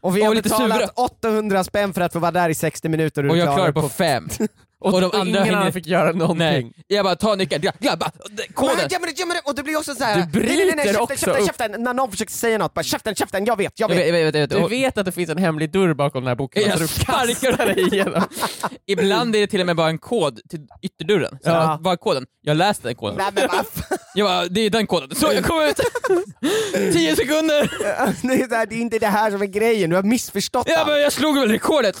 Och 0.00 0.16
vi 0.16 0.20
Och 0.22 0.26
har 0.26 0.34
lite 0.34 0.48
betalat 0.48 0.78
sura. 0.80 0.88
800 0.96 1.64
spänn 1.64 1.92
för 1.94 2.00
att 2.00 2.12
få 2.12 2.18
vara 2.18 2.30
där 2.32 2.48
i 2.48 2.54
60 2.54 2.88
minuter 2.88 3.24
och, 3.24 3.30
Och 3.30 3.36
jag 3.36 3.44
klarar 3.46 3.56
klarade 3.72 3.80
på 3.80 3.88
fem. 3.88 4.28
Och 4.82 5.00
de 5.00 5.10
andra 5.20 5.40
ingen 5.42 5.54
annan 5.54 5.72
fick 5.72 5.86
göra 5.86 6.12
någonting. 6.12 6.38
Nej, 6.38 6.72
jag 6.86 7.04
bara 7.04 7.16
ta 7.16 7.34
nyckeln, 7.34 7.62
gra- 7.62 7.72
grabbar, 7.80 8.10
koden! 8.54 8.76
Men, 8.76 8.86
ja, 8.90 8.98
men, 9.00 9.10
ja, 9.16 9.26
men, 9.26 9.36
och 9.44 9.54
det 9.54 9.62
blir 9.62 9.76
också 9.76 9.94
så 9.94 10.04
här. 10.04 10.26
Du 10.32 10.40
nej, 10.40 10.48
nej, 10.48 10.66
nej, 10.66 10.74
bryter 10.74 10.84
käften, 10.84 11.02
också 11.02 11.16
käften, 11.16 11.42
upp. 11.42 11.46
käften, 11.46 11.82
när 11.82 11.94
någon 11.94 12.10
försöker 12.10 12.32
säga 12.32 12.58
något, 12.58 12.74
bara 12.74 12.82
käften, 12.82 13.14
käften, 13.14 13.44
jag 13.44 13.56
vet, 13.56 13.72
jag 13.80 13.90
Jag 13.90 13.94
vet. 13.96 14.06
vet, 14.14 14.14
jag 14.18 14.24
vet, 14.24 14.34
jag 14.34 14.40
vet. 14.40 14.50
Du 14.50 14.56
Och 14.56 14.72
vet 14.72 14.98
att 14.98 15.04
det 15.06 15.12
finns 15.12 15.30
en 15.30 15.38
hemlig 15.38 15.72
dörr 15.72 15.94
bakom 15.94 16.22
den 16.22 16.28
här 16.28 16.34
boken, 16.34 16.62
Jag 16.62 16.72
så 16.72 16.78
du 16.78 16.88
sparkar 16.88 17.66
dig 17.66 17.80
igenom. 17.94 18.22
Ibland 18.86 19.36
är 19.36 19.40
det 19.40 19.46
till 19.46 19.60
och 19.60 19.66
med 19.66 19.76
bara 19.76 19.88
en 19.88 19.98
kod 19.98 20.40
till 20.50 20.60
ytterdörren. 20.82 21.30
Så 21.30 21.48
Ja. 21.50 21.52
ja. 21.52 21.78
Vad 21.80 21.92
är 21.92 21.96
koden? 21.96 22.26
Jag 22.42 22.56
läste 22.56 22.88
den 22.88 22.94
koden. 22.94 23.16
Nej, 23.18 23.30
men. 23.34 23.64
Jag 24.14 24.26
bara, 24.28 24.46
det 24.46 24.60
är 24.60 24.70
den 24.70 24.86
koden. 24.86 25.14
Så 25.14 25.32
jag 25.32 25.44
kom 25.44 25.60
ut! 25.62 25.80
Tio 26.92 27.16
sekunder! 27.16 27.70
det, 28.28 28.34
är 28.34 28.56
här, 28.56 28.66
det 28.66 28.74
är 28.74 28.80
inte 28.80 28.98
det 28.98 29.06
här 29.06 29.30
som 29.30 29.42
är 29.42 29.46
grejen, 29.46 29.90
du 29.90 29.96
har 29.96 30.02
missförstått 30.02 30.68
Jag, 30.68 30.78
allt. 30.78 30.86
bara, 30.86 30.98
jag 30.98 31.12
slog 31.12 31.38
väl 31.38 31.48
rekordet! 31.48 32.00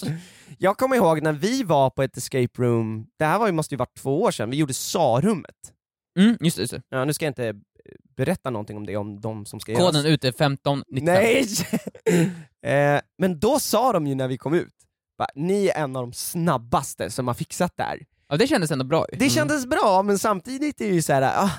Jag 0.62 0.78
kommer 0.78 0.96
ihåg 0.96 1.22
när 1.22 1.32
vi 1.32 1.62
var 1.62 1.90
på 1.90 2.02
ett 2.02 2.16
escape 2.16 2.62
room, 2.62 3.06
det 3.18 3.24
här 3.24 3.38
var 3.38 3.46
ju, 3.46 3.52
måste 3.52 3.74
ju 3.74 3.78
varit 3.78 3.96
två 3.98 4.22
år 4.22 4.30
sedan, 4.30 4.50
vi 4.50 4.56
gjorde 4.56 4.74
SA-rummet. 4.74 5.56
Mm, 6.18 6.36
just 6.40 6.56
det, 6.56 6.62
just 6.62 6.72
det. 6.72 6.82
Ja, 6.88 7.04
nu 7.04 7.12
ska 7.12 7.24
jag 7.24 7.30
inte 7.30 7.48
eh, 7.48 7.54
berätta 8.16 8.50
någonting 8.50 8.76
om 8.76 8.86
det, 8.86 8.96
om 8.96 9.20
de 9.20 9.46
som 9.46 9.60
ska 9.60 9.72
göra 9.72 9.82
Koden 9.82 10.06
ute 10.06 10.28
är 10.28 10.32
15, 10.32 10.84
95. 10.88 11.14
Nej! 11.14 11.46
eh, 12.94 13.00
men 13.18 13.40
då 13.40 13.60
sa 13.60 13.92
de 13.92 14.06
ju 14.06 14.14
när 14.14 14.28
vi 14.28 14.38
kom 14.38 14.54
ut, 14.54 14.74
bara, 15.18 15.28
ni 15.34 15.68
är 15.68 15.82
en 15.82 15.96
av 15.96 16.02
de 16.02 16.12
snabbaste 16.12 17.10
som 17.10 17.26
har 17.26 17.34
fixat 17.34 17.72
det 17.76 17.82
här. 17.82 18.06
Ja, 18.28 18.36
det 18.36 18.46
kändes 18.46 18.70
ändå 18.70 18.84
bra 18.84 19.06
ju. 19.12 19.18
Det 19.18 19.30
kändes 19.30 19.66
bra, 19.66 20.02
men 20.02 20.18
samtidigt 20.18 20.80
är 20.80 20.88
det 20.88 20.94
ju 20.94 21.02
så 21.02 21.12
här. 21.12 21.44
Ah, 21.44 21.50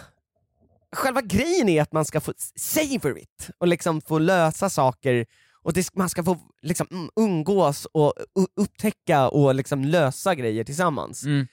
själva 0.95 1.21
grejen 1.21 1.69
är 1.69 1.81
att 1.81 1.91
man 1.91 2.05
ska 2.05 2.21
få 2.21 2.33
savor 2.55 3.19
it, 3.19 3.49
och 3.57 3.67
liksom 3.67 4.01
få 4.01 4.19
lösa 4.19 4.69
saker, 4.69 5.25
och 5.63 5.73
det, 5.73 5.95
man 5.95 6.09
ska 6.09 6.23
få 6.23 6.37
liksom, 6.61 7.09
umgås 7.15 7.85
och 7.85 8.13
upptäcka 8.55 9.29
och 9.29 9.55
liksom 9.55 9.83
lösa 9.85 10.35
grejer 10.35 10.63
tillsammans. 10.63 11.23
Mm. 11.23 11.47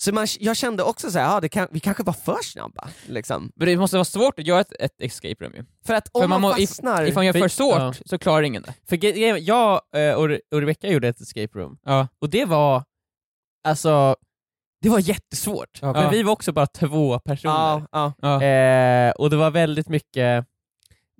Så 0.00 0.14
man, 0.14 0.26
jag 0.40 0.56
kände 0.56 0.82
också 0.82 1.10
så 1.10 1.18
här, 1.18 1.36
ah, 1.36 1.40
det 1.40 1.48
kan, 1.48 1.68
vi 1.70 1.80
kanske 1.80 2.02
var 2.02 2.12
för 2.12 2.42
snabba. 2.42 2.88
Liksom. 3.06 3.52
Men 3.56 3.68
det 3.68 3.76
måste 3.76 3.96
vara 3.96 4.04
svårt 4.04 4.38
att 4.38 4.46
göra 4.46 4.60
ett, 4.60 4.72
ett 4.80 5.00
escape 5.02 5.44
room 5.44 5.54
ju. 5.54 5.64
För 5.86 5.94
att 5.94 6.08
om 6.12 6.20
För 6.20 6.28
man, 6.28 6.40
man 6.40 6.52
if- 6.52 6.66
fastnar... 6.66 7.02
Ifall 7.02 7.14
man 7.14 7.26
gör 7.26 7.32
För- 7.32 7.40
för 7.40 7.48
svårt 7.48 7.78
ja. 7.78 7.92
så 8.06 8.18
klarar 8.18 8.42
ingen 8.42 8.62
det. 8.62 8.74
För 8.88 9.06
jag 9.38 9.80
eh, 9.94 10.14
och, 10.14 10.24
och 10.24 10.60
Rebecca 10.60 10.88
gjorde 10.88 11.08
ett 11.08 11.20
escape 11.20 11.58
room, 11.58 11.78
Ja. 11.84 12.08
och 12.20 12.30
det 12.30 12.44
var, 12.44 12.84
alltså, 13.68 14.16
det 14.82 14.88
var 14.88 14.98
jättesvårt. 14.98 15.78
Ja. 15.82 15.92
Men 15.92 16.10
vi 16.10 16.22
var 16.22 16.32
också 16.32 16.52
bara 16.52 16.66
två 16.66 17.18
personer. 17.18 17.54
ja, 17.54 17.86
ja. 17.92 18.12
Ja. 18.18 18.42
Eh, 18.42 19.10
och 19.10 19.30
det 19.30 19.36
var 19.36 19.50
väldigt 19.50 19.88
mycket, 19.88 20.46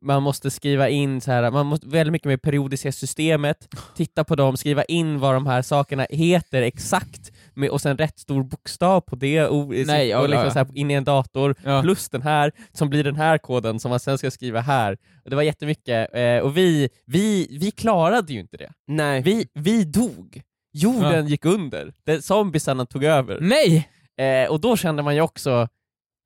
man 0.03 0.23
måste 0.23 0.51
skriva 0.51 0.89
in 0.89 1.21
så 1.21 1.33
här, 1.33 1.51
man 1.51 1.67
måste 1.67 1.87
väldigt 1.89 2.13
mycket 2.13 2.27
med 2.27 2.43
periodiska 2.43 2.93
systemet, 2.93 3.69
titta 3.97 4.25
på 4.25 4.37
dem, 4.37 4.57
skriva 4.57 4.85
in 4.85 5.19
vad 5.19 5.35
de 5.35 5.47
här 5.47 5.63
sakerna 5.63 6.07
heter 6.11 6.63
exakt, 6.63 7.33
med, 7.55 7.71
och 7.71 7.81
sen 7.81 7.99
rätt 7.99 8.19
stor 8.19 8.43
bokstav 8.43 9.01
på 9.01 9.17
det, 9.17 9.47
och, 9.47 9.69
Nej, 9.87 10.09
ja, 10.09 10.19
och 10.21 10.29
liksom. 10.29 10.51
Så 10.51 10.59
här, 10.59 10.67
in 10.75 10.91
i 10.91 10.95
en 10.95 11.05
dator, 11.05 11.55
Ja. 11.65 11.83
plus 11.83 12.09
den 12.09 12.23
här 12.23 12.53
som 12.73 12.91
blir 12.91 13.05
den 13.05 13.17
här 13.17 13.39
koden 13.39 13.81
som 13.81 13.91
man 13.91 14.01
sen 14.01 14.19
ska 14.19 14.31
skriva 14.31 14.61
här. 14.61 14.93
Och 15.25 15.31
det 15.31 15.37
var 15.37 15.43
jättemycket, 15.43 16.09
eh, 16.15 16.39
och 16.39 16.57
vi, 16.57 16.89
vi, 17.07 17.59
vi 17.61 17.71
klarade 17.71 18.33
ju 18.33 18.41
inte 18.41 18.57
det. 18.57 18.73
Nej. 18.87 19.23
Vi, 19.23 19.49
vi 19.55 19.85
dog. 19.85 20.43
Jorden 20.73 21.25
Ja. 21.25 21.31
gick 21.31 21.45
under, 21.45 21.93
Det- 22.05 22.23
zombiesarna 22.23 22.87
tog 22.87 23.05
över. 23.05 23.39
Nej! 23.41 23.89
Eh, 24.21 24.51
och 24.51 24.61
då 24.61 24.77
kände 24.77 25.03
man 25.03 25.15
ju 25.15 25.21
också 25.21 25.69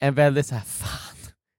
en 0.01 0.15
väldigt 0.15 0.47
så 0.47 0.55
här, 0.55 0.63
fan, 0.67 1.12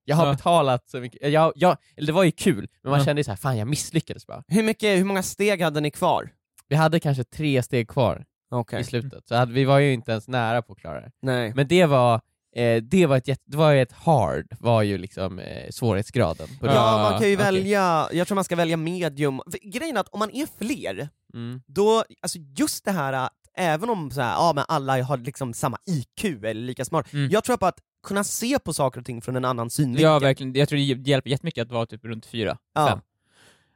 jag 0.06 0.16
har 0.16 0.26
Ja. 0.26 0.32
betalat 0.34 0.90
så 0.90 1.00
mycket, 1.00 1.32
jag, 1.32 1.54
jag, 1.56 1.78
eller 1.98 2.08
det 2.08 2.14
var 2.14 2.24
ju 2.24 2.32
kul, 2.32 2.68
men 2.84 2.90
man 2.92 3.00
Ja. 3.00 3.06
kände 3.06 3.20
ju 3.20 3.24
så 3.24 3.32
här, 3.32 3.36
fan 3.38 3.58
jag 3.58 3.68
misslyckades 3.68 4.28
bara. 4.28 4.44
Hur, 4.48 4.64
mycket, 4.64 5.00
hur 5.00 5.04
många 5.06 5.24
steg 5.24 5.62
hade 5.62 5.80
ni 5.82 5.92
kvar? 5.92 6.30
Vi 6.68 6.76
hade 6.76 7.00
kanske 7.00 7.24
tre 7.24 7.64
steg 7.64 7.88
kvar 7.90 8.26
Okej. 8.52 8.82
i 8.82 8.84
slutet, 8.84 9.28
så 9.28 9.36
hade, 9.36 9.54
vi 9.54 9.66
var 9.66 9.80
ju 9.80 9.94
inte 9.94 10.12
ens 10.12 10.28
nära 10.28 10.62
på 10.62 10.74
att 10.74 10.80
klara 10.80 11.02
det. 11.02 11.12
Nej. 11.22 11.54
Men 11.56 11.68
det 11.68 11.86
var, 11.86 12.22
eh, 12.56 12.82
det 12.84 13.06
var 13.06 13.18
ett, 13.18 13.42
det 13.46 13.58
var 13.58 13.74
ett 13.76 13.92
hard, 13.92 14.46
var 14.60 14.82
ju 14.82 14.98
liksom 14.98 15.40
eh, 15.40 15.70
svårighetsgraden. 15.70 16.48
På 16.60 16.66
det. 16.66 16.74
Ja, 16.74 16.98
man 17.10 17.20
kan 17.20 17.30
ju 17.30 17.36
okej. 17.36 17.46
välja, 17.46 18.08
jag 18.12 18.28
tror 18.28 18.36
man 18.36 18.44
ska 18.44 18.56
välja 18.56 18.78
medium. 18.78 19.42
Grejen 19.62 19.96
är 19.98 20.02
att 20.02 20.10
om 20.10 20.20
man 20.20 20.30
är 20.32 20.48
fler, 20.58 21.10
Mm. 21.34 21.62
då, 21.68 22.04
alltså 22.22 22.38
just 22.58 22.86
det 22.86 22.92
här 22.92 23.14
att 23.14 23.32
även 23.58 23.90
om 23.90 24.12
så 24.12 24.22
här, 24.22 24.32
ja, 24.34 24.52
men 24.56 24.66
alla 24.68 25.04
har 25.04 25.18
liksom 25.18 25.54
samma 25.54 25.78
IQ 25.86 26.24
eller 26.26 26.54
lika 26.62 26.86
smart, 26.86 27.14
Mm. 27.14 27.30
jag 27.32 27.44
tror 27.44 27.58
på 27.58 27.66
att 27.66 27.80
kunna 28.04 28.24
se 28.24 28.60
på 28.60 28.74
saker 28.74 29.00
och 29.00 29.06
ting 29.06 29.22
från 29.22 29.36
en 29.36 29.46
annan 29.46 29.70
synvinkel. 29.70 30.04
Ja 30.04 30.20
verkligen, 30.20 30.54
jag 30.54 30.70
tror 30.70 30.78
det 30.78 31.10
hjälper 31.10 31.30
jättemycket 31.30 31.62
att 31.62 31.72
vara 31.72 31.86
typ 31.86 32.06
runt 32.06 32.26
fyra, 32.26 32.58
Ja. 32.76 32.88
fem. 32.88 33.00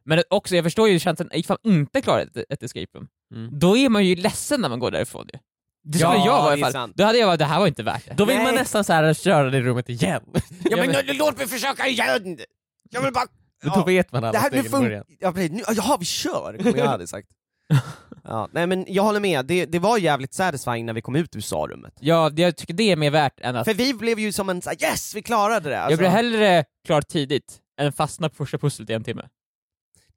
Men 0.05 0.23
också, 0.29 0.55
jag 0.55 0.63
förstår 0.63 0.89
ju 0.89 0.99
känslan, 0.99 1.29
ifall 1.33 1.57
man 1.63 1.73
inte 1.73 2.01
klarar 2.01 2.21
ett, 2.21 2.37
ett 2.49 2.63
escape 2.63 2.87
room, 2.97 3.07
Mm. 3.33 3.59
då 3.59 3.77
är 3.77 3.89
man 3.89 4.05
ju 4.05 4.15
ledsen 4.15 4.61
när 4.61 4.69
man 4.69 4.79
går 4.79 4.91
därifrån 4.91 5.25
ju. 5.33 5.39
Det 5.83 5.97
skulle 5.97 6.13
Ja, 6.15 6.25
jag 6.25 6.41
vara 6.43 6.51
det 6.55 6.59
i 6.59 6.63
alla 6.63 6.71
fall. 6.71 6.91
Då 6.95 7.03
hade 7.03 7.17
jag 7.17 7.27
varit, 7.27 7.39
det 7.39 7.45
här 7.45 7.59
var 7.59 7.67
inte 7.67 7.83
värt 7.83 8.05
det. 8.07 8.13
Då 8.17 8.25
vill 8.25 8.35
Nej. 8.35 8.45
man 8.45 8.55
nästan 8.55 8.83
så 8.83 8.93
här 8.93 9.13
köra 9.13 9.49
det 9.49 9.61
rummet 9.61 9.89
igen. 9.89 10.21
Ja 10.63 10.77
men 10.77 10.89
nu- 10.89 11.13
låt 11.13 11.37
mig 11.37 11.47
försöka 11.47 11.87
igen! 11.87 12.39
Jag 12.89 13.01
vill 13.01 13.13
bara... 13.13 13.25
Då 13.63 13.71
Ja. 13.75 13.83
vet 13.83 14.11
man 14.11 14.23
alla 14.23 14.31
Det 14.31 14.37
här 14.37 14.51
nu 14.51 14.59
stegen 14.59 14.79
i 14.79 14.83
början. 14.85 15.03
Ja, 15.19 15.31
precis. 15.31 15.51
Nu- 15.51 15.63
Jaha, 15.75 15.97
vi 15.99 16.05
kör! 16.05 16.57
Kommer 16.63 16.77
jag 16.77 16.85
hade 16.85 17.07
sagt. 17.07 17.27
Ja, 18.27 18.49
nej 18.51 18.67
men 18.67 18.85
jag 18.87 19.03
håller 19.03 19.19
med, 19.19 19.45
det, 19.45 19.65
det 19.65 19.79
var 19.79 19.97
jävligt 19.97 20.33
satisfying 20.33 20.85
när 20.85 20.93
vi 20.93 21.01
kom 21.01 21.15
ut 21.15 21.35
ur 21.35 21.41
SA-rummet. 21.41 21.93
Ja, 21.99 22.31
jag 22.35 22.55
tycker 22.57 22.73
det 22.73 22.91
är 22.91 22.95
mer 22.95 23.11
värt 23.11 23.39
än 23.39 23.55
att... 23.55 23.67
För 23.67 23.73
vi 23.73 23.93
blev 23.93 24.19
ju 24.19 24.31
som 24.31 24.49
en 24.49 24.61
såhär, 24.61 24.83
yes, 24.83 25.15
vi 25.15 25.21
klarade 25.21 25.69
det! 25.69 25.79
Alltså, 25.79 25.91
jag 25.91 25.99
blir 25.99 26.09
hellre 26.09 26.65
klar 26.85 27.01
tidigt 27.01 27.59
än 27.79 27.91
fastna 27.93 28.29
på 28.29 28.35
första 28.35 28.57
pusslet 28.57 28.89
i 28.89 28.93
en 28.93 29.03
timme. 29.03 29.27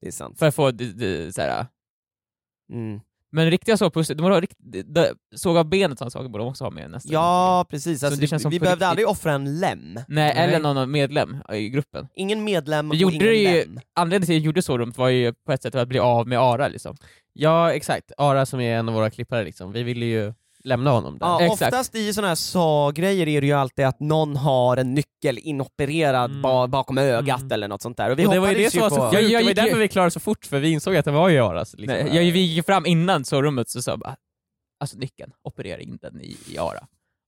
Det 0.00 0.06
är 0.06 0.12
sant. 0.12 0.38
För 0.38 0.46
att 0.46 0.54
få 0.54 0.70
det, 0.70 0.92
det, 0.92 1.34
så 1.34 1.40
här. 1.40 1.66
Mm. 2.72 3.00
Men 3.32 3.50
riktiga 3.50 3.76
sovpussel, 3.76 4.16
de 4.16 4.22
har 4.22 4.40
rikt, 4.40 4.56
de, 4.58 5.64
benet 5.64 6.00
och 6.00 6.12
saker 6.12 6.28
borde 6.28 6.44
de 6.44 6.48
också 6.50 6.64
ha 6.64 6.70
med 6.70 6.90
nästan. 6.90 7.12
Ja, 7.12 7.66
precis. 7.70 8.00
Så 8.00 8.06
Alltså, 8.06 8.48
vi 8.48 8.58
på 8.58 8.62
behövde 8.64 8.86
aldrig 8.86 9.08
offra 9.08 9.32
en 9.32 9.58
lem. 9.60 9.98
Nej, 10.08 10.32
eller 10.36 10.58
någon 10.58 10.90
medlem 10.90 11.36
i 11.52 11.68
gruppen. 11.68 12.08
Ingen 12.14 12.44
medlem 12.44 12.88
Vi 12.90 12.96
och 12.96 13.00
gjorde 13.00 13.14
ingen 13.14 13.26
det 13.26 13.34
ju- 13.34 13.64
lem. 13.64 13.80
Anledningen 13.94 14.26
till 14.26 14.34
att 14.34 14.36
jag 14.40 14.44
gjorde 14.46 14.62
så 14.62 14.78
rummet 14.78 14.98
var 14.98 15.08
ju 15.08 15.32
på 15.46 15.52
ett 15.52 15.62
sätt 15.62 15.74
att 15.74 15.88
bli 15.88 15.98
av 15.98 16.28
med 16.28 16.38
Ara 16.40 16.68
liksom. 16.68 16.96
Ja 17.32 17.72
exakt, 17.72 18.12
Ara 18.16 18.46
som 18.46 18.60
är 18.60 18.78
en 18.78 18.88
av 18.88 18.94
våra 18.94 19.10
klippare 19.10 19.44
liksom, 19.44 19.72
vi 19.72 19.82
ville 19.82 20.06
ju 20.06 20.32
lämna 20.64 20.90
honom 20.90 21.18
där. 21.18 21.26
Ja, 21.26 21.42
Exakt. 21.42 21.62
oftast 21.62 21.94
i 21.94 22.12
såna 22.14 22.28
här 22.28 22.34
SA-grejer 22.34 23.28
är 23.28 23.40
det 23.40 23.46
ju 23.46 23.52
alltid 23.52 23.84
att 23.86 24.00
någon 24.00 24.36
har 24.36 24.76
en 24.76 24.94
nyckel 24.94 25.38
inopererad 25.38 26.30
Mm. 26.30 26.42
ba 26.42 26.66
bakom 26.66 26.98
ögat 26.98 27.40
Mm. 27.40 27.52
eller 27.52 27.68
något 27.68 27.82
sånt 27.82 27.96
där. 27.96 28.10
Och 28.10 28.18
vi 28.18 28.26
och 28.26 28.32
det 28.32 28.40
var 28.40 28.48
ju 28.48 28.54
det 28.54 28.70
som 28.70 28.80
var 28.80 28.90
så 28.90 29.00
sjukt, 29.00 29.12
Jag- 29.14 29.22
jag 29.22 29.30
det 29.30 29.34
var 29.44 29.48
ju 29.48 29.54
därför 29.54 29.78
vi 29.78 29.88
klarade 29.88 30.10
så 30.10 30.20
fort, 30.20 30.44
för 30.46 30.58
vi 30.58 30.70
insåg 30.70 30.96
att 30.96 31.04
det 31.04 31.10
var 31.10 31.28
ju 31.28 31.38
Aras. 31.44 31.74
Liksom. 31.78 31.98
Nej, 31.98 32.16
jag, 32.26 32.32
vi 32.32 32.40
gick 32.40 32.56
ju 32.56 32.62
fram 32.62 32.86
innan 32.86 33.24
så 33.24 33.42
rummet 33.42 33.70
så 33.70 33.82
sa 33.82 33.96
bara, 33.96 34.16
alltså 34.80 34.98
nyckeln, 34.98 35.32
operera 35.44 35.80
in 35.80 35.98
den 36.02 36.20
i, 36.20 36.36
i 36.48 36.58
Ara. 36.58 36.86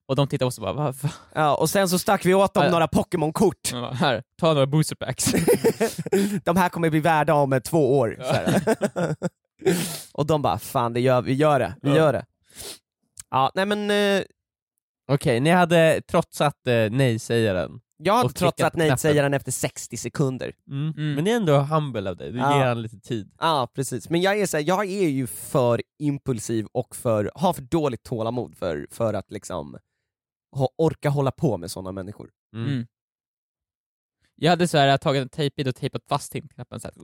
Och 0.09 0.17
de 0.17 0.29
tittade 0.29 0.45
på 0.47 0.49
oss 0.49 0.59
och 0.59 0.63
bara, 0.63 0.73
vad 0.73 0.97
fan? 0.97 1.11
Ja, 1.35 1.55
och 1.55 1.71
sen 1.71 1.89
så 1.89 1.99
stack 1.99 2.27
vi 2.27 2.35
åt 2.35 2.55
dem 2.55 2.65
Ja. 2.65 2.71
några 2.71 2.87
Pokémon-kort. 2.89 3.73
Bara, 3.73 3.93
Här, 3.93 4.23
ta 4.41 4.53
några 4.53 4.67
booster 4.67 4.97
packs. 4.97 5.25
de 6.45 6.57
här 6.57 6.69
kommer 6.69 6.91
bli 6.91 7.01
värda 7.01 7.35
om 7.35 7.61
två 7.65 7.99
år. 7.99 8.17
Här. 8.21 8.63
och 10.13 10.27
de 10.27 10.43
bara, 10.43 10.59
fan 10.59 10.93
det 10.93 11.01
gör, 11.01 11.23
vi 11.23 11.33
gör 11.35 11.59
det, 11.59 11.75
vi 11.83 11.91
Ja. 11.91 11.97
gör 11.97 12.13
det. 12.13 12.25
Ja, 13.33 13.51
nej 13.55 13.67
men 13.67 13.91
eh, 13.91 14.25
Okej, 15.09 15.41
ni 15.41 15.51
hade 15.51 16.01
trotsat 16.09 16.67
eh, 16.67 16.91
nej-sägaren. 16.91 17.81
jag 17.97 18.15
hade 18.15 18.27
Och 18.27 18.35
trotsat 18.35 18.73
på 18.73 18.79
nej 18.79 18.87
knappen. 18.89 18.99
säger 18.99 19.23
den 19.23 19.35
efter 19.35 19.53
60 19.53 19.97
sekunder. 19.97 20.55
Mm. 20.71 20.91
Mm. 20.97 21.15
Men 21.15 21.25
det 21.25 21.31
är 21.33 21.37
ändå 21.37 21.59
humble 21.59 22.11
av 22.11 22.17
dig, 22.17 22.33
du 22.33 22.39
Ja. 22.39 22.59
ger 22.59 22.67
han 22.67 22.83
lite 22.83 23.01
tid. 23.01 23.33
Ja, 23.39 23.69
precis. 23.75 24.11
Men 24.11 24.21
jag 24.21 24.41
är, 24.41 24.47
så 24.47 24.57
här, 24.57 24.65
jag 24.69 24.85
är 24.91 25.09
ju 25.09 25.27
för 25.27 25.83
impulsiv 25.99 26.67
och 26.73 26.97
för, 26.97 27.31
har 27.35 27.53
för 27.53 27.63
dåligt 27.63 28.03
tålamod 28.03 28.57
för, 28.57 28.87
för 28.91 29.15
att 29.15 29.31
liksom 29.31 29.79
ha, 30.57 30.69
orka 30.79 31.09
hålla 31.11 31.31
på 31.31 31.57
med 31.57 31.71
sådana 31.71 31.93
människor. 31.93 32.31
Mm. 32.55 32.69
Mm. 32.73 32.87
Jag 34.35 34.51
hade 34.51 34.69
så 34.69 34.79
här, 34.79 34.99
tagit 34.99 35.23
en 35.23 35.29
tejpbit 35.29 35.67
och 35.67 35.75
tejpat 35.77 36.03
fast 36.09 36.35
hint-knappen 36.35 36.81
så, 36.81 36.89
här, 36.89 36.95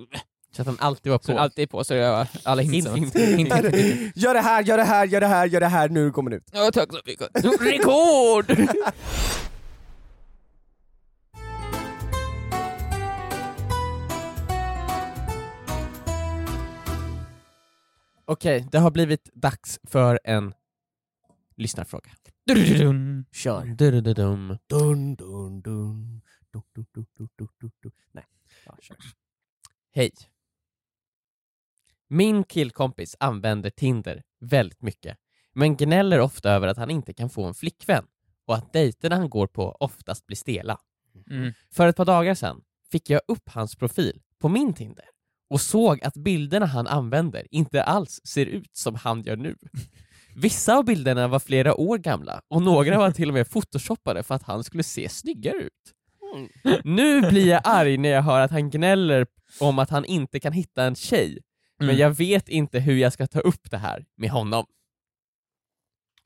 Så 0.50 0.62
att 0.62 0.66
han 0.66 0.76
alltid 0.80 1.12
var 1.12 1.18
så 1.18 1.26
den 1.26 1.36
på. 1.36 1.42
alltid 1.42 1.62
är 1.62 1.66
på, 1.66 1.84
så 1.84 1.94
jag 1.94 2.26
alla 2.42 2.62
hint. 2.62 2.88
Hint, 2.88 3.16
hint, 3.16 3.54
hint. 3.54 4.16
Gör 4.16 4.34
det 4.34 4.40
här, 4.40 4.62
gör 4.62 4.76
det 4.76 4.84
här, 4.84 5.06
gör 5.06 5.20
det 5.20 5.26
här, 5.26 5.46
gör 5.46 5.60
det 5.60 5.66
här, 5.66 5.88
nu 5.88 6.10
kommer 6.10 6.30
det 6.30 6.36
ut. 6.36 6.50
Ja, 6.52 6.70
tack 6.72 6.92
så 6.92 7.00
mycket. 7.06 7.28
Rekord! 7.60 8.44
Okej, 18.30 18.66
det 18.72 18.78
har 18.78 18.90
blivit 18.90 19.30
dags 19.34 19.80
för 19.84 20.20
en 20.24 20.54
lyssnarfråga. 21.56 22.10
Du-du-du-dun. 22.46 23.24
Kör. 23.32 23.64
Dun-dun-dun. 23.64 24.58
Dun, 24.66 25.14
dun, 25.14 25.60
dun. 25.62 26.22
Du, 26.52 26.62
du, 26.74 26.84
du, 26.94 27.04
du, 27.16 27.28
du, 27.36 27.48
du, 27.60 27.70
du. 27.82 27.90
Nej. 28.12 28.24
Ja, 28.66 28.76
kör. 28.80 28.96
Hej. 29.94 30.10
Min 32.08 32.44
killkompis 32.44 33.16
använder 33.20 33.70
Tinder 33.70 34.22
väldigt 34.40 34.82
mycket, 34.82 35.16
men 35.54 35.76
gnäller 35.76 36.20
ofta 36.20 36.50
över 36.50 36.68
att 36.68 36.76
han 36.76 36.90
inte 36.90 37.12
kan 37.12 37.30
få 37.30 37.44
en 37.44 37.54
flickvän 37.54 38.04
och 38.46 38.54
att 38.54 38.72
dejterna 38.72 39.16
han 39.16 39.30
går 39.30 39.46
på 39.46 39.76
oftast 39.80 40.26
blir 40.26 40.36
stela. 40.36 40.78
Mm. 41.30 41.52
För 41.72 41.88
ett 41.88 41.96
par 41.96 42.04
dagar 42.04 42.34
sedan 42.34 42.60
fick 42.90 43.10
jag 43.10 43.20
upp 43.28 43.48
hans 43.48 43.76
profil 43.76 44.20
på 44.40 44.48
min 44.48 44.74
Tinder 44.74 45.04
och 45.50 45.60
såg 45.60 46.04
att 46.04 46.14
bilderna 46.14 46.66
han 46.66 46.86
använder 46.86 47.46
inte 47.50 47.82
alls 47.82 48.20
ser 48.24 48.46
ut 48.46 48.76
som 48.76 48.94
han 48.94 49.22
gör 49.22 49.36
nu. 49.36 49.56
Vissa 50.36 50.76
av 50.76 50.84
bilderna 50.84 51.28
var 51.28 51.38
flera 51.38 51.74
år 51.74 51.98
gamla 51.98 52.40
och 52.48 52.62
några 52.62 52.98
var 52.98 53.10
till 53.10 53.28
och 53.28 53.34
med 53.34 53.50
photoshoppade 53.50 54.22
för 54.22 54.34
att 54.34 54.42
han 54.42 54.64
skulle 54.64 54.82
se 54.82 55.08
snyggare 55.08 55.56
ut. 55.56 55.94
Mm. 56.34 56.80
Nu 56.84 57.20
blir 57.20 57.46
jag 57.46 57.60
arg 57.64 57.96
när 57.96 58.08
jag 58.08 58.22
hör 58.22 58.40
att 58.40 58.50
han 58.50 58.70
gnäller 58.70 59.26
om 59.60 59.78
att 59.78 59.90
han 59.90 60.04
inte 60.04 60.40
kan 60.40 60.52
hitta 60.52 60.84
en 60.84 60.94
tjej, 60.94 61.38
men 61.78 61.88
Mm. 61.88 62.00
jag 62.00 62.10
vet 62.10 62.48
inte 62.48 62.78
hur 62.78 62.96
jag 62.96 63.12
ska 63.12 63.26
ta 63.26 63.40
upp 63.40 63.70
det 63.70 63.78
här 63.78 64.04
med 64.16 64.30
honom. 64.30 64.64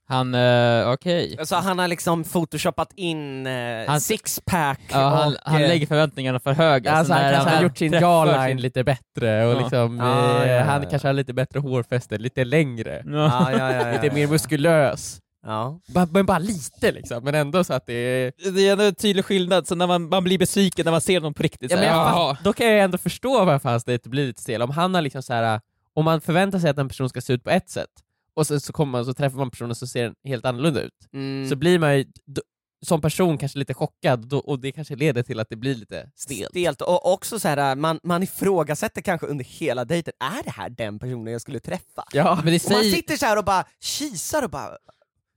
Han, 0.09 0.35
uh, 0.35 0.89
okej. 0.93 1.37
Så 1.45 1.57
han 1.57 1.79
har 1.79 1.89
liksom 1.89 2.25
photoshoppat 2.25 2.93
in 2.97 3.47
eh, 3.47 3.87
Han- 3.87 4.01
sixpack 4.01 4.81
Ja, 4.91 4.99
han, 5.09 5.33
och... 5.33 5.39
han 5.45 5.63
eh, 5.63 5.69
lägger 5.69 5.87
förväntningarna 5.87 6.41
för 6.41 6.53
höga. 6.53 6.93
Alltså 6.93 7.13
så 7.13 7.15
han 7.15 7.23
när 7.23 7.33
kanske 7.33 7.51
har 7.51 7.57
väl 7.57 7.63
gjort 7.65 7.79
sin 7.79 7.93
träffar 7.93 8.27
jawline 8.27 8.61
lite 8.61 8.85
bättre 8.85 9.47
och 9.47 9.53
Ja. 9.55 9.59
liksom, 9.61 9.99
Ja, 9.99 10.43
eh, 10.45 10.49
ja, 10.51 10.55
ja, 10.57 10.65
han 10.65 10.83
ja. 10.83 10.91
kanske 10.91 11.09
har 11.09 11.13
lite 11.13 11.33
bättre 11.35 11.59
hårfäste, 11.61 12.19
lite 12.19 12.45
längre, 12.45 13.03
Ja. 13.07 13.51
ja, 13.53 13.59
ja, 13.59 13.73
ja, 13.73 13.93
lite 13.93 14.07
ja, 14.07 14.13
mer 14.13 14.27
muskulös. 14.27 15.19
Ja. 15.43 15.81
Men 16.11 16.27
bara 16.27 16.39
lite 16.39 16.93
liksom, 16.93 17.25
men 17.25 17.35
ändå 17.35 17.65
så 17.65 17.75
att 17.75 17.87
det 17.87 17.93
är... 17.95 18.33
Det 18.53 18.69
är 18.69 18.73
ändå 18.73 18.85
en 18.85 18.95
tydlig 18.95 19.25
skillnad, 19.25 19.67
så 19.67 19.75
när 19.75 19.87
man, 19.87 20.09
man 20.09 20.25
blir 20.25 20.39
besviken 20.39 20.85
när 20.85 20.93
man 20.93 21.01
ser 21.01 21.21
någon 21.21 21.35
på 21.35 21.43
riktigt. 21.43 21.71
Ja, 21.71 21.77
men 21.77 21.87
jag 21.87 22.37
då 22.45 22.53
kan 22.53 22.67
jag 22.67 22.81
ändå 22.81 22.99
förstå 22.99 23.45
varför 23.45 23.69
hans 23.69 23.85
dejt 23.85 24.09
blir 24.09 24.27
lite 24.27 24.43
stel. 24.43 24.63
Om 24.63 24.71
han 24.71 24.95
har 24.95 25.03
liksom 25.03 25.23
så 25.23 25.33
här, 25.33 25.61
om 25.95 26.05
man 26.05 26.21
förväntar 26.21 26.59
sig 26.59 26.71
att 26.71 26.79
en 26.79 26.89
person 26.89 27.09
ska 27.09 27.21
se 27.21 27.33
ut 27.33 27.45
på 27.45 27.51
ett 27.51 27.71
sätt, 27.71 27.91
och 28.37 28.47
sen 28.47 28.61
så, 28.61 28.73
kommer 28.73 28.93
man, 28.93 29.05
så 29.05 29.15
träffar 29.15 29.39
man 29.39 29.51
personen 29.51 29.75
så 29.75 29.87
ser 29.87 30.03
den 30.03 30.15
helt 30.25 30.45
annorlunda 30.45 30.81
ut, 30.81 31.09
Mm. 31.13 31.49
så 31.49 31.57
blir 31.57 31.79
man 31.79 31.97
ju 31.99 32.05
då, 32.27 32.43
som 32.87 33.01
person 33.01 33.39
kanske 33.39 33.59
lite 33.59 33.75
chockad, 33.75 34.29
då, 34.29 34.39
och 34.39 34.59
det 34.61 34.73
kanske 34.73 34.97
leder 34.97 35.23
till 35.23 35.41
att 35.41 35.49
det 35.51 35.57
blir 35.57 35.75
lite 35.75 36.11
stelt. 36.17 36.51
Stelt, 36.51 36.81
och 36.81 37.13
också 37.13 37.39
så 37.39 37.49
här, 37.49 37.77
man, 37.77 38.01
man 38.03 38.23
ifrågasätter 38.23 39.01
kanske 39.03 39.27
under 39.27 39.45
hela 39.45 39.85
dejten, 39.85 40.13
är 40.21 40.43
det 40.45 40.51
här 40.51 40.71
den 40.71 40.99
personen 40.99 41.33
jag 41.33 41.41
skulle 41.41 41.61
träffa? 41.61 42.05
Ja, 42.13 42.41
Men 42.45 42.53
det 42.53 42.65
Och 42.65 42.71
man 42.71 42.81
säger... 42.81 42.97
sitter 42.97 43.17
så 43.17 43.27
här 43.27 43.39
och 43.39 43.45
bara 43.45 43.65
kisar 43.81 44.43
och 44.45 44.51
bara, 44.51 44.77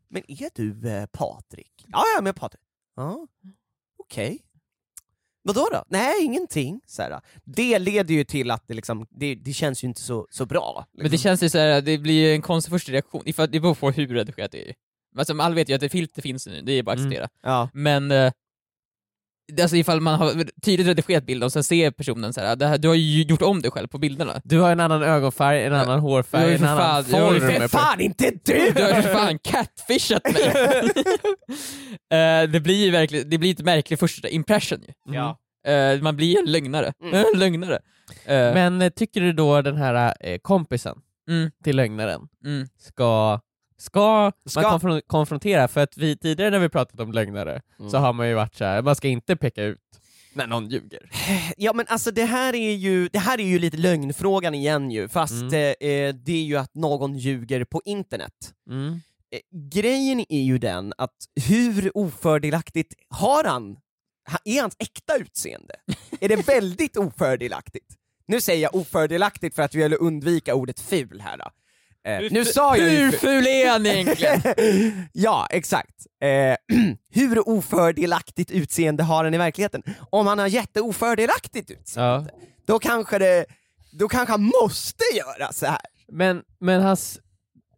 men 0.09 0.23
är 0.31 0.49
du 0.55 0.89
eh, 0.89 1.05
Patrik? 1.05 1.71
Ja, 1.87 2.03
jag 2.13 2.17
är 2.17 2.21
med 2.23 2.35
Patrik. 2.35 2.61
Ja, 2.95 3.27
okej. 3.97 4.39
Vadå 5.43 5.67
då? 5.71 5.83
Nej, 5.87 6.23
ingenting. 6.25 6.81
Så 6.85 7.01
här, 7.01 7.21
det 7.43 7.79
leder 7.79 8.13
ju 8.15 8.23
till 8.23 8.51
att 8.51 8.67
det, 8.67 8.73
liksom, 8.73 9.07
det, 9.09 9.35
det 9.35 9.53
känns 9.53 9.83
ju 9.83 9.87
inte 9.87 10.01
så, 10.01 10.27
så 10.29 10.45
bra. 10.45 10.85
Men 10.93 11.03
det 11.05 11.09
liksom. 11.11 11.23
känns 11.23 11.43
ju 11.43 11.49
såhär, 11.49 11.81
det 11.81 11.97
blir 11.97 12.33
en 12.35 12.41
konstig 12.41 12.71
första 12.71 12.91
reaktion, 12.91 13.21
ifall, 13.25 13.51
det 13.51 13.59
beror 13.59 13.75
på 13.75 13.91
hur 13.91 14.07
redigerat 14.07 14.51
det 14.51 14.69
är. 14.69 14.75
Alltså, 15.17 15.33
alla 15.41 15.55
vet 15.55 15.69
ju 15.69 15.73
att 15.73 15.81
det 15.81 15.89
filter 15.89 16.21
finns 16.21 16.47
nu, 16.47 16.61
det 16.61 16.71
är 16.73 16.83
bara 16.83 16.91
att 16.93 16.99
Mm. 16.99 17.07
acceptera. 17.11 17.29
ja. 17.41 17.69
Men 17.73 18.11
eh, 18.11 18.31
Alltså 19.61 19.75
ifall 19.75 20.01
man 20.01 20.19
har 20.19 20.61
tydligt 20.61 20.87
redigerat 20.87 21.25
bilden 21.25 21.45
och 21.45 21.53
sen 21.53 21.63
ser 21.63 21.91
personen 21.91 22.33
så 22.33 22.41
här, 22.41 22.55
det 22.55 22.67
här, 22.67 22.77
du 22.77 22.87
har 22.87 22.95
ju 22.95 23.23
gjort 23.23 23.41
om 23.41 23.61
dig 23.61 23.71
själv 23.71 23.87
på 23.87 23.97
bilderna. 23.97 24.41
Du 24.43 24.59
har 24.59 24.71
en 24.71 24.79
annan 24.79 25.03
ögonfärg, 25.03 25.63
en 25.65 25.73
annan 25.73 25.87
har 25.89 25.97
hårfärg, 25.99 26.55
en 26.55 26.63
annan 26.63 26.77
fan- 26.77 27.03
form. 27.03 27.39
för 27.39 27.59
För 27.59 27.67
fan 27.67 28.01
inte 28.01 28.31
du! 28.43 28.71
Du 28.75 28.83
har 28.83 28.95
ju 28.95 29.01
fan 29.01 29.39
catfishat 29.43 30.23
mig! 30.33 30.53
Eh, 32.13 32.49
det 32.49 32.59
blir 32.59 32.85
ju 32.85 32.91
verkligen, 32.91 33.29
det 33.29 33.37
blir 33.37 33.51
ett 33.51 33.65
märkligt 33.65 33.99
första 33.99 34.29
impression 34.29 34.79
ju. 34.87 35.15
Ja. 35.15 35.37
Eh, 35.71 36.01
man 36.01 36.15
blir 36.15 36.27
ju 36.27 36.37
en 36.39 36.51
lögnare. 36.51 36.93
Mm. 37.03 37.13
En 37.33 37.39
lögnare. 37.39 37.79
Eh, 38.25 38.53
Men 38.53 38.91
tycker 38.95 39.21
du 39.21 39.33
då 39.33 39.61
den 39.61 39.77
här 39.77 40.13
kompisen 40.41 40.97
mm, 41.29 41.51
till 41.63 41.75
lögnaren 41.75 42.21
mm. 42.45 42.67
ska, 42.79 43.39
ska, 43.85 44.31
Ska- 44.45 44.61
man 44.61 44.71
konfron- 44.79 45.01
konfrontera? 45.07 45.67
För 45.67 45.81
att 45.81 45.97
vi 45.97 46.17
tidigare 46.17 46.49
när 46.51 46.59
vi 46.59 46.69
pratat 46.69 46.99
om 46.99 47.11
lögnare 47.11 47.61
Mm. 47.79 47.91
så 47.91 47.97
har 47.97 48.13
man 48.13 48.27
ju 48.27 48.33
varit 48.33 48.55
så 48.55 48.65
här, 48.65 48.81
man 48.81 48.95
ska 48.95 49.07
inte 49.07 49.35
peka 49.35 49.63
ut 49.63 49.79
när 50.33 50.47
någon 50.47 50.69
ljuger. 50.69 51.09
Ja 51.57 51.73
men 51.73 51.85
alltså 51.89 52.11
det 52.11 52.25
här 52.25 52.55
är 52.55 52.71
ju, 52.73 53.07
det 53.07 53.19
här 53.19 53.39
är 53.39 53.43
ju 53.45 53.59
lite 53.59 53.77
lögnfrågan 53.77 54.53
igen 54.55 54.91
ju, 54.91 55.07
fast 55.07 55.33
Mm. 55.33 55.53
eh, 55.53 55.89
eh, 55.89 56.15
det 56.15 56.31
är 56.33 56.43
ju 56.43 56.55
att 56.57 56.75
någon 56.75 57.17
ljuger 57.17 57.63
på 57.65 57.81
internet. 57.85 58.53
Mm. 58.69 59.01
Eh, 59.31 59.39
grejen 59.71 60.25
är 60.29 60.41
ju 60.41 60.57
den 60.57 60.93
att 60.97 61.15
hur 61.47 61.97
ofördelaktigt 61.97 62.93
har 63.09 63.43
han, 63.43 63.77
ha- 64.31 64.39
är 64.45 64.61
hans 64.61 64.75
äkta 64.79 65.17
utseende? 65.17 65.75
är 66.21 66.29
det 66.29 66.47
väldigt 66.47 66.97
ofördelaktigt? 66.97 67.85
Nu 68.27 68.41
säger 68.41 68.61
jag 68.63 68.75
ofördelaktigt 68.75 69.55
för 69.55 69.63
att 69.63 69.75
vi 69.75 69.83
vill 69.83 69.97
undvika 69.99 70.55
ordet 70.55 70.79
ful 70.79 71.21
här 71.21 71.37
då. 71.37 71.45
Eh, 72.05 72.21
nu 72.31 72.45
sa 72.45 72.77
jag 72.77 72.89
Hur 72.89 73.11
ful 73.11 73.47
är 73.47 73.69
han 73.69 73.85
egentligen? 73.85 74.41
ja, 75.13 75.47
exakt. 75.49 75.95
Eh, 76.23 76.77
hur 77.13 77.49
ofördelaktigt 77.49 78.51
utseende 78.51 79.03
har 79.03 79.23
han 79.23 79.33
i 79.33 79.37
verkligheten? 79.37 79.83
Om 80.09 80.27
han 80.27 80.39
har 80.39 80.47
jätteofördelaktigt 80.47 81.71
utseende, 81.71 82.31
Ja. 82.31 82.39
då 82.65 82.79
kanske 82.79 83.19
det, 83.19 83.45
då 83.91 84.07
kanske 84.07 84.33
han 84.33 84.51
måste 84.61 85.03
göra 85.15 85.51
så 85.53 85.65
här. 85.65 85.79
Men, 86.07 86.41
men 86.59 86.81
hans, 86.81 87.19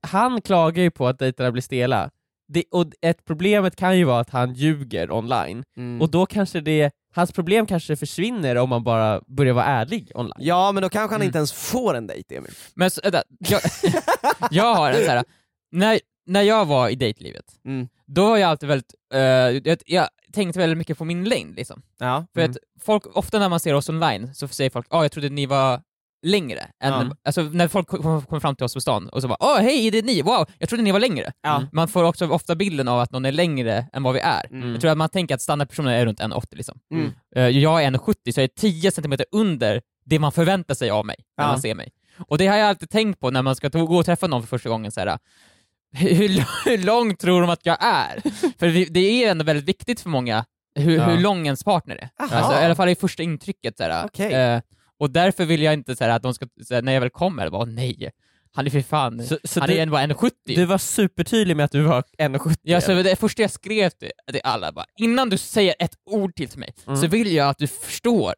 han 0.01 0.41
klagar 0.41 0.83
ju 0.83 0.91
på 0.91 1.07
att 1.07 1.19
dejterna 1.19 1.51
blir 1.51 1.61
stela. 1.61 2.09
Det, 2.47 2.63
och 2.71 2.85
ett 3.01 3.25
problemet 3.25 3.75
kan 3.75 3.97
ju 3.97 4.03
vara 4.03 4.19
att 4.19 4.29
han 4.29 4.53
ljuger 4.53 5.11
online, 5.11 5.63
och 6.01 6.09
då 6.11 6.25
kanske 6.25 6.61
det, 6.61 6.91
hans 7.15 7.31
problem 7.31 7.65
kanske 7.65 7.95
försvinner 7.95 8.55
om 8.55 8.69
man 8.69 8.83
bara 8.83 9.21
börjar 9.27 9.53
vara 9.53 9.65
ärlig 9.65 10.11
online. 10.15 10.33
Ja, 10.39 10.71
men 10.71 10.83
då 10.83 10.89
kanske 10.89 11.13
han 11.13 11.21
Mm. 11.21 11.25
inte 11.25 11.37
ens 11.37 11.53
får 11.53 11.95
en 11.95 12.07
dejt, 12.07 12.35
Emil. 12.35 12.51
Men 12.75 12.91
så, 12.91 13.01
vänta, 13.03 13.23
jag, 13.39 13.61
jag 14.51 14.75
har 14.75 14.91
en 14.91 15.05
så 15.05 15.11
här. 15.11 15.23
När, 15.71 15.99
när 16.25 16.41
jag 16.41 16.65
var 16.65 16.89
i 16.89 16.95
dejtlivet, 16.95 17.45
Mm. 17.65 17.87
då 18.05 18.25
var 18.29 18.37
jag 18.37 18.49
alltid 18.49 18.69
väldigt, 18.69 18.93
eh, 19.13 19.19
jag, 19.19 19.77
jag 19.85 20.07
tänkte 20.33 20.59
väldigt 20.59 20.77
mycket 20.77 20.97
på 20.97 21.05
min 21.05 21.23
längd 21.23 21.55
liksom. 21.55 21.81
Ja. 21.99 22.25
För 22.33 22.41
Mm. 22.41 22.51
att 22.51 22.57
folk, 22.83 23.05
ofta 23.17 23.39
när 23.39 23.49
man 23.49 23.59
ser 23.59 23.73
oss 23.73 23.89
online 23.89 24.33
så 24.33 24.47
säger 24.47 24.69
folk 24.69 24.87
ja 24.89 25.03
jag 25.03 25.11
trodde 25.11 25.29
ni 25.29 25.45
var 25.45 25.81
längre. 26.27 26.59
Än, 26.83 26.93
Ja. 26.93 27.15
Alltså 27.23 27.41
när 27.41 27.67
folk 27.67 27.87
kommer 27.87 28.21
kom 28.21 28.41
fram 28.41 28.55
till 28.55 28.63
oss 28.65 28.73
på 28.73 28.81
stan 28.81 29.09
och 29.09 29.21
så 29.21 29.27
bara 29.27 29.37
åh 29.39 29.57
hej, 29.57 29.87
är 29.87 29.91
det 29.91 30.01
ni? 30.01 30.21
Wow, 30.21 30.45
jag 30.59 30.69
trodde 30.69 30.83
ni 30.83 30.91
var 30.91 30.99
längre. 30.99 31.31
Ja. 31.41 31.63
Man 31.71 31.87
får 31.87 32.03
också 32.03 32.27
ofta 32.27 32.55
bilden 32.55 32.87
av 32.87 32.99
att 32.99 33.11
någon 33.11 33.25
är 33.25 33.31
längre 33.31 33.85
än 33.93 34.03
vad 34.03 34.13
vi 34.13 34.19
är. 34.19 34.45
Mm. 34.51 34.71
Jag 34.71 34.81
tror 34.81 34.91
att 34.91 34.97
man 34.97 35.09
tänker 35.09 35.35
att 35.35 35.41
standardpersonen 35.41 35.93
är 35.93 36.05
runt 36.05 36.19
1,80 36.19 36.43
liksom. 36.51 36.79
Mm. 36.91 37.11
Eh, 37.35 37.47
jag 37.47 37.83
är 37.83 37.91
1,70 37.91 38.31
så 38.33 38.39
jag 38.39 38.43
är 38.43 38.47
10 38.47 38.91
cm 38.91 39.13
under 39.31 39.81
det 40.05 40.19
man 40.19 40.31
förväntar 40.31 40.75
sig 40.75 40.89
av 40.89 41.05
mig 41.05 41.15
när 41.37 41.43
Ja. 41.45 41.51
man 41.51 41.61
ser 41.61 41.75
mig. 41.75 41.89
Och 42.27 42.37
det 42.37 42.47
har 42.47 42.57
jag 42.57 42.69
alltid 42.69 42.89
tänkt 42.89 43.19
på 43.19 43.31
när 43.31 43.41
man 43.41 43.55
ska 43.55 43.69
gå 43.69 43.97
och 43.97 44.05
träffa 44.05 44.27
någon 44.27 44.41
för 44.41 44.47
första 44.47 44.69
gången. 44.69 44.91
Så 44.91 44.99
här, 44.99 45.17
hur, 45.95 46.45
hur, 46.69 46.77
långt 46.85 47.19
tror 47.19 47.41
de 47.41 47.49
att 47.49 47.65
jag 47.65 47.77
är? 47.81 48.21
för 48.59 48.91
det 48.93 48.99
är 49.23 49.31
ändå 49.31 49.43
väldigt 49.45 49.65
viktigt 49.69 49.99
för 49.99 50.09
många 50.09 50.45
hur, 50.75 50.95
Ja. 50.97 51.03
hur 51.05 51.17
lång 51.21 51.45
ens 51.45 51.63
partner 51.63 51.95
är. 51.95 52.09
Aha. 52.23 52.35
Alltså, 52.35 52.61
I 52.61 52.65
alla 52.65 52.75
fall 52.75 52.89
i 52.89 52.95
första 52.95 53.23
intrycket. 53.23 53.77
Så 53.77 53.83
här, 53.83 54.05
Okej. 54.05 54.33
eh, 54.33 54.61
och 54.99 55.09
därför 55.11 55.45
vill 55.45 55.61
jag 55.61 55.73
inte 55.73 55.95
så 55.95 56.03
här, 56.03 56.11
att 56.11 56.23
de 56.23 56.33
ska, 56.33 56.47
så 56.67 56.73
här, 56.75 56.81
när 56.81 56.93
jag 56.93 57.01
väl 57.01 57.09
kommer, 57.09 57.49
bara 57.49 57.65
nej, 57.65 58.11
han 58.51 58.65
är 58.65 58.69
för 58.69 58.81
fan, 58.81 59.27
Så, 59.27 59.37
så 59.43 59.59
han 59.59 59.69
du, 59.69 59.75
är 59.77 59.85
bara 59.85 60.01
1,70. 60.05 60.31
du 60.45 60.65
var 60.65 60.77
supertydlig 60.77 61.57
med 61.57 61.63
att 61.63 61.71
du 61.71 61.81
var 61.81 62.03
1,70? 62.17 62.55
Ja, 62.61 62.81
så 62.81 62.93
det 62.93 63.15
första 63.15 63.41
jag 63.41 63.51
skrev 63.51 63.89
till, 63.89 64.11
alla 64.43 64.71
bara, 64.71 64.85
innan 64.97 65.29
du 65.29 65.37
säger 65.37 65.75
ett 65.79 65.93
ord 66.05 66.35
till 66.35 66.49
mig, 66.55 66.73
Mm. 66.87 67.01
så 67.01 67.07
vill 67.07 67.31
jag 67.33 67.49
att 67.49 67.57
du 67.57 67.67
förstår 67.67 68.33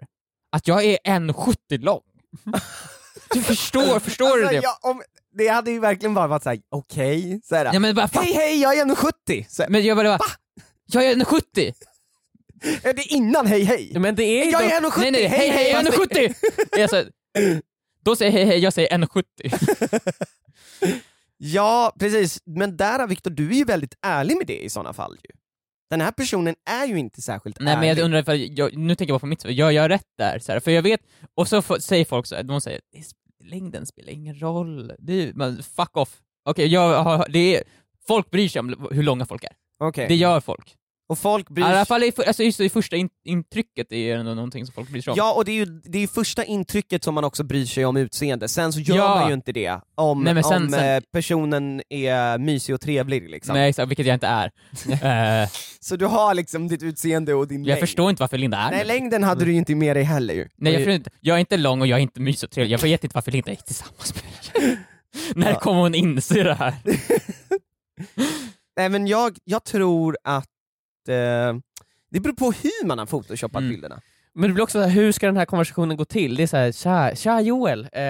att 0.51 0.67
jag 0.67 0.83
är 0.85 0.97
1,70 1.05 1.77
lång. 1.79 2.01
Du 3.33 3.41
förstår, 3.41 3.99
förstår 3.99 4.25
Alltså, 4.25 4.47
du 4.47 4.55
det? 4.55 4.61
ja, 4.63 4.77
om, 4.81 5.01
det 5.37 5.47
hade 5.47 5.71
ju 5.71 5.79
verkligen 5.79 6.13
bara 6.13 6.27
varit 6.27 6.43
såhär, 6.43 6.59
okej, 6.71 7.41
Ja, 7.49 7.79
men 7.79 7.95
bara, 7.95 8.07
fan, 8.07 8.23
hej 8.23 8.33
hej, 8.33 8.61
jag 8.61 8.77
är 8.77 8.85
1,70! 8.85 9.45
Så, 9.49 9.65
men 9.69 9.83
jag 9.85 9.97
bara, 9.97 10.19
jag 10.85 11.05
är 11.05 11.15
1,70! 11.15 11.73
Är 12.83 12.93
det 12.93 13.03
innan 13.03 13.47
hej 13.47 13.63
hej? 13.63 13.91
Men 13.95 14.15
det 14.15 14.23
är 14.23 14.51
Jag 14.51 14.61
dock- 14.63 14.71
är 14.71 14.81
1,70! 14.81 14.99
Nej 15.01 15.11
nej, 15.11 15.27
hej 15.27 15.49
hej, 15.49 15.71
är 15.71 15.83
1,70! 15.83 16.35
Jag 16.79 16.89
säger- 16.89 17.11
Då 18.03 18.15
säger 18.15 18.31
hej 18.31 18.45
hej, 18.45 18.59
jag 18.59 18.73
säger 18.73 18.97
1,70. 18.97 20.13
Ja, 21.41 21.93
precis, 21.99 22.39
men 22.45 22.77
där 22.77 23.07
Viktor, 23.07 23.31
du 23.31 23.49
är 23.49 23.53
ju 23.53 23.63
väldigt 23.63 23.93
ärlig 24.01 24.37
med 24.37 24.47
det 24.47 24.63
i 24.63 24.69
sådana 24.69 24.93
fall 24.93 25.17
ju. 25.23 25.29
Den 25.89 26.01
här 26.01 26.11
personen 26.11 26.55
är 26.69 26.85
ju 26.85 26.97
inte 26.99 27.21
särskilt 27.21 27.59
Nej 27.59 27.75
men 27.77 27.87
jag 27.87 27.91
ärlig. 27.91 28.03
undrar, 28.03 28.19
ifall 28.19 28.57
jag, 28.57 28.77
nu 28.77 28.95
tänker 28.95 29.11
jag 29.11 29.15
bara 29.15 29.19
på 29.19 29.25
mitt 29.25 29.45
gör 29.45 29.71
jag 29.71 29.89
rätt 29.89 30.07
där? 30.17 30.39
Så 30.39 30.51
här, 30.51 30.59
för 30.59 30.71
jag 30.71 30.81
vet, 30.81 31.01
och 31.35 31.47
så 31.47 31.61
får, 31.61 31.79
säger 31.79 32.05
folk 32.05 32.25
så 32.25 32.35
här, 32.35 32.43
de 32.43 32.61
säger 32.61 32.81
"Det 32.91 32.97
sp- 32.97 33.13
längden 33.49 33.85
spelar 33.85 34.09
ingen 34.13 34.41
roll, 34.41 34.91
det 34.99 35.13
är, 35.13 35.33
men 35.33 35.63
fuck 35.63 35.97
off. 35.97 36.17
Okej, 36.45 36.67
jag 36.67 37.03
har, 37.03 37.27
det 37.29 37.57
är, 37.57 37.63
folk 38.07 38.31
bryr 38.31 38.49
sig 38.49 38.59
om 38.59 38.87
hur 38.91 39.03
långa 39.03 39.25
folk 39.25 39.43
är. 39.43 39.51
Okej. 39.79 40.05
Det 40.07 40.15
gör 40.15 40.39
folk. 40.39 40.75
Och 41.09 41.19
folk 41.19 41.49
I 41.49 41.53
bryr 41.53 41.63
alla 41.65 41.85
fall 41.85 42.03
i, 42.03 42.13
alltså 42.27 42.43
just 42.43 42.59
i 42.59 42.69
första 42.69 42.95
in, 42.95 43.09
intrycket 43.25 43.91
är 43.91 44.13
det 44.13 44.19
ändå 44.19 44.33
någonting 44.33 44.65
som 44.65 44.73
folk 44.73 44.89
bryr 44.89 45.01
sig 45.01 45.11
om. 45.11 45.17
Ja, 45.17 45.33
och 45.33 45.45
det 45.45 45.51
är 45.51 45.55
ju 45.55 45.65
det 45.65 45.97
är 45.97 46.01
ju 46.01 46.07
första 46.07 46.43
intrycket 46.43 47.03
som 47.03 47.15
man 47.15 47.23
också 47.23 47.43
bryr 47.43 47.65
sig 47.65 47.85
om 47.85 47.97
utseende, 47.97 48.47
sen 48.47 48.73
så 48.73 48.79
gör 48.79 48.95
Ja. 48.95 49.15
man 49.15 49.27
ju 49.27 49.33
inte 49.33 49.51
det 49.51 49.79
om, 49.95 50.23
Nej, 50.23 50.43
sen- 50.43 50.63
om 50.63 50.69
sen- 50.69 50.95
eh, 50.95 51.01
personen 51.11 51.81
är 51.89 52.37
mysig 52.37 52.75
och 52.75 52.81
trevlig 52.81 53.29
liksom. 53.29 53.53
Nej 53.55 53.69
exakt, 53.69 53.89
vilket 53.89 54.05
jag 54.05 54.13
inte 54.13 54.27
är. 54.27 54.51
Eh, 55.43 55.49
Så 55.79 55.95
du 55.95 56.05
har 56.05 56.33
liksom 56.33 56.67
ditt 56.67 56.83
utseende 56.83 57.33
och 57.33 57.47
din 57.47 57.63
jag 57.63 57.67
längd. 57.67 57.79
förstår 57.79 58.09
inte 58.09 58.23
varför 58.23 58.37
Linda 58.37 58.57
är 58.57 58.71
Nej, 58.71 58.85
längden 58.85 59.23
hade 59.23 59.45
du 59.45 59.51
ju 59.51 59.57
inte 59.57 59.75
med 59.75 59.95
dig 59.95 60.03
heller 60.03 60.33
ju. 60.33 60.47
Nej 60.57 60.73
jag, 60.73 60.95
inte, 60.95 61.09
jag 61.21 61.35
är 61.35 61.39
inte 61.39 61.57
lång 61.57 61.81
och 61.81 61.87
jag 61.87 61.97
är 61.99 62.03
inte 62.03 62.19
mysig 62.21 62.47
och 62.47 62.51
trevlig, 62.51 62.73
jag 62.73 62.79
vet 62.81 63.03
inte 63.03 63.13
varför 63.15 63.31
Linda 63.31 63.51
är 63.51 63.55
tillsammans 63.55 64.13
med 64.15 64.23
mig. 64.63 64.77
När 65.35 65.51
Ja. 65.51 65.59
kommer 65.59 65.81
hon 65.81 65.95
inse 65.95 66.43
det 66.43 66.53
här? 66.53 66.73
Nej 68.77 68.89
men 68.89 69.07
jag, 69.07 69.37
jag 69.43 69.63
tror 69.63 70.17
att 70.23 70.45
eh, 71.07 71.55
det 72.11 72.19
beror 72.19 72.33
på 72.33 72.51
hur 72.51 72.85
man 72.87 72.99
har 72.99 73.05
photoshoppat 73.05 73.59
Mm. 73.61 73.69
bilderna. 73.71 74.01
Men 74.33 74.49
det 74.49 74.53
blir 74.53 74.63
också 74.63 74.77
så 74.77 74.83
här, 74.83 74.89
hur 74.89 75.11
ska 75.11 75.25
den 75.25 75.37
här 75.37 75.45
konversationen 75.45 75.97
gå 75.97 76.05
till? 76.05 76.35
Det 76.35 76.43
är 76.43 76.47
såhär, 76.47 76.71
tja, 76.71 77.15
tja 77.15 77.41
Joel, 77.41 77.87
eh, 77.91 78.01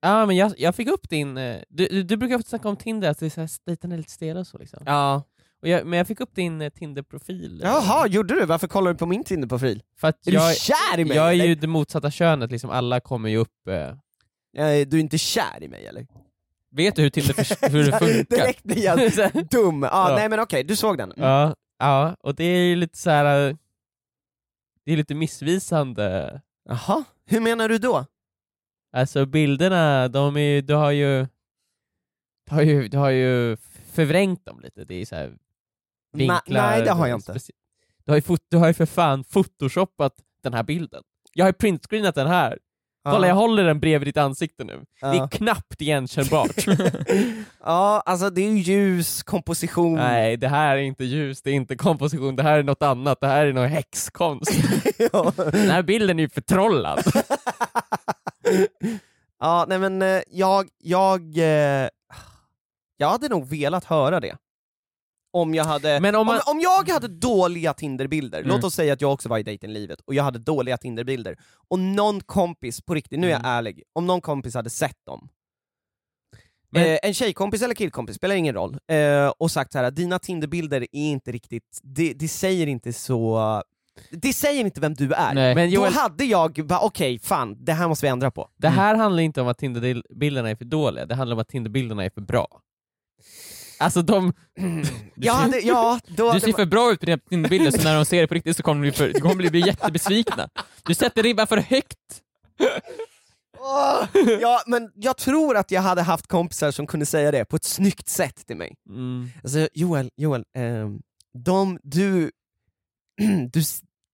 ja 0.00 0.26
men 0.26 0.36
jag, 0.36 0.52
jag 0.58 0.74
fick 0.74 0.88
upp 0.88 1.08
din, 1.08 1.36
eh, 1.36 1.56
du, 1.68 1.86
du, 1.86 2.02
du 2.02 2.16
brukar 2.16 2.36
ofta 2.36 2.48
snacka 2.48 2.68
om 2.68 2.76
Tinder, 2.76 3.10
att 3.10 3.18
det 3.18 3.26
är 3.26 3.30
så 3.30 3.40
här, 3.40 3.50
dejten 3.66 3.92
är 3.92 3.96
lite 3.96 4.12
stela 4.12 4.40
och 4.40 4.46
så 4.46 4.58
liksom. 4.58 4.82
Ja. 4.86 5.22
Och 5.62 5.68
jag, 5.68 5.86
men 5.86 5.96
jag 5.98 6.06
fick 6.06 6.20
upp 6.20 6.34
din 6.34 6.60
eh, 6.62 6.70
Tinder-profil. 6.70 7.60
Jaha, 7.64 8.06
gjorde 8.08 8.34
du? 8.40 8.46
Varför 8.46 8.66
kollar 8.68 8.92
du 8.92 8.98
på 8.98 9.06
min 9.06 9.24
Tinder-profil? 9.24 9.82
För 10.00 10.08
att 10.08 10.26
Är 10.26 10.32
jag, 10.32 10.50
du 10.50 10.54
kär 10.54 10.98
i 10.98 11.04
mig? 11.04 11.16
jag 11.16 11.28
är 11.28 11.32
eller? 11.32 11.44
ju 11.44 11.54
det 11.54 11.66
motsatta 11.66 12.10
könet, 12.10 12.50
liksom 12.50 12.70
alla 12.70 13.00
kommer 13.00 13.28
ju 13.28 13.36
upp... 13.36 13.68
Eh, 13.68 13.92
Eh, 14.56 14.86
Du 14.88 14.96
är 14.96 15.00
inte 15.00 15.18
kär 15.18 15.62
i 15.62 15.68
mig 15.68 15.86
eller? 15.86 16.06
Vet 16.70 16.96
du 16.96 17.02
hur 17.02 17.10
Tinder 17.10 17.68
hur 17.70 17.84
det 17.90 17.92
funkar? 17.98 18.36
Direkt 18.36 18.62
blir 18.64 18.84
jag 18.84 19.12
Så 19.12 19.22
här, 19.22 19.46
dum. 19.50 19.84
Ah, 19.84 19.88
Ja. 20.10 20.16
Nej 20.16 20.28
men 20.28 20.40
okej, 20.40 20.64
du 20.64 20.76
såg 20.76 20.98
den? 20.98 21.12
ja, 21.16 21.54
ja, 21.78 22.16
och 22.20 22.34
det 22.34 22.44
är 22.44 22.64
ju 22.64 22.76
lite 22.76 22.98
så 22.98 23.10
här. 23.10 23.48
eh, 23.50 23.56
Det 24.84 24.92
är 24.92 24.96
lite 24.96 25.14
missvisande. 25.14 26.40
Jaha, 26.64 27.04
hur 27.26 27.40
menar 27.40 27.68
du 27.68 27.78
då? 27.78 28.06
Alltså 28.92 29.26
bilderna, 29.26 30.08
de 30.08 30.36
är 30.36 30.62
du 30.62 30.74
har 30.74 30.90
ju... 30.90 31.26
Du 32.46 32.54
har 32.54 32.62
ju, 32.62 32.88
du 32.88 32.98
har 32.98 33.10
ju 33.10 33.56
förvrängt 33.92 34.44
dem 34.44 34.60
lite, 34.60 34.84
det 34.84 34.94
är 34.94 35.06
så 35.06 35.14
här 35.16 35.28
Na, 35.28 35.38
vinklar. 36.18 36.62
nej 36.70 36.82
det 36.82 36.90
har 36.90 37.06
jag 37.06 37.16
inte. 37.18 37.38
Du 38.04 38.12
har, 38.12 38.16
ju 38.16 38.36
du 38.50 38.56
har 38.56 38.66
ju 38.68 38.74
för 38.74 38.86
fan 38.86 39.24
photoshoppat 39.24 40.14
den 40.42 40.54
här 40.54 40.62
bilden. 40.62 41.02
Jag 41.32 41.44
har 41.44 41.48
ju 41.48 41.52
printscreenat 41.52 42.14
den 42.14 42.26
här. 42.26 42.58
Kolla 43.12 43.28
jag 43.28 43.34
håller 43.34 43.64
den 43.64 43.80
bredvid 43.80 44.08
ditt 44.08 44.16
ansikte 44.16 44.64
nu. 44.64 44.80
Det 45.00 45.06
är 45.06 45.28
knappt 45.28 45.80
igenkännbart. 45.80 46.66
ja, 47.64 48.02
alltså 48.06 48.30
det 48.30 48.40
är 48.40 48.50
ju 48.50 48.58
ljus, 48.58 49.22
komposition. 49.22 49.94
nej, 49.94 50.36
det 50.36 50.48
här 50.48 50.76
är 50.76 50.80
inte 50.80 51.04
ljus, 51.04 51.42
det 51.42 51.50
är 51.50 51.54
inte 51.54 51.76
komposition, 51.76 52.36
det 52.36 52.42
här 52.42 52.58
är 52.58 52.62
något 52.62 52.82
annat, 52.82 53.20
det 53.20 53.26
här 53.26 53.46
är 53.46 53.52
någon 53.52 53.68
häxkonst. 53.68 54.50
Ja. 55.12 55.32
Den 55.36 55.70
här 55.70 55.82
bilden 55.82 56.18
är 56.18 56.22
ju 56.22 56.28
förtrollad. 56.28 57.02
ja, 59.40 59.64
nej 59.68 59.78
men 59.78 60.02
eh, 60.02 60.20
jag, 60.30 60.68
jag, 60.78 61.38
eh, 61.38 61.88
jag 62.96 63.08
hade 63.08 63.28
nog 63.28 63.48
velat 63.48 63.84
höra 63.84 64.20
det. 64.20 64.36
Om 65.42 65.54
jag 65.54 65.64
hade, 65.64 66.00
Men 66.00 66.14
om 66.14 66.26
man- 66.26 66.36
om, 66.46 66.56
om 66.56 66.60
jag 66.60 66.88
hade 66.92 67.08
dåliga 67.08 67.74
Tinderbilder, 67.74 68.38
Mm. 68.38 68.48
låt 68.56 68.64
oss 68.64 68.74
säga 68.74 68.92
att 68.92 69.00
jag 69.00 69.12
också 69.12 69.28
var 69.28 69.38
i 69.38 69.42
dejtinglivet 69.42 70.00
och 70.00 70.14
jag 70.14 70.24
hade 70.24 70.38
dåliga 70.38 70.76
Tinderbilder, 70.76 71.36
och 71.68 71.78
någon 71.78 72.20
kompis, 72.20 72.80
på 72.80 72.94
riktigt, 72.94 73.18
nu 73.20 73.26
är 73.26 73.30
jag 73.30 73.38
Mm. 73.40 73.50
ärlig, 73.50 73.82
om 73.92 74.06
någon 74.06 74.20
kompis 74.20 74.54
hade 74.54 74.70
sett 74.70 75.04
dem, 75.06 75.28
Men- 76.70 76.82
eh, 76.86 76.98
en 77.02 77.14
tjejkompis 77.14 77.62
eller 77.62 77.74
killkompis, 77.74 78.16
spelar 78.16 78.34
ingen 78.34 78.54
roll, 78.54 78.78
eh, 78.90 79.32
och 79.38 79.50
sagt 79.50 79.72
så 79.72 79.78
här: 79.78 79.90
dina 79.90 80.18
Tinderbilder 80.18 80.80
är 80.80 80.88
inte 80.92 81.32
riktigt, 81.32 81.80
det, 81.82 82.12
det 82.12 82.28
säger 82.28 82.66
inte 82.66 82.92
så, 82.92 83.62
det 84.10 84.32
säger 84.32 84.64
inte 84.64 84.80
vem 84.80 84.94
du 84.94 85.12
är. 85.12 85.34
Nej. 85.34 85.54
Men 85.54 85.70
Joel, 85.70 85.92
Då 85.92 85.98
hade 86.00 86.24
jag 86.24 86.66
bara, 86.66 86.80
okej, 86.80 87.18
fan, 87.18 87.64
det 87.64 87.72
här 87.72 87.88
måste 87.88 88.06
vi 88.06 88.10
ändra 88.10 88.30
på. 88.30 88.48
det 88.56 88.68
här 88.68 88.94
handlar 88.94 89.22
inte 89.22 89.40
om 89.40 89.48
att 89.48 89.58
Tinderbilderna 89.58 90.50
är 90.50 90.56
för 90.56 90.64
dåliga, 90.64 91.06
det 91.06 91.14
handlar 91.14 91.36
om 91.36 91.40
att 91.40 91.48
Tinderbilderna 91.48 92.04
är 92.04 92.10
för 92.10 92.20
bra. 92.20 92.60
Alltså 93.78 94.02
de... 94.02 94.32
Jag 95.14 95.32
hade, 95.32 95.60
ja, 95.60 96.00
då, 96.06 96.32
Du 96.32 96.40
ser 96.40 96.52
för 96.52 96.66
bra 96.66 96.92
ut 96.92 97.00
på 97.00 97.06
dina 97.06 97.18
Tinderbilder, 97.18 97.70
så 97.70 97.82
när 97.82 97.94
de 97.94 98.04
ser 98.04 98.20
det 98.20 98.26
på 98.26 98.34
riktigt 98.34 98.56
så 98.56 98.62
kommer 98.62 98.82
de 98.82 98.90
bli, 98.90 98.92
för, 98.92 99.12
de 99.12 99.20
kommer 99.20 99.50
bli 99.50 99.66
jättebesvikna. 99.66 100.48
Du 100.82 100.94
sätter 100.94 101.22
ribban 101.22 101.46
för 101.46 101.56
högt. 101.56 102.22
Åh! 103.60 104.04
ja, 104.40 104.62
men 104.66 104.90
jag 104.94 105.16
tror 105.16 105.56
att 105.56 105.70
jag 105.70 105.82
hade 105.82 106.02
haft 106.02 106.26
kompisar 106.26 106.70
som 106.70 106.86
kunde 106.86 107.06
säga 107.06 107.30
det 107.30 107.44
på 107.44 107.56
ett 107.56 107.64
snyggt 107.64 108.08
sätt 108.08 108.46
till 108.46 108.56
mig. 108.56 108.74
Mm. 108.88 109.28
Alltså 109.42 109.68
Joel, 109.74 110.10
Joel, 110.16 110.44
ehm, 110.56 111.00
de, 111.44 111.78
du, 111.82 112.30
du, 113.52 113.62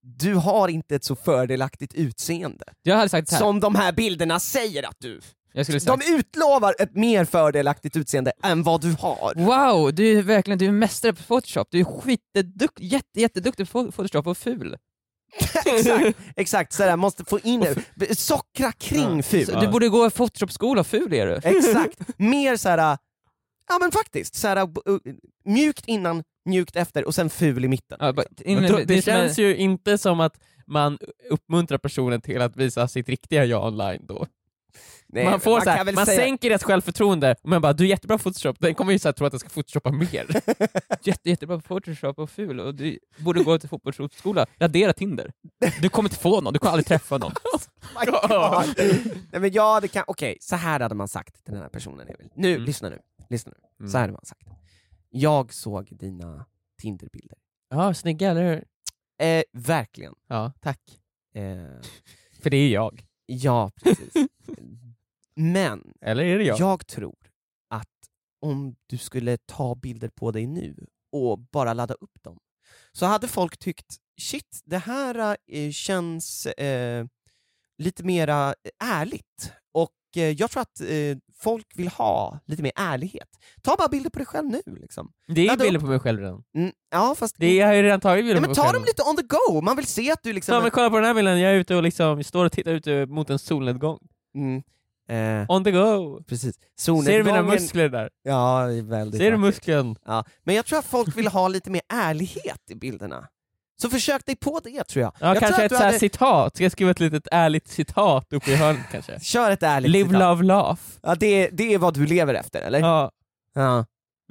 du 0.03 0.35
har 0.35 0.69
inte 0.69 0.95
ett 0.97 1.05
så 1.05 1.17
fördelaktigt 1.17 1.95
utseende 1.95 2.65
Jag 2.83 2.97
hade 2.97 3.09
sagt 3.09 3.31
här. 3.31 3.39
som 3.39 3.61
de 3.61 3.75
här 3.75 3.93
bilderna 3.93 4.41
säger 4.41 4.89
att 4.89 4.97
du... 4.99 5.21
Jag 5.57 5.67
skulle 5.67 5.79
De 5.79 6.01
utlovar 6.19 6.75
ett 6.79 6.95
mer 6.95 7.25
fördelaktigt 7.25 7.97
utseende 7.97 8.33
än 8.43 8.63
vad 8.63 8.81
du 8.81 8.97
har. 9.01 9.35
wow, 9.35 9.95
du 9.95 10.19
är 10.19 10.23
verkligen 10.23 10.59
du 10.59 10.67
är 10.67 10.73
mästare 10.73 11.13
på 11.13 11.23
Photoshop, 11.23 11.69
du 11.71 11.81
är 11.81 11.85
skitduktig, 11.85 12.85
jätte, 12.85 13.21
jätteduktig 13.21 13.71
på 13.71 13.93
Photoshop 13.93 14.27
och 14.27 14.39
ful. 14.39 14.77
exakt, 15.67 16.17
exakt 16.37 16.73
sådär, 16.73 16.97
måste 16.97 17.25
få 17.25 17.39
in 17.41 17.67
det, 17.95 18.19
sockra 18.19 18.73
kring 18.73 19.23
ful. 19.23 19.47
Så 19.47 19.61
Du 19.61 19.69
borde 19.69 19.89
gå 19.89 20.11
Photoshop-skola, 20.11 20.85
ful 20.85 21.13
är 21.13 21.27
du. 21.27 21.41
Exakt, 21.43 22.01
mer 22.19 22.57
såhär, 22.57 22.79
ja 23.69 23.79
men 23.81 23.93
faktiskt, 23.93 24.35
såhär, 24.35 24.69
mjukt 25.45 25.85
innan, 25.87 26.23
mjukt 26.45 26.77
efter 26.77 27.05
och 27.05 27.15
sen 27.15 27.31
ful 27.31 27.65
i 27.65 27.69
mitten. 27.69 27.99
Ja, 28.01 28.13
då, 28.13 28.23
det, 28.37 28.51
är 28.51 28.87
som 28.87 29.03
känns 29.03 29.39
en- 29.39 29.45
ju 29.45 29.57
inte 29.57 29.99
som 29.99 30.21
att 30.21 30.41
man 30.67 30.99
uppmuntrar 31.31 31.79
personen 31.79 32.21
till 32.21 32.41
att 32.43 32.57
visa 32.57 32.89
sitt 32.89 33.09
riktiga 33.09 33.45
jag 33.45 33.65
online 33.67 34.07
då. 34.07 34.27
Nej, 35.15 35.25
man 35.25 35.41
får 35.41 35.61
så 35.61 35.71
här, 35.71 35.93
man 35.93 36.07
säga- 36.07 36.19
sänker 36.19 36.49
deras 36.49 36.63
självförtroende, 36.63 37.37
och 37.43 37.49
man 37.49 37.63
bara 37.63 37.73
du 37.73 37.85
är 37.85 37.89
jättebra 37.89 38.19
på 38.19 38.23
photoshop, 38.23 38.57
den 38.61 38.75
kommer 38.75 38.93
ju 38.93 38.99
så 38.99 39.09
här, 39.09 39.13
tro 39.13 39.27
att 39.27 39.33
den 39.33 39.41
ska 39.41 39.49
photoshoppa 39.49 39.91
mer. 39.93 40.27
Jätte, 41.03 41.31
jättebra 41.31 41.57
på 41.61 41.63
Photoshop 41.63 42.19
och 42.19 42.31
ful 42.31 42.61
och 42.61 42.75
du 42.75 42.99
borde 43.19 43.45
gå 43.45 43.59
till 43.59 43.69
fotbollsskola. 43.69 44.47
Radera 44.61 44.93
Tinder. 44.93 45.33
Du 45.83 45.89
kommer 45.89 46.09
inte 46.09 46.21
få 46.23 46.41
någon, 46.41 46.53
du 46.53 46.59
kommer 46.59 46.73
aldrig 46.73 46.87
träffa 46.87 47.19
någon. 47.19 47.33
God. 48.07 48.75
Nej 49.33 49.41
men 49.41 49.53
ja, 49.53 49.81
det 49.81 49.89
kan, 49.89 50.05
okej, 50.07 50.37
så 50.41 50.57
här 50.57 50.81
hade 50.81 50.95
man 50.95 51.09
sagt 51.09 51.45
till 51.45 51.55
den 51.55 51.63
här 51.63 51.69
personen 51.69 52.01
Emil. 52.09 52.29
Nu, 52.35 52.53
Mm. 52.55 52.65
lyssna 52.65 52.89
nu, 52.89 52.99
lyssna 53.31 53.53
nu. 53.57 53.69
Mm. 53.81 53.91
Så 53.91 53.97
här 53.99 54.03
hade 54.03 54.13
man 54.13 54.25
sagt. 54.25 54.49
Jag 55.11 55.53
såg 55.55 55.89
dina 55.99 56.47
Tinderbilder. 56.83 57.39
Ja, 57.71 57.95
snygga 57.95 58.31
eller 58.31 58.43
hur? 58.55 58.65
Eh, 59.29 59.43
verkligen. 59.53 60.15
Ja, 60.29 60.53
tack. 60.61 60.81
Eh, 61.35 61.43
För 62.43 62.51
det 62.51 62.57
är 62.57 62.69
jag. 62.69 63.05
ja, 63.27 63.71
precis. 63.85 64.15
Men, 65.37 65.93
Eller 66.01 66.25
är 66.25 66.39
det 66.39 66.45
jag? 66.45 66.61
jag 66.61 66.87
tror 66.87 67.17
att 67.71 67.89
om 68.41 68.75
du 68.87 68.99
skulle 68.99 69.37
ta 69.37 69.75
bilder 69.75 70.09
på 70.09 70.31
dig 70.31 70.47
nu 70.47 70.87
och 71.13 71.39
bara 71.39 71.73
ladda 71.75 71.95
upp 71.95 72.23
dem, 72.23 72.39
så 72.93 73.07
hade 73.07 73.29
folk 73.29 73.59
tyckt 73.59 73.97
shit, 74.21 74.61
det 74.65 74.79
här 74.79 75.37
eh, 75.53 75.71
känns 75.71 76.47
eh, 76.47 77.07
lite 77.79 78.05
mera 78.05 78.55
ärligt. 78.85 79.53
Och 79.73 79.93
eh, 80.17 80.23
jag 80.31 80.51
tror 80.51 80.63
att 80.63 80.81
eh, 80.81 81.17
folk 81.37 81.67
vill 81.75 81.89
ha 81.89 82.39
lite 82.47 82.63
mer 82.63 82.73
ärlighet. 82.77 83.29
Ta 83.63 83.77
bara 83.79 83.89
bilder 83.89 84.11
på 84.11 84.19
dig 84.19 84.27
själv 84.27 84.49
nu 84.49 84.63
liksom. 84.67 85.13
Det 85.27 85.41
är 85.41 85.47
Ladda 85.47 85.65
bilder 85.65 85.79
upp 85.79 85.85
på 85.85 85.89
mig 85.91 85.99
själv 86.01 86.21
redan. 86.21 86.45
Mm, 86.57 86.73
ja 86.91 87.15
fast... 87.15 87.37
Det 87.39 87.55
jag 87.55 87.67
har 87.67 87.75
ju 87.75 87.83
redan 87.83 88.01
tagit 88.01 88.25
bilder 88.25 88.35
ja, 88.35 88.41
på 88.41 88.41
men 88.41 88.49
mig 88.51 88.55
ta 88.57 88.63
själv. 88.63 88.75
dem 88.75 88.85
lite 88.85 89.03
on 89.03 89.17
the 89.17 89.23
go, 89.23 89.61
man 89.61 89.77
vill 89.77 89.87
se 89.87 90.13
att 90.13 90.23
du 90.23 90.33
liksom... 90.33 90.55
Ja, 90.55 90.61
men 90.61 90.71
kolla 90.71 90.91
på 90.91 90.97
den 90.97 91.05
här 91.05 91.15
bilden, 91.15 91.41
jag 91.41 91.53
är 91.53 91.57
ute 91.57 91.77
och 91.77 91.83
liksom, 91.83 92.25
står 92.25 92.45
och 92.45 92.53
tittar 92.53 92.73
ut 92.73 93.09
mot 93.09 93.31
en 93.31 93.39
solnedgång. 93.39 93.99
mm, 94.35 94.63
eh, 95.09 95.45
On 95.49 95.65
the 95.65 95.71
go! 95.71 96.23
precis. 96.29 96.55
Ser 96.79 97.19
du 97.19 97.25
mina 97.25 97.43
muskler 97.43 97.89
där? 97.89 98.11
Ja, 98.23 98.67
det 98.67 98.75
är 98.79 98.83
väldigt 98.83 99.21
Ser 99.21 99.31
du 99.31 99.37
muskeln? 99.37 99.97
Ja, 100.07 100.25
men 100.45 100.55
jag 100.55 100.67
tror 100.67 100.79
att 100.79 100.85
folk 100.85 101.17
vill 101.17 101.27
ha 101.29 101.49
lite 101.49 101.71
mer 101.71 101.83
ärlighet 101.93 102.61
i 102.71 102.75
bilderna. 102.75 103.29
Så 103.83 103.91
försök 103.91 104.27
dig 104.27 104.37
på 104.37 104.61
det 104.65 104.85
tror 104.85 105.03
jag. 105.03 105.13
Ja, 105.21 105.27
jag 105.29 105.39
kanske 105.41 105.57
tror 105.57 105.65
ett 105.67 105.73
att 105.73 105.79
du 105.79 105.83
så 105.83 105.85
hade... 105.85 105.99
citat, 105.99 106.57
ska 106.57 106.65
jag 106.65 106.73
skriva 106.73 106.91
ett 106.91 107.01
litet 107.01 107.29
ärligt 107.33 107.69
citat 107.69 108.33
uppe 108.33 108.51
i 108.51 108.55
hörnet 108.57 108.87
kanske? 108.93 109.21
Kör 109.23 109.51
ett 109.51 109.63
ärligt 109.63 109.91
Live, 109.91 110.09
citat. 110.09 110.21
love, 110.21 110.43
laugh. 110.45 110.81
Ja, 111.03 111.15
det, 111.15 111.49
det 111.53 111.75
är 111.75 111.79
vad 111.79 111.95
du 111.95 112.07
lever 112.07 112.35
efter, 112.35 112.63
eller? 112.63 112.81
Ja, 112.81 113.11
Ja. 113.55 113.87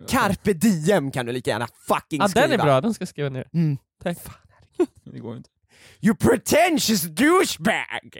Carpe 0.07 0.53
diem 0.53 1.11
kan 1.11 1.25
du 1.25 1.31
lika 1.31 1.51
gärna 1.51 1.67
fucking 1.87 2.21
ja 2.21 2.27
skriva. 2.27 2.47
den 2.47 2.59
är 2.59 2.63
bra, 2.63 2.81
den 2.81 2.93
ska 2.93 3.01
jag 3.01 3.09
skriva 3.09 3.29
ner. 3.29 3.47
Mm. 3.53 3.77
Tack. 4.03 4.17
Det 5.03 5.19
går 5.19 5.37
inte. 5.37 5.49
You 6.01 6.15
pretentious 6.15 7.01
douchebag! 7.01 8.19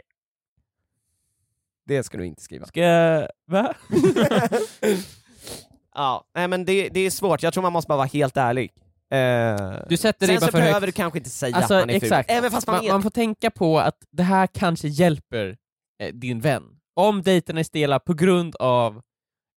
Det 1.86 2.02
ska 2.02 2.18
du 2.18 2.26
inte 2.26 2.42
skriva. 2.42 2.66
Ska 2.66 2.80
jag... 2.80 3.28
Va? 3.46 3.74
ja, 5.94 6.24
nej 6.34 6.48
men 6.48 6.64
det, 6.64 6.88
det 6.88 7.00
är 7.00 7.10
svårt, 7.10 7.42
jag 7.42 7.52
tror 7.52 7.62
man 7.62 7.72
måste 7.72 7.88
bara 7.88 7.96
vara 7.96 8.06
helt 8.06 8.36
ärlig. 8.36 8.72
Eh, 9.12 9.78
Du 9.88 9.96
sätter 9.96 10.26
Sen 10.26 10.34
ribban 10.34 10.40
så 10.48 10.52
för 10.52 10.58
behöver 10.58 10.80
högt. 10.80 10.86
du 10.86 10.92
kanske 10.92 11.18
inte 11.18 11.30
säga 11.30 11.56
Alltså 11.56 11.74
att 11.74 11.82
man 11.82 11.90
är 11.90 11.94
exakt, 11.94 12.30
ful, 12.30 12.38
även 12.38 12.50
fast 12.50 12.66
man, 12.66 12.76
man, 12.76 12.84
är 12.86 12.92
man 12.92 13.02
får 13.02 13.10
tänka 13.10 13.50
på 13.50 13.78
att 13.78 13.96
det 14.10 14.22
här 14.22 14.46
kanske 14.46 14.88
hjälper 14.88 15.56
eh, 16.02 16.14
din 16.14 16.40
vän. 16.40 16.62
Om 16.96 17.22
dejterna 17.22 17.60
är 17.60 17.64
stela 17.64 17.98
på 17.98 18.14
grund 18.14 18.56
av 18.56 19.02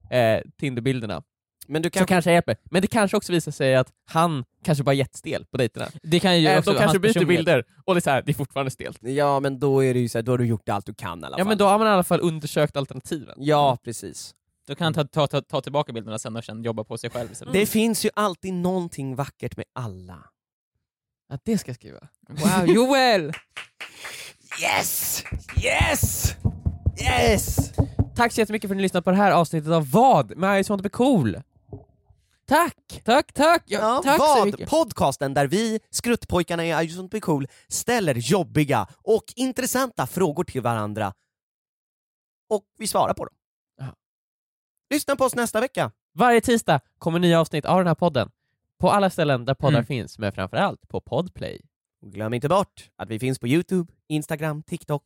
eh, 0.09 0.41
Tinderbilderna, 0.59 1.23
Men 1.67 1.81
du 1.81 1.87
så 1.87 1.91
kanske... 1.91 2.13
kanske 2.13 2.29
det 2.29 2.33
hjälper. 2.33 2.57
Men 2.71 2.81
det 2.81 2.87
kanske 2.87 3.17
också 3.17 3.31
visar 3.33 3.51
sig 3.51 3.75
att 3.75 3.87
han 4.05 4.43
kanske 4.63 4.83
bara 4.83 4.93
jättestel 4.95 5.45
på 5.45 5.57
dejterna. 5.57 5.87
Det 6.03 6.19
kan 6.19 6.41
ju 6.41 6.47
Eh, 6.47 6.57
också 6.59 6.73
de 6.73 6.79
kanske 6.79 6.99
byter 6.99 7.25
bilder, 7.25 7.63
och 7.85 7.95
det 7.95 7.99
är, 7.99 8.01
så 8.01 8.09
här, 8.09 8.21
det 8.21 8.31
är 8.31 8.33
fortfarande 8.33 8.71
stelt. 8.71 8.97
Ja 9.01 9.39
men 9.39 9.59
då 9.59 9.83
är 9.83 9.93
det 9.93 9.99
ju 9.99 10.09
så 10.09 10.17
här, 10.17 10.23
då 10.23 10.31
har 10.31 10.37
du 10.37 10.45
gjort 10.45 10.69
allt 10.69 10.85
du 10.85 10.93
kan 10.93 11.19
i 11.21 11.25
alla 11.25 11.33
Ja 11.33 11.37
fall. 11.37 11.47
men 11.47 11.57
då 11.57 11.65
har 11.65 11.77
man 11.77 11.87
i 11.87 11.89
alla 11.89 12.03
fall 12.03 12.19
undersökt 12.21 12.77
alternativen. 12.77 13.35
Ja, 13.37 13.77
precis. 13.83 14.33
Då 14.67 14.75
kan 14.75 14.85
han 14.85 14.93
ta, 14.93 15.03
ta, 15.03 15.27
ta, 15.27 15.41
ta 15.41 15.61
tillbaka 15.61 15.93
bilderna 15.93 16.19
sen 16.19 16.35
och 16.35 16.43
sen 16.43 16.63
jobba 16.63 16.83
på 16.83 16.97
sig 16.97 17.09
själv 17.09 17.31
istället. 17.31 17.53
Det 17.53 17.65
finns 17.65 18.05
ju 18.05 18.09
alltid 18.13 18.53
någonting 18.53 19.15
vackert 19.15 19.57
med 19.57 19.65
alla. 19.75 20.17
Att 21.33 21.41
det 21.45 21.57
ska 21.57 21.69
jag 21.69 21.75
skriva. 21.75 21.99
Wow, 22.29 22.67
Joel! 22.75 23.33
Yes! 24.61 25.23
Yes! 25.63 26.35
Yes! 27.01 27.71
Tack 28.15 28.31
så 28.31 28.41
jättemycket 28.41 28.67
för 28.67 28.75
att 28.75 28.77
ni 28.77 28.81
lyssnade 28.81 29.03
på 29.03 29.11
det 29.11 29.17
här 29.17 29.31
avsnittet 29.31 29.71
av 29.71 29.91
Vad? 29.91 30.37
med 30.37 30.55
I 30.55 30.57
just 30.57 30.69
want 30.69 30.79
to 30.79 30.83
be 30.83 30.89
cool. 30.89 31.41
Tack! 32.47 33.01
Tack, 33.05 33.33
tack! 33.33 33.63
Ja, 33.65 33.79
Ja, 33.79 34.01
tack 34.03 34.17
så 34.17 34.23
vad? 34.27 34.45
mycket. 34.45 34.69
Podcasten 34.69 35.33
där 35.33 35.47
vi, 35.47 35.79
skruttpojkarna 35.89 36.65
i 36.65 36.69
I 36.69 36.87
just 36.87 37.09
be 37.09 37.19
cool, 37.19 37.47
ställer 37.67 38.15
jobbiga 38.15 38.87
och 38.97 39.23
intressanta 39.35 40.07
frågor 40.07 40.43
till 40.43 40.61
varandra. 40.61 41.13
Och 42.49 42.63
vi 42.77 42.87
svarar 42.87 43.13
på 43.13 43.25
dem. 43.25 43.35
Ja. 43.77 43.95
Lyssna 44.93 45.15
på 45.15 45.23
oss 45.23 45.35
nästa 45.35 45.59
vecka. 45.61 45.91
Varje 46.13 46.41
tisdag 46.41 46.79
kommer 46.97 47.19
nya 47.19 47.39
avsnitt 47.41 47.65
av 47.65 47.77
den 47.77 47.87
här 47.87 47.95
podden. 47.95 48.31
På 48.79 48.91
alla 48.91 49.09
ställen 49.09 49.45
där 49.45 49.53
poddar 49.53 49.73
Mm. 49.77 49.85
finns, 49.85 50.19
men 50.19 50.31
framförallt 50.33 50.87
på 50.87 51.01
Podplay. 51.01 51.61
Och 52.01 52.11
glöm 52.11 52.33
inte 52.33 52.49
bort 52.49 52.89
att 52.95 53.09
vi 53.09 53.19
finns 53.19 53.39
på 53.39 53.47
Youtube, 53.47 53.93
Instagram, 54.07 54.63
TikTok 54.63 55.03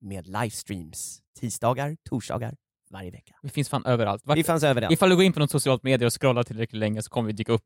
med 0.00 0.26
livestreams. 0.26 1.22
Tisdagar, 1.38 1.96
torsdagar, 2.08 2.56
varje 2.90 3.10
vecka. 3.10 3.34
Vi 3.42 3.48
finns 3.48 3.68
fan 3.68 3.84
överallt. 3.86 4.22
Vart, 4.24 4.38
Vi 4.38 4.44
fanns 4.44 4.62
överallt. 4.64 4.92
ifall 4.92 5.08
du 5.10 5.16
går 5.16 5.24
in 5.24 5.32
på 5.32 5.40
något 5.40 5.50
socialt 5.50 5.82
medier 5.82 6.06
och 6.06 6.20
scrollar 6.20 6.42
tillräckligt 6.42 6.80
länge 6.80 7.02
så 7.02 7.10
kommer 7.10 7.26
vi 7.26 7.32
dyka 7.32 7.52
upp. 7.52 7.64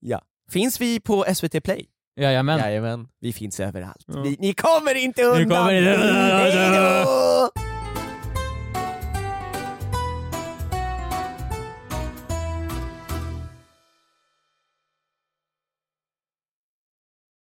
Ja. 0.00 0.22
Finns 0.50 0.80
vi 0.80 1.00
på 1.00 1.24
SVT 1.34 1.60
Play? 1.64 1.86
Jajamän. 2.20 2.58
Jajamän. 2.58 3.08
Vi 3.20 3.32
finns 3.32 3.60
överallt. 3.60 4.04
Ja. 4.06 4.22
Vi, 4.22 4.36
ni 4.40 4.54
kommer 4.54 4.94
inte 4.94 5.22
undan! 5.24 5.42
Ni 5.42 5.48
kommer 5.54 5.76
inte- 5.76 7.04
då! 7.04 7.61